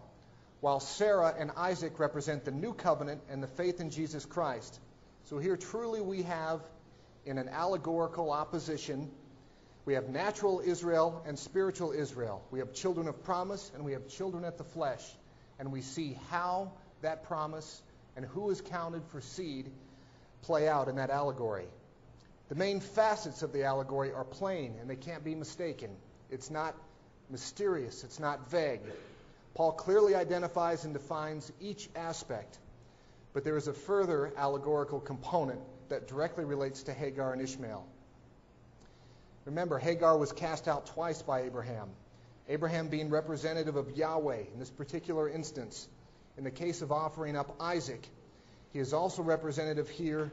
while 0.64 0.80
Sarah 0.80 1.34
and 1.38 1.50
Isaac 1.58 1.98
represent 1.98 2.46
the 2.46 2.50
new 2.50 2.72
covenant 2.72 3.20
and 3.28 3.42
the 3.42 3.46
faith 3.46 3.80
in 3.80 3.90
Jesus 3.90 4.24
Christ. 4.24 4.80
So 5.24 5.36
here 5.36 5.58
truly 5.58 6.00
we 6.00 6.22
have, 6.22 6.62
in 7.26 7.36
an 7.36 7.50
allegorical 7.50 8.32
opposition, 8.32 9.10
we 9.84 9.92
have 9.92 10.08
natural 10.08 10.62
Israel 10.64 11.22
and 11.26 11.38
spiritual 11.38 11.92
Israel. 11.92 12.42
We 12.50 12.60
have 12.60 12.72
children 12.72 13.08
of 13.08 13.24
promise 13.24 13.70
and 13.74 13.84
we 13.84 13.92
have 13.92 14.08
children 14.08 14.42
at 14.42 14.56
the 14.56 14.64
flesh. 14.64 15.02
And 15.58 15.70
we 15.70 15.82
see 15.82 16.16
how 16.30 16.72
that 17.02 17.24
promise 17.24 17.82
and 18.16 18.24
who 18.24 18.48
is 18.48 18.62
counted 18.62 19.04
for 19.08 19.20
seed 19.20 19.70
play 20.40 20.66
out 20.66 20.88
in 20.88 20.96
that 20.96 21.10
allegory. 21.10 21.66
The 22.48 22.54
main 22.54 22.80
facets 22.80 23.42
of 23.42 23.52
the 23.52 23.64
allegory 23.64 24.14
are 24.14 24.24
plain 24.24 24.76
and 24.80 24.88
they 24.88 24.96
can't 24.96 25.24
be 25.24 25.34
mistaken. 25.34 25.90
It's 26.30 26.50
not 26.50 26.74
mysterious, 27.28 28.02
it's 28.02 28.18
not 28.18 28.50
vague. 28.50 28.80
Paul 29.54 29.72
clearly 29.72 30.14
identifies 30.14 30.84
and 30.84 30.92
defines 30.92 31.50
each 31.60 31.88
aspect, 31.94 32.58
but 33.32 33.44
there 33.44 33.56
is 33.56 33.68
a 33.68 33.72
further 33.72 34.32
allegorical 34.36 35.00
component 35.00 35.60
that 35.88 36.08
directly 36.08 36.44
relates 36.44 36.84
to 36.84 36.92
Hagar 36.92 37.32
and 37.32 37.40
Ishmael. 37.40 37.86
Remember, 39.44 39.78
Hagar 39.78 40.16
was 40.16 40.32
cast 40.32 40.66
out 40.66 40.86
twice 40.86 41.22
by 41.22 41.42
Abraham. 41.42 41.90
Abraham 42.48 42.88
being 42.88 43.10
representative 43.10 43.76
of 43.76 43.96
Yahweh 43.96 44.42
in 44.52 44.58
this 44.58 44.70
particular 44.70 45.28
instance. 45.28 45.88
In 46.36 46.44
the 46.44 46.50
case 46.50 46.82
of 46.82 46.90
offering 46.90 47.36
up 47.36 47.56
Isaac, 47.60 48.06
he 48.72 48.80
is 48.80 48.92
also 48.92 49.22
representative 49.22 49.88
here, 49.88 50.32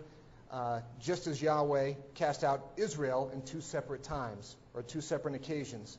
uh, 0.50 0.82
just 1.00 1.28
as 1.28 1.42
Yahweh 1.42 1.94
cast 2.16 2.44
out 2.44 2.66
Israel 2.76 3.30
in 3.34 3.44
two 3.44 3.62
separate 3.62 4.04
times, 4.04 4.56
or 4.74 4.82
two 4.82 5.02
separate 5.02 5.36
occasions. 5.36 5.98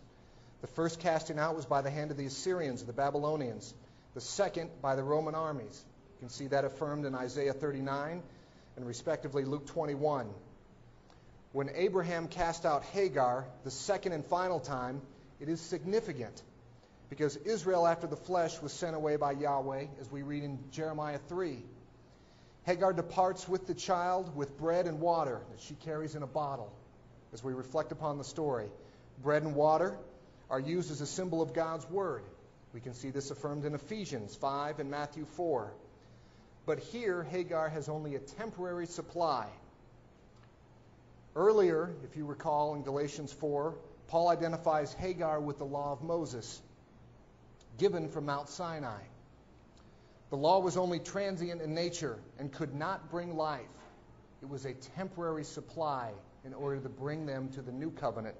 The 0.62 0.68
first 0.68 1.00
casting 1.00 1.38
out 1.38 1.56
was 1.56 1.66
by 1.66 1.82
the 1.82 1.90
hand 1.90 2.12
of 2.12 2.16
the 2.16 2.24
Assyrians, 2.26 2.84
the 2.84 2.92
Babylonians. 2.92 3.74
The 4.14 4.20
second 4.20 4.70
by 4.80 4.94
the 4.94 5.02
Roman 5.02 5.34
armies. 5.34 5.84
You 6.14 6.20
can 6.20 6.28
see 6.28 6.46
that 6.48 6.64
affirmed 6.64 7.04
in 7.04 7.14
Isaiah 7.14 7.52
39 7.52 8.22
and 8.76 8.86
respectively 8.86 9.44
Luke 9.44 9.66
21. 9.66 10.28
When 11.52 11.68
Abraham 11.74 12.28
cast 12.28 12.64
out 12.64 12.84
Hagar 12.84 13.44
the 13.64 13.70
second 13.70 14.12
and 14.12 14.24
final 14.24 14.60
time, 14.60 15.02
it 15.40 15.48
is 15.48 15.60
significant 15.60 16.40
because 17.10 17.36
Israel 17.36 17.86
after 17.86 18.06
the 18.06 18.16
flesh 18.16 18.62
was 18.62 18.72
sent 18.72 18.94
away 18.94 19.16
by 19.16 19.32
Yahweh, 19.32 19.86
as 20.00 20.10
we 20.10 20.22
read 20.22 20.44
in 20.44 20.58
Jeremiah 20.70 21.18
3. 21.28 21.58
Hagar 22.64 22.92
departs 22.92 23.48
with 23.48 23.66
the 23.66 23.74
child 23.74 24.34
with 24.36 24.56
bread 24.56 24.86
and 24.86 25.00
water 25.00 25.40
that 25.50 25.60
she 25.60 25.74
carries 25.74 26.14
in 26.14 26.22
a 26.22 26.26
bottle, 26.26 26.72
as 27.32 27.42
we 27.42 27.52
reflect 27.52 27.92
upon 27.92 28.16
the 28.16 28.24
story. 28.24 28.68
Bread 29.22 29.42
and 29.42 29.54
water 29.54 29.98
are 30.52 30.60
used 30.60 30.90
as 30.90 31.00
a 31.00 31.06
symbol 31.06 31.40
of 31.40 31.54
God's 31.54 31.88
Word. 31.88 32.22
We 32.74 32.80
can 32.80 32.92
see 32.92 33.08
this 33.08 33.30
affirmed 33.30 33.64
in 33.64 33.74
Ephesians 33.74 34.36
5 34.36 34.80
and 34.80 34.90
Matthew 34.90 35.24
4. 35.24 35.72
But 36.66 36.78
here, 36.78 37.22
Hagar 37.22 37.70
has 37.70 37.88
only 37.88 38.16
a 38.16 38.18
temporary 38.18 38.86
supply. 38.86 39.48
Earlier, 41.34 41.90
if 42.04 42.18
you 42.18 42.26
recall 42.26 42.74
in 42.74 42.82
Galatians 42.82 43.32
4, 43.32 43.74
Paul 44.08 44.28
identifies 44.28 44.92
Hagar 44.92 45.40
with 45.40 45.56
the 45.56 45.64
law 45.64 45.92
of 45.92 46.02
Moses, 46.02 46.60
given 47.78 48.10
from 48.10 48.26
Mount 48.26 48.50
Sinai. 48.50 49.00
The 50.28 50.36
law 50.36 50.60
was 50.60 50.76
only 50.76 50.98
transient 50.98 51.62
in 51.62 51.74
nature 51.74 52.18
and 52.38 52.52
could 52.52 52.74
not 52.74 53.10
bring 53.10 53.38
life. 53.38 53.62
It 54.42 54.50
was 54.50 54.66
a 54.66 54.74
temporary 54.96 55.44
supply 55.44 56.10
in 56.44 56.52
order 56.52 56.78
to 56.78 56.90
bring 56.90 57.24
them 57.24 57.48
to 57.54 57.62
the 57.62 57.72
new 57.72 57.90
covenant 57.90 58.36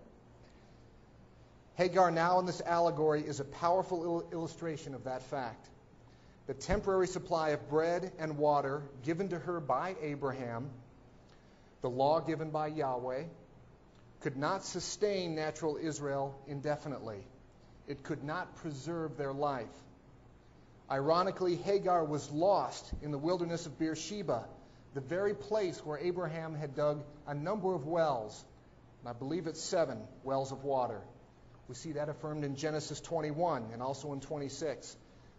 Hagar, 1.82 2.12
now 2.12 2.38
in 2.38 2.46
this 2.46 2.60
allegory, 2.60 3.22
is 3.22 3.40
a 3.40 3.44
powerful 3.44 4.04
il- 4.04 4.28
illustration 4.30 4.94
of 4.94 5.02
that 5.02 5.20
fact. 5.24 5.68
The 6.46 6.54
temporary 6.54 7.08
supply 7.08 7.48
of 7.48 7.68
bread 7.68 8.12
and 8.20 8.38
water 8.38 8.84
given 9.02 9.30
to 9.30 9.38
her 9.40 9.58
by 9.58 9.96
Abraham, 10.00 10.70
the 11.80 11.90
law 11.90 12.20
given 12.20 12.50
by 12.50 12.68
Yahweh, 12.68 13.24
could 14.20 14.36
not 14.36 14.64
sustain 14.64 15.34
natural 15.34 15.76
Israel 15.76 16.38
indefinitely. 16.46 17.26
It 17.88 18.04
could 18.04 18.22
not 18.22 18.54
preserve 18.58 19.16
their 19.16 19.32
life. 19.32 19.74
Ironically, 20.88 21.56
Hagar 21.56 22.04
was 22.04 22.30
lost 22.30 22.92
in 23.02 23.10
the 23.10 23.18
wilderness 23.18 23.66
of 23.66 23.76
Beersheba, 23.76 24.44
the 24.94 25.00
very 25.00 25.34
place 25.34 25.84
where 25.84 25.98
Abraham 25.98 26.54
had 26.54 26.76
dug 26.76 27.02
a 27.26 27.34
number 27.34 27.74
of 27.74 27.88
wells, 27.88 28.44
and 29.00 29.08
I 29.08 29.18
believe 29.18 29.48
it's 29.48 29.60
seven 29.60 29.98
wells 30.22 30.52
of 30.52 30.62
water. 30.62 31.00
We 31.68 31.74
see 31.74 31.92
that 31.92 32.08
affirmed 32.08 32.44
in 32.44 32.56
Genesis 32.56 33.00
21 33.00 33.70
and 33.72 33.82
also 33.82 34.12
in 34.12 34.20
26. 34.20 34.96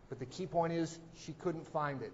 But 0.09 0.19
the 0.19 0.25
key 0.25 0.47
point 0.47 0.73
is 0.73 0.97
she 1.25 1.33
couldn't 1.33 1.67
find 1.67 2.01
it. 2.01 2.11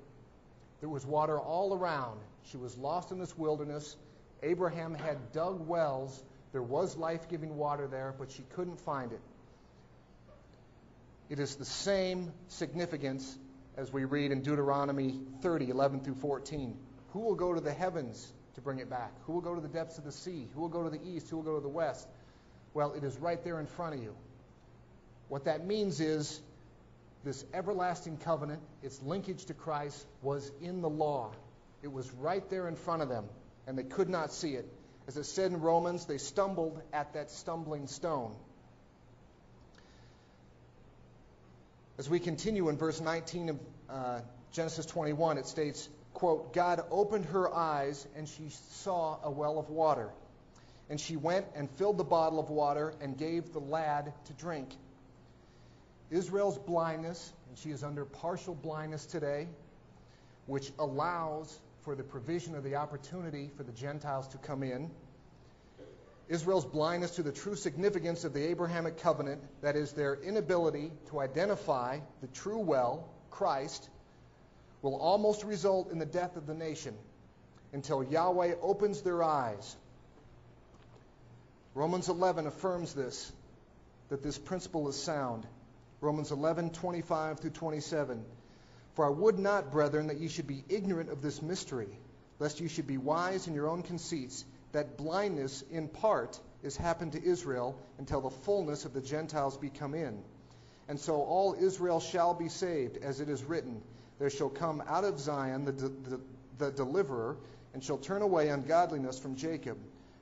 There 0.80 0.90
was 0.90 1.06
water 1.06 1.38
all 1.38 1.74
around. 1.74 2.20
She 2.46 2.58
was 2.58 2.78
lost 2.78 3.12
in 3.12 3.20
this 3.20 3.38
wilderness. 3.38 3.96
Abraham 4.42 4.94
had 4.96 5.32
dug 5.34 5.68
wells. 5.68 6.24
There 6.52 6.64
was 6.64 6.98
life 6.98 7.30
giving 7.30 7.58
water 7.58 7.88
there, 7.88 8.14
but 8.18 8.32
she 8.32 8.44
couldn't 8.56 8.80
find 8.82 9.12
it. 9.12 9.22
It 11.30 11.40
is 11.40 11.58
the 11.58 11.66
same 11.66 12.32
significance 12.48 13.38
as 13.78 13.94
we 13.94 14.06
read 14.06 14.32
in 14.32 14.42
Deuteronomy 14.42 15.20
30, 15.42 15.70
11 15.70 16.00
through 16.02 16.16
14. 16.16 16.76
Who 17.14 17.20
will 17.20 17.36
go 17.36 17.54
to 17.54 17.62
the 17.62 17.74
heavens 17.74 18.34
to 18.56 18.62
bring 18.62 18.80
it 18.80 18.90
back? 18.90 19.12
Who 19.26 19.34
will 19.34 19.42
go 19.42 19.54
to 19.54 19.62
the 19.62 19.68
depths 19.68 19.98
of 19.98 20.06
the 20.06 20.12
sea? 20.12 20.48
Who 20.54 20.62
will 20.62 20.70
go 20.70 20.84
to 20.84 20.90
the 20.90 21.02
east? 21.04 21.30
Who 21.30 21.38
will 21.38 21.44
go 21.44 21.56
to 21.56 21.62
the 21.62 21.70
west? 21.70 22.08
Well, 22.74 22.94
it 22.94 23.04
is 23.04 23.18
right 23.18 23.44
there 23.44 23.60
in 23.60 23.68
front 23.68 23.96
of 23.96 24.04
you. 24.04 24.16
What 25.28 25.46
that 25.46 25.66
means 25.66 26.00
is 26.00 26.40
this 27.24 27.44
everlasting 27.54 28.18
covenant, 28.18 28.62
its 28.82 29.02
linkage 29.02 29.46
to 29.46 29.54
Christ, 29.54 30.06
was 30.22 30.52
in 30.62 30.82
the 30.82 30.90
law. 30.90 31.32
It 31.84 31.92
was 31.92 32.10
right 32.14 32.48
there 32.50 32.68
in 32.68 32.76
front 32.76 33.02
of 33.02 33.10
them, 33.10 33.26
and 33.68 33.78
they 33.78 33.84
could 33.84 34.10
not 34.10 34.32
see 34.32 34.54
it. 34.54 34.66
As 35.08 35.18
it 35.18 35.26
said 35.26 35.52
in 35.52 35.62
Romans, 35.62 36.06
they 36.06 36.18
stumbled 36.18 36.82
at 36.94 37.14
that 37.14 37.32
stumbling 37.32 37.88
stone. 37.88 38.36
As 41.98 42.10
we 42.10 42.20
continue 42.20 42.70
in 42.70 42.78
verse 42.78 43.02
19 43.02 43.50
of 43.50 43.60
uh, 43.90 44.20
Genesis 44.54 44.86
21, 44.86 45.38
it 45.38 45.48
states, 45.48 45.90
quote, 46.14 46.54
God 46.54 46.82
opened 46.92 47.26
her 47.26 47.54
eyes, 47.54 48.08
and 48.16 48.28
she 48.28 48.50
saw 48.72 49.18
a 49.24 49.30
well 49.30 49.60
of 49.60 49.70
water. 49.70 50.10
And 50.90 51.00
she 51.00 51.16
went 51.16 51.46
and 51.56 51.70
filled 51.72 51.98
the 51.98 52.04
bottle 52.04 52.40
of 52.40 52.50
water 52.50 52.94
and 53.02 53.18
gave 53.18 53.54
the 53.54 53.60
lad 53.60 54.12
to 54.26 54.34
drink. 54.34 54.70
Israel's 56.10 56.58
blindness, 56.58 57.32
and 57.48 57.58
she 57.58 57.70
is 57.70 57.84
under 57.84 58.06
partial 58.06 58.56
blindness 58.56 59.06
today, 59.06 59.48
which 60.48 60.72
allows 60.80 61.60
for 61.82 61.96
the 61.96 62.04
provision 62.04 62.56
of 62.56 62.64
the 62.64 62.76
opportunity 62.76 63.52
for 63.56 63.64
the 63.64 63.72
Gentiles 63.72 64.28
to 64.30 64.38
come 64.40 64.64
in. 64.64 64.90
Israel's 66.28 66.66
blindness 66.66 67.16
to 67.16 67.24
the 67.24 67.32
true 67.32 67.56
significance 67.56 68.24
of 68.24 68.34
the 68.34 68.48
Abrahamic 68.50 68.98
covenant, 68.98 69.42
that 69.62 69.76
is, 69.76 69.94
their 69.94 70.16
inability 70.16 70.92
to 71.10 71.20
identify 71.20 72.00
the 72.22 72.28
true 72.28 72.60
well, 72.60 73.10
Christ, 73.32 73.90
will 74.82 74.96
almost 74.96 75.44
result 75.44 75.92
in 75.92 76.00
the 76.00 76.06
death 76.06 76.36
of 76.36 76.46
the 76.46 76.54
nation 76.54 76.96
until 77.74 78.04
Yahweh 78.04 78.56
opens 78.62 79.02
their 79.02 79.24
eyes. 79.24 79.76
Romans 81.80 82.10
11 82.10 82.46
affirms 82.46 82.94
this, 82.94 83.32
that 84.10 84.22
this 84.22 84.38
principle 84.38 84.90
is 84.90 85.02
sound. 85.02 85.48
Romans 86.02 86.30
11, 86.30 86.72
25 86.72 87.40
through 87.40 87.52
27. 87.52 88.26
For 88.96 89.06
I 89.06 89.10
would 89.10 89.40
not, 89.40 89.72
brethren, 89.72 90.08
that 90.08 90.20
ye 90.20 90.28
should 90.28 90.46
be 90.46 90.66
ignorant 90.68 91.10
of 91.10 91.22
this 91.22 91.42
mystery, 91.42 91.88
lest 92.38 92.60
ye 92.60 92.68
should 92.68 92.86
be 92.86 92.98
wise 92.98 93.48
in 93.48 93.54
your 93.54 93.70
own 93.70 93.84
conceits, 93.84 94.44
that 94.74 94.98
blindness 94.98 95.64
in 95.72 95.88
part 95.88 96.38
is 96.64 96.76
happened 96.76 97.14
to 97.14 97.24
Israel 97.24 97.80
until 97.98 98.20
the 98.20 98.30
fullness 98.30 98.84
of 98.84 98.92
the 98.92 99.00
Gentiles 99.00 99.56
be 99.56 99.70
come 99.70 99.94
in. 99.94 100.22
And 100.90 101.00
so 101.00 101.22
all 101.22 101.56
Israel 101.58 102.02
shall 102.02 102.34
be 102.34 102.50
saved, 102.50 102.98
as 102.98 103.22
it 103.22 103.30
is 103.30 103.42
written, 103.46 103.82
There 104.20 104.30
shall 104.30 104.50
come 104.50 104.84
out 104.86 105.06
of 105.06 105.18
Zion 105.18 105.64
the, 105.64 105.72
the, 105.72 106.20
the 106.58 106.72
deliverer, 106.72 107.38
and 107.74 107.82
shall 107.82 108.00
turn 108.00 108.22
away 108.22 108.50
ungodliness 108.50 109.18
from 109.18 109.38
Jacob. 109.38 109.78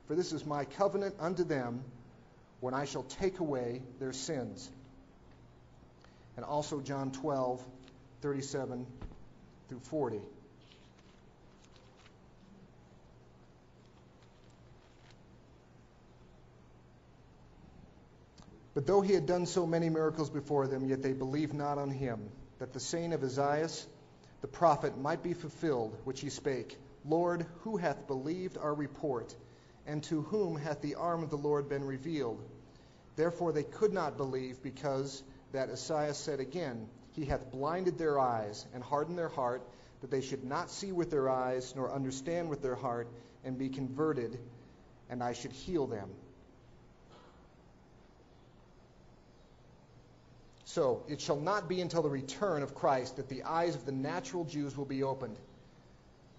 For 0.07 0.15
this 0.15 0.31
is 0.31 0.45
my 0.45 0.65
covenant 0.65 1.15
unto 1.19 1.43
them 1.43 1.83
when 2.61 2.73
I 2.73 2.85
shall 2.85 3.03
take 3.03 3.39
away 3.39 3.81
their 3.99 4.13
sins. 4.13 4.69
And 6.37 6.45
also 6.45 6.79
John 6.79 7.11
12, 7.11 7.63
37 8.21 8.87
through 9.67 9.79
40. 9.79 10.21
But 18.73 18.85
though 18.85 19.01
he 19.01 19.13
had 19.13 19.25
done 19.25 19.47
so 19.47 19.65
many 19.65 19.89
miracles 19.89 20.29
before 20.29 20.67
them, 20.67 20.85
yet 20.85 21.01
they 21.01 21.11
believed 21.11 21.53
not 21.53 21.79
on 21.79 21.89
him, 21.89 22.29
that 22.59 22.73
the 22.73 22.79
saying 22.79 23.11
of 23.13 23.23
Isaiah 23.23 23.69
the 24.41 24.47
prophet 24.47 24.97
might 24.97 25.23
be 25.23 25.33
fulfilled, 25.33 25.97
which 26.03 26.21
he 26.21 26.29
spake 26.29 26.77
Lord, 27.03 27.45
who 27.61 27.77
hath 27.77 28.05
believed 28.05 28.57
our 28.57 28.73
report? 28.73 29.35
And 29.87 30.03
to 30.03 30.21
whom 30.21 30.57
hath 30.57 30.81
the 30.81 30.95
arm 30.95 31.23
of 31.23 31.29
the 31.29 31.37
Lord 31.37 31.69
been 31.69 31.85
revealed? 31.85 32.43
Therefore 33.15 33.53
they 33.53 33.63
could 33.63 33.93
not 33.93 34.17
believe, 34.17 34.61
because 34.61 35.23
that 35.53 35.69
Isaiah 35.69 36.13
said 36.13 36.39
again, 36.39 36.87
He 37.13 37.25
hath 37.25 37.49
blinded 37.49 37.97
their 37.97 38.19
eyes 38.19 38.65
and 38.73 38.83
hardened 38.83 39.17
their 39.17 39.29
heart, 39.29 39.63
that 40.01 40.11
they 40.11 40.21
should 40.21 40.43
not 40.43 40.69
see 40.69 40.91
with 40.91 41.09
their 41.09 41.29
eyes, 41.29 41.73
nor 41.75 41.91
understand 41.91 42.49
with 42.49 42.61
their 42.61 42.75
heart, 42.75 43.07
and 43.43 43.57
be 43.57 43.69
converted, 43.69 44.37
and 45.09 45.23
I 45.23 45.33
should 45.33 45.53
heal 45.53 45.87
them. 45.87 46.09
So 50.65 51.01
it 51.07 51.21
shall 51.21 51.39
not 51.39 51.69
be 51.69 51.81
until 51.81 52.03
the 52.03 52.09
return 52.09 52.61
of 52.61 52.75
Christ 52.75 53.15
that 53.15 53.29
the 53.29 53.43
eyes 53.43 53.73
of 53.73 53.85
the 53.85 53.93
natural 53.93 54.43
Jews 54.43 54.75
will 54.77 54.85
be 54.85 55.01
opened. 55.01 55.37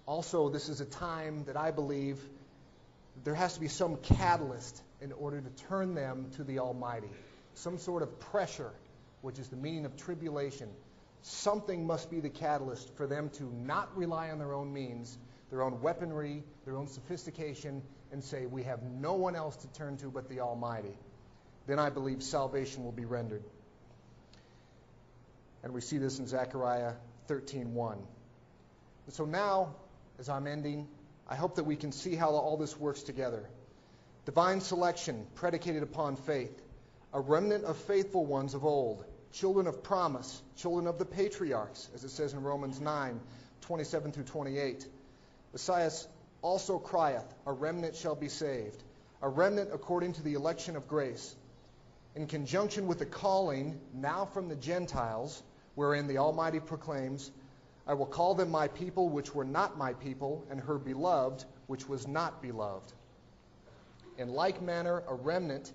Also, 0.05 0.49
this 0.49 0.69
is 0.69 0.79
a 0.81 0.85
time 0.85 1.43
that 1.45 1.57
I 1.57 1.71
believe 1.71 2.19
there 3.23 3.35
has 3.35 3.53
to 3.53 3.59
be 3.59 3.67
some 3.67 3.97
catalyst 3.97 4.81
in 5.01 5.11
order 5.11 5.41
to 5.41 5.49
turn 5.67 5.93
them 5.93 6.29
to 6.35 6.43
the 6.43 6.59
Almighty. 6.59 7.09
Some 7.53 7.77
sort 7.77 8.03
of 8.03 8.19
pressure, 8.19 8.71
which 9.21 9.39
is 9.39 9.49
the 9.49 9.57
meaning 9.57 9.85
of 9.85 9.97
tribulation. 9.97 10.69
Something 11.21 11.85
must 11.85 12.09
be 12.09 12.21
the 12.21 12.29
catalyst 12.29 12.95
for 12.95 13.07
them 13.07 13.29
to 13.31 13.43
not 13.43 13.95
rely 13.97 14.29
on 14.29 14.39
their 14.39 14.53
own 14.53 14.71
means, 14.71 15.17
their 15.49 15.63
own 15.63 15.81
weaponry, 15.81 16.43
their 16.65 16.77
own 16.77 16.87
sophistication, 16.87 17.81
and 18.11 18.23
say, 18.23 18.45
We 18.45 18.63
have 18.63 18.83
no 18.83 19.13
one 19.13 19.35
else 19.35 19.57
to 19.57 19.67
turn 19.67 19.97
to 19.97 20.09
but 20.09 20.29
the 20.29 20.39
Almighty. 20.39 20.97
Then 21.67 21.79
I 21.79 21.89
believe 21.89 22.23
salvation 22.23 22.83
will 22.83 22.91
be 22.91 23.05
rendered. 23.05 23.43
And 25.63 25.73
we 25.73 25.81
see 25.81 25.97
this 25.97 26.19
in 26.19 26.27
Zechariah 26.27 26.93
13:1. 27.27 27.97
And 29.05 29.13
so 29.13 29.25
now, 29.25 29.75
as 30.17 30.29
I'm 30.29 30.47
ending, 30.47 30.87
I 31.29 31.35
hope 31.35 31.55
that 31.55 31.65
we 31.65 31.75
can 31.75 31.91
see 31.91 32.15
how 32.15 32.31
all 32.31 32.57
this 32.57 32.77
works 32.77 33.03
together. 33.03 33.47
Divine 34.25 34.61
selection 34.61 35.27
predicated 35.35 35.83
upon 35.83 36.15
faith, 36.15 36.59
a 37.13 37.21
remnant 37.21 37.65
of 37.65 37.77
faithful 37.77 38.25
ones 38.25 38.55
of 38.55 38.65
old, 38.65 39.05
children 39.31 39.67
of 39.67 39.83
promise, 39.83 40.41
children 40.57 40.87
of 40.87 40.97
the 40.97 41.05
patriarchs, 41.05 41.87
as 41.93 42.03
it 42.03 42.09
says 42.09 42.33
in 42.33 42.41
Romans 42.41 42.81
9, 42.81 43.19
27 43.61 44.11
through 44.11 44.23
28. 44.23 44.87
Esaias 45.53 46.07
also 46.41 46.79
crieth, 46.79 47.31
A 47.45 47.53
remnant 47.53 47.95
shall 47.95 48.15
be 48.15 48.29
saved, 48.29 48.81
a 49.21 49.29
remnant 49.29 49.69
according 49.71 50.13
to 50.13 50.23
the 50.23 50.33
election 50.33 50.75
of 50.75 50.87
grace, 50.87 51.35
in 52.15 52.25
conjunction 52.25 52.87
with 52.87 52.97
the 52.97 53.05
calling 53.05 53.79
now 53.93 54.25
from 54.25 54.49
the 54.49 54.55
Gentiles 54.55 55.43
wherein 55.75 56.07
the 56.07 56.17
Almighty 56.17 56.59
proclaims, 56.59 57.29
I 57.89 57.93
will 57.93 58.05
call 58.05 58.35
them 58.35 58.51
my 58.51 58.67
people 58.67 59.09
which 59.09 59.33
were 59.33 59.43
not 59.43 59.75
my 59.75 59.93
people, 59.93 60.45
and 60.51 60.61
her 60.61 60.77
beloved 60.77 61.43
which 61.65 61.89
was 61.89 62.07
not 62.07 62.39
beloved. 62.39 62.93
In 64.19 64.29
like 64.29 64.61
manner, 64.61 65.01
a 65.07 65.15
remnant 65.15 65.71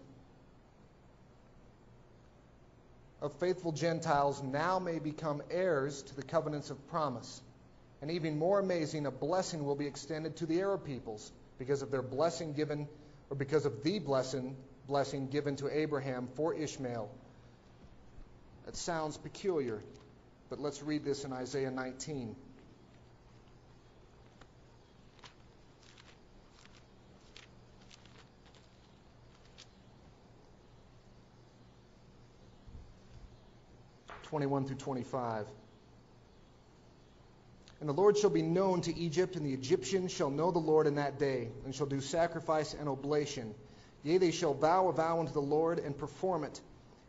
of 3.21 3.33
faithful 3.41 3.73
Gentiles 3.73 4.41
now 4.45 4.79
may 4.79 5.01
become 5.01 5.43
heirs 5.51 6.03
to 6.03 6.15
the 6.15 6.23
covenants 6.23 6.71
of 6.71 6.87
promise. 6.87 7.43
And 8.01 8.13
even 8.13 8.39
more 8.39 8.61
amazing, 8.61 9.07
a 9.07 9.11
blessing 9.11 9.65
will 9.65 9.75
be 9.75 9.89
extended 9.89 10.37
to 10.37 10.47
the 10.47 10.61
Arab 10.61 10.85
peoples 10.85 11.33
because 11.59 11.83
of 11.83 11.91
their 11.91 12.03
blessing 12.03 12.53
given, 12.53 12.87
or 13.29 13.37
because 13.37 13.67
of 13.67 13.83
the 13.83 13.99
blessing, 13.99 14.55
blessing 14.87 15.27
given 15.27 15.57
to 15.57 15.69
Abraham 15.69 16.29
for 16.37 16.55
Ishmael 16.55 17.11
that 18.67 18.77
sounds 18.77 19.17
peculiar, 19.17 19.83
but 20.55 20.63
let's 20.63 20.85
read 20.85 21.05
this 21.05 21.25
in 21.25 21.33
Isaiah 21.33 21.73
19. 21.73 22.37
Twenty-one 34.23 34.65
through 34.67 34.77
twenty-five. 34.77 35.49
And 37.81 37.89
the 37.89 37.93
Lord 37.93 38.17
shall 38.17 38.31
be 38.31 38.43
known 38.43 38.81
to 38.83 38.97
Egypt, 38.97 39.35
and 39.35 39.45
the 39.45 39.53
Egyptians 39.53 40.13
shall 40.13 40.31
know 40.31 40.53
the 40.53 40.61
Lord 40.61 40.87
in 40.87 40.95
that 40.95 41.19
day, 41.19 41.49
and 41.65 41.75
shall 41.75 41.89
do 41.89 42.01
sacrifice 42.01 42.77
and 42.79 42.89
oblation. 42.89 43.57
Yea, 44.05 44.19
they 44.19 44.31
shall 44.31 44.55
vow 44.55 44.87
a 44.87 44.93
vow 44.93 45.19
unto 45.19 45.33
the 45.33 45.43
Lord 45.43 45.81
and 45.81 45.99
perform 45.99 46.45
it 46.45 46.61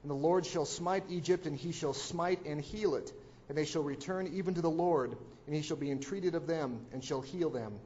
and 0.05 0.11
the 0.11 0.15
Lord 0.15 0.45
shall 0.45 0.65
smite 0.65 1.05
Egypt, 1.09 1.47
and 1.47 1.57
he 1.57 1.71
shall 1.71 1.93
smite 1.93 2.45
and 2.45 2.61
heal 2.61 2.93
it. 2.93 3.11
And 3.47 3.57
they 3.57 3.65
shall 3.65 3.83
return 3.83 4.31
even 4.33 4.55
to 4.55 4.61
the 4.61 4.69
Lord, 4.69 5.15
and 5.45 5.55
he 5.55 5.61
shall 5.61 5.77
be 5.77 5.91
entreated 5.91 6.35
of 6.35 6.47
them, 6.47 6.85
and 6.91 7.03
shall 7.03 7.21
heal 7.21 7.49
them. 7.49 7.79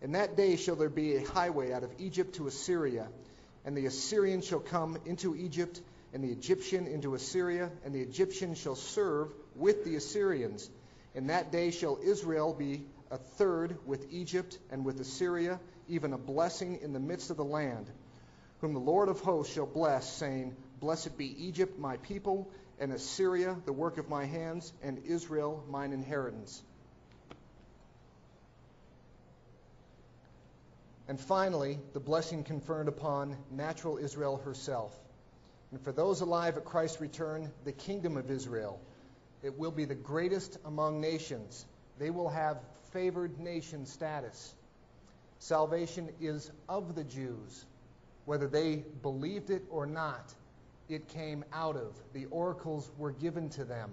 In 0.00 0.12
that 0.12 0.36
day 0.36 0.56
shall 0.56 0.76
there 0.76 0.88
be 0.88 1.16
a 1.16 1.28
highway 1.28 1.72
out 1.72 1.82
of 1.82 1.90
Egypt 1.98 2.36
to 2.36 2.46
Assyria, 2.46 3.08
and 3.64 3.76
the 3.76 3.86
Assyrian 3.86 4.40
shall 4.40 4.60
come 4.60 4.98
into 5.04 5.36
Egypt, 5.36 5.80
and 6.12 6.24
the 6.24 6.30
Egyptian 6.30 6.86
into 6.86 7.14
Assyria, 7.14 7.70
and 7.84 7.94
the 7.94 8.00
Egyptian 8.00 8.54
shall 8.54 8.76
serve 8.76 9.32
with 9.54 9.84
the 9.84 9.96
Assyrians. 9.96 10.70
In 11.14 11.26
that 11.26 11.52
day 11.52 11.70
shall 11.70 11.98
Israel 12.02 12.54
be 12.54 12.84
a 13.10 13.18
third 13.18 13.76
with 13.86 14.06
Egypt 14.12 14.58
and 14.70 14.84
with 14.84 15.00
Assyria, 15.00 15.60
even 15.88 16.12
a 16.12 16.18
blessing 16.18 16.78
in 16.82 16.92
the 16.92 17.00
midst 17.00 17.30
of 17.30 17.36
the 17.36 17.44
land, 17.44 17.90
whom 18.60 18.72
the 18.74 18.80
Lord 18.80 19.08
of 19.08 19.20
hosts 19.20 19.52
shall 19.52 19.66
bless, 19.66 20.10
saying, 20.10 20.54
Blessed 20.78 21.18
be 21.18 21.46
Egypt, 21.46 21.78
my 21.78 21.96
people, 21.98 22.48
and 22.80 22.92
Assyria, 22.94 23.56
the 23.66 23.72
work 23.74 23.98
of 23.98 24.08
my 24.08 24.24
hands, 24.24 24.72
and 24.82 25.02
Israel, 25.04 25.62
mine 25.68 25.92
inheritance. 25.92 26.62
And 31.06 31.20
finally, 31.20 31.78
the 31.92 32.00
blessing 32.00 32.42
conferred 32.42 32.88
upon 32.88 33.36
natural 33.50 33.98
Israel 33.98 34.38
herself. 34.38 34.96
And 35.70 35.80
for 35.82 35.92
those 35.92 36.22
alive 36.22 36.56
at 36.56 36.64
Christ's 36.64 37.00
return, 37.00 37.52
the 37.64 37.72
kingdom 37.72 38.16
of 38.16 38.30
Israel. 38.30 38.80
It 39.42 39.58
will 39.58 39.70
be 39.70 39.84
the 39.84 39.94
greatest 39.94 40.56
among 40.64 41.00
nations. 41.00 41.66
They 41.98 42.10
will 42.10 42.30
have 42.30 42.58
favored 42.92 43.38
nation 43.38 43.86
status. 43.86 44.54
Salvation 45.38 46.08
is 46.20 46.50
of 46.68 46.94
the 46.94 47.04
Jews, 47.04 47.64
whether 48.24 48.46
they 48.46 48.84
believed 49.02 49.50
it 49.50 49.64
or 49.70 49.86
not 49.86 50.34
it 50.90 51.08
came 51.08 51.44
out 51.52 51.76
of. 51.76 51.94
The 52.12 52.26
oracles 52.26 52.90
were 52.98 53.12
given 53.12 53.50
to 53.50 53.64
them 53.64 53.90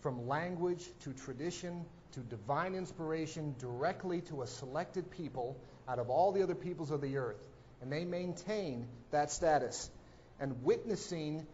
from 0.00 0.26
language 0.28 0.84
to 1.00 1.12
tradition 1.12 1.84
to 2.12 2.20
divine 2.20 2.74
inspiration 2.74 3.54
directly 3.58 4.20
to 4.22 4.42
a 4.42 4.46
selected 4.46 5.10
people 5.10 5.56
out 5.88 5.98
of 5.98 6.10
all 6.10 6.32
the 6.32 6.42
other 6.42 6.54
peoples 6.54 6.90
of 6.90 7.00
the 7.00 7.16
earth. 7.16 7.42
And 7.82 7.92
they 7.92 8.04
maintain 8.04 8.86
that 9.10 9.30
status. 9.30 9.90
And 10.38 10.62
witnessing 10.62 11.46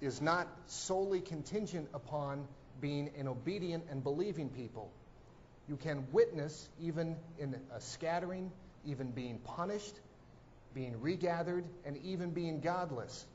is 0.00 0.20
not 0.20 0.48
solely 0.66 1.20
contingent 1.20 1.88
upon 1.94 2.46
being 2.80 3.10
an 3.18 3.26
obedient 3.26 3.84
and 3.90 4.02
believing 4.02 4.50
people. 4.50 4.90
You 5.68 5.76
can 5.76 6.06
witness 6.12 6.68
even 6.80 7.16
in 7.38 7.56
a 7.74 7.80
scattering, 7.80 8.52
even 8.84 9.10
being 9.10 9.38
punished, 9.38 9.98
being 10.74 11.00
regathered, 11.00 11.64
and 11.84 11.96
even 12.04 12.30
being 12.30 12.60
godless. 12.60 13.26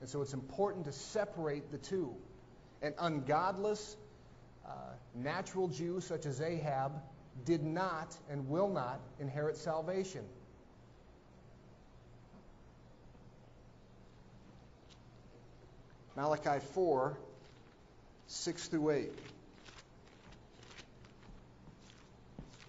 And 0.00 0.08
so 0.08 0.22
it's 0.22 0.32
important 0.32 0.86
to 0.86 0.92
separate 0.92 1.70
the 1.70 1.78
two. 1.78 2.14
An 2.82 2.94
ungodless 2.98 3.96
uh, 4.66 4.70
natural 5.14 5.68
Jew 5.68 6.00
such 6.00 6.26
as 6.26 6.40
Ahab 6.40 6.92
did 7.44 7.62
not 7.62 8.16
and 8.30 8.48
will 8.48 8.68
not 8.68 9.00
inherit 9.18 9.56
salvation. 9.56 10.24
Malachi 16.16 16.64
4, 16.74 17.16
6 18.26 18.68
through 18.68 18.90
8. 18.90 19.12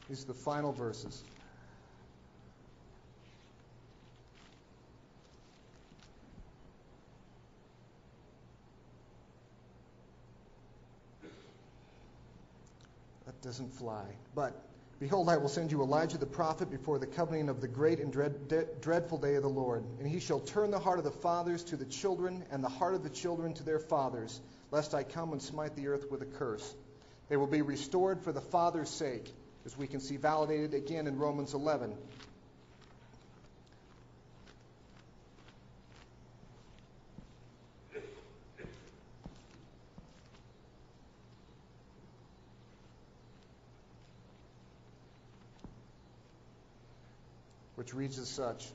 These 0.07 0.23
are 0.23 0.27
the 0.27 0.33
final 0.33 0.71
verses. 0.71 1.23
Doesn't 13.41 13.73
fly. 13.73 14.05
But 14.35 14.53
behold, 14.99 15.29
I 15.29 15.37
will 15.37 15.49
send 15.49 15.71
you 15.71 15.81
Elijah 15.81 16.17
the 16.17 16.25
prophet 16.25 16.69
before 16.69 16.99
the 16.99 17.07
coming 17.07 17.49
of 17.49 17.61
the 17.61 17.67
great 17.67 17.99
and 17.99 18.11
dread, 18.11 18.47
de- 18.47 18.67
dreadful 18.81 19.17
day 19.17 19.35
of 19.35 19.43
the 19.43 19.49
Lord. 19.49 19.83
And 19.99 20.07
he 20.07 20.19
shall 20.19 20.39
turn 20.39 20.71
the 20.71 20.79
heart 20.79 20.99
of 20.99 21.03
the 21.03 21.11
fathers 21.11 21.63
to 21.65 21.77
the 21.77 21.85
children, 21.85 22.43
and 22.51 22.63
the 22.63 22.69
heart 22.69 22.93
of 22.93 23.03
the 23.03 23.09
children 23.09 23.53
to 23.55 23.63
their 23.63 23.79
fathers, 23.79 24.39
lest 24.69 24.93
I 24.93 25.03
come 25.03 25.31
and 25.31 25.41
smite 25.41 25.75
the 25.75 25.87
earth 25.87 26.09
with 26.11 26.21
a 26.21 26.25
curse. 26.25 26.75
They 27.29 27.37
will 27.37 27.47
be 27.47 27.61
restored 27.61 28.21
for 28.21 28.31
the 28.31 28.41
father's 28.41 28.89
sake, 28.89 29.31
as 29.65 29.77
we 29.77 29.87
can 29.87 29.99
see 29.99 30.17
validated 30.17 30.73
again 30.73 31.07
in 31.07 31.17
Romans 31.17 31.53
11. 31.53 31.95
Which 47.91 47.97
reads 47.97 48.19
as 48.19 48.29
such 48.29 48.67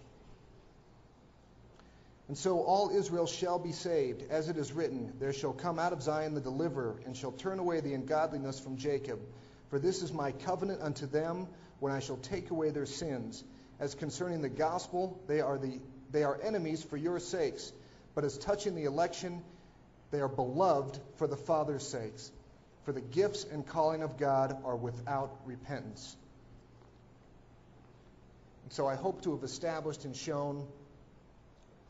And 2.28 2.36
so 2.36 2.60
all 2.60 2.90
Israel 2.90 3.26
shall 3.26 3.58
be 3.58 3.72
saved, 3.72 4.24
as 4.30 4.48
it 4.48 4.56
is 4.56 4.72
written, 4.72 5.12
There 5.20 5.32
shall 5.32 5.52
come 5.52 5.78
out 5.78 5.92
of 5.92 6.02
Zion 6.02 6.34
the 6.34 6.40
deliverer, 6.40 6.96
and 7.06 7.16
shall 7.16 7.32
turn 7.32 7.58
away 7.58 7.80
the 7.80 7.94
ungodliness 7.94 8.58
from 8.58 8.76
Jacob. 8.76 9.20
For 9.70 9.78
this 9.78 10.02
is 10.02 10.12
my 10.12 10.32
covenant 10.32 10.82
unto 10.82 11.06
them, 11.06 11.46
when 11.78 11.92
I 11.92 12.00
shall 12.00 12.16
take 12.16 12.50
away 12.50 12.70
their 12.70 12.84
sins. 12.84 13.44
As 13.78 13.94
concerning 13.94 14.42
the 14.42 14.48
gospel, 14.48 15.18
they 15.28 15.40
are, 15.40 15.56
the, 15.56 15.80
they 16.10 16.24
are 16.24 16.38
enemies 16.42 16.82
for 16.82 16.96
your 16.96 17.20
sakes. 17.20 17.72
But 18.14 18.24
as 18.24 18.36
touching 18.36 18.74
the 18.74 18.84
election, 18.84 19.42
they 20.10 20.20
are 20.20 20.28
beloved 20.28 20.98
for 21.16 21.28
the 21.28 21.36
Father's 21.36 21.86
sakes. 21.86 22.32
For 22.84 22.92
the 22.92 23.00
gifts 23.00 23.44
and 23.44 23.64
calling 23.64 24.02
of 24.02 24.18
God 24.18 24.56
are 24.64 24.76
without 24.76 25.30
repentance. 25.46 26.16
And 28.66 28.72
so 28.72 28.88
I 28.88 28.96
hope 28.96 29.22
to 29.22 29.30
have 29.32 29.44
established 29.44 30.06
and 30.06 30.16
shown 30.16 30.66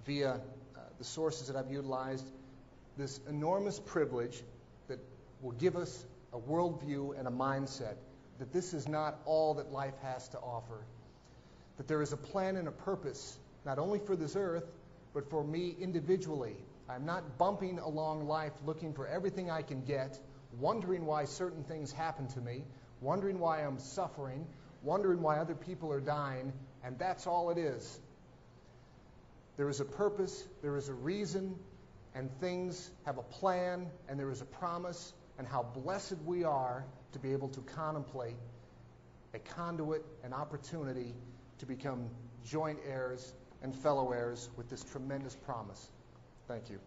via 0.05 0.33
uh, 0.33 0.39
the 0.99 1.05
sources 1.05 1.47
that 1.47 1.57
I've 1.57 1.71
utilized 1.71 2.27
this 2.99 3.19
enormous 3.31 3.81
privilege 3.81 4.43
that 4.89 4.99
will 5.41 5.53
give 5.53 5.75
us 5.75 6.05
a 6.35 6.39
worldview 6.39 7.19
and 7.19 7.27
a 7.27 7.31
mindset 7.31 7.95
that 8.39 8.53
this 8.53 8.75
is 8.75 8.87
not 8.87 9.19
all 9.25 9.55
that 9.55 9.73
life 9.73 9.95
has 10.03 10.29
to 10.29 10.39
offer. 10.39 10.85
That 11.79 11.89
there 11.89 12.03
is 12.03 12.13
a 12.13 12.17
plan 12.19 12.57
and 12.57 12.69
a 12.69 12.73
purpose, 12.73 13.39
not 13.65 13.79
only 13.79 13.99
for 13.99 14.15
this 14.15 14.37
earth, 14.37 14.67
but 15.15 15.31
for 15.31 15.43
me 15.43 15.75
individually. 15.81 16.57
I'm 16.91 17.07
not 17.07 17.39
bumping 17.39 17.79
along 17.79 18.29
life 18.29 18.53
looking 18.67 18.93
for 18.93 19.07
everything 19.07 19.51
I 19.51 19.63
can 19.63 19.83
get, 19.83 20.21
wondering 20.61 21.07
why 21.07 21.25
certain 21.25 21.65
things 21.65 21.91
happen 21.91 22.29
to 22.29 22.41
me, 22.43 22.65
wondering 23.01 23.39
why 23.39 23.61
I'm 23.61 23.79
suffering, 23.79 24.47
wondering 24.87 25.21
why 25.21 25.39
other 25.39 25.55
people 25.55 25.93
are 25.93 26.01
dying, 26.01 26.53
and 26.85 26.99
that's 26.99 27.27
all 27.27 27.51
it 27.51 27.59
is. 27.59 27.99
There 29.57 29.69
is 29.69 29.81
a 29.81 29.85
purpose, 29.85 30.47
there 30.63 30.77
is 30.77 30.89
a 30.89 30.95
reason, 30.95 31.57
and 32.15 32.31
things 32.41 32.91
have 33.05 33.19
a 33.19 33.23
plan, 33.23 33.89
and 34.09 34.19
there 34.19 34.31
is 34.31 34.41
a 34.41 34.47
promise, 34.47 35.13
and 35.39 35.47
how 35.47 35.63
blessed 35.63 36.17
we 36.25 36.45
are 36.45 36.85
to 37.13 37.19
be 37.19 37.33
able 37.33 37.49
to 37.49 37.61
contemplate 37.61 38.37
a 39.35 39.39
conduit, 39.39 40.05
an 40.25 40.33
opportunity 40.33 41.13
to 41.59 41.67
become 41.67 42.09
joint 42.45 42.79
heirs 42.89 43.35
and 43.63 43.75
fellow 43.75 44.13
heirs 44.13 44.49
with 44.57 44.71
this 44.71 44.85
tremendous 44.85 45.35
promise. 45.35 45.91
Thank 46.47 46.71
you. 46.71 46.79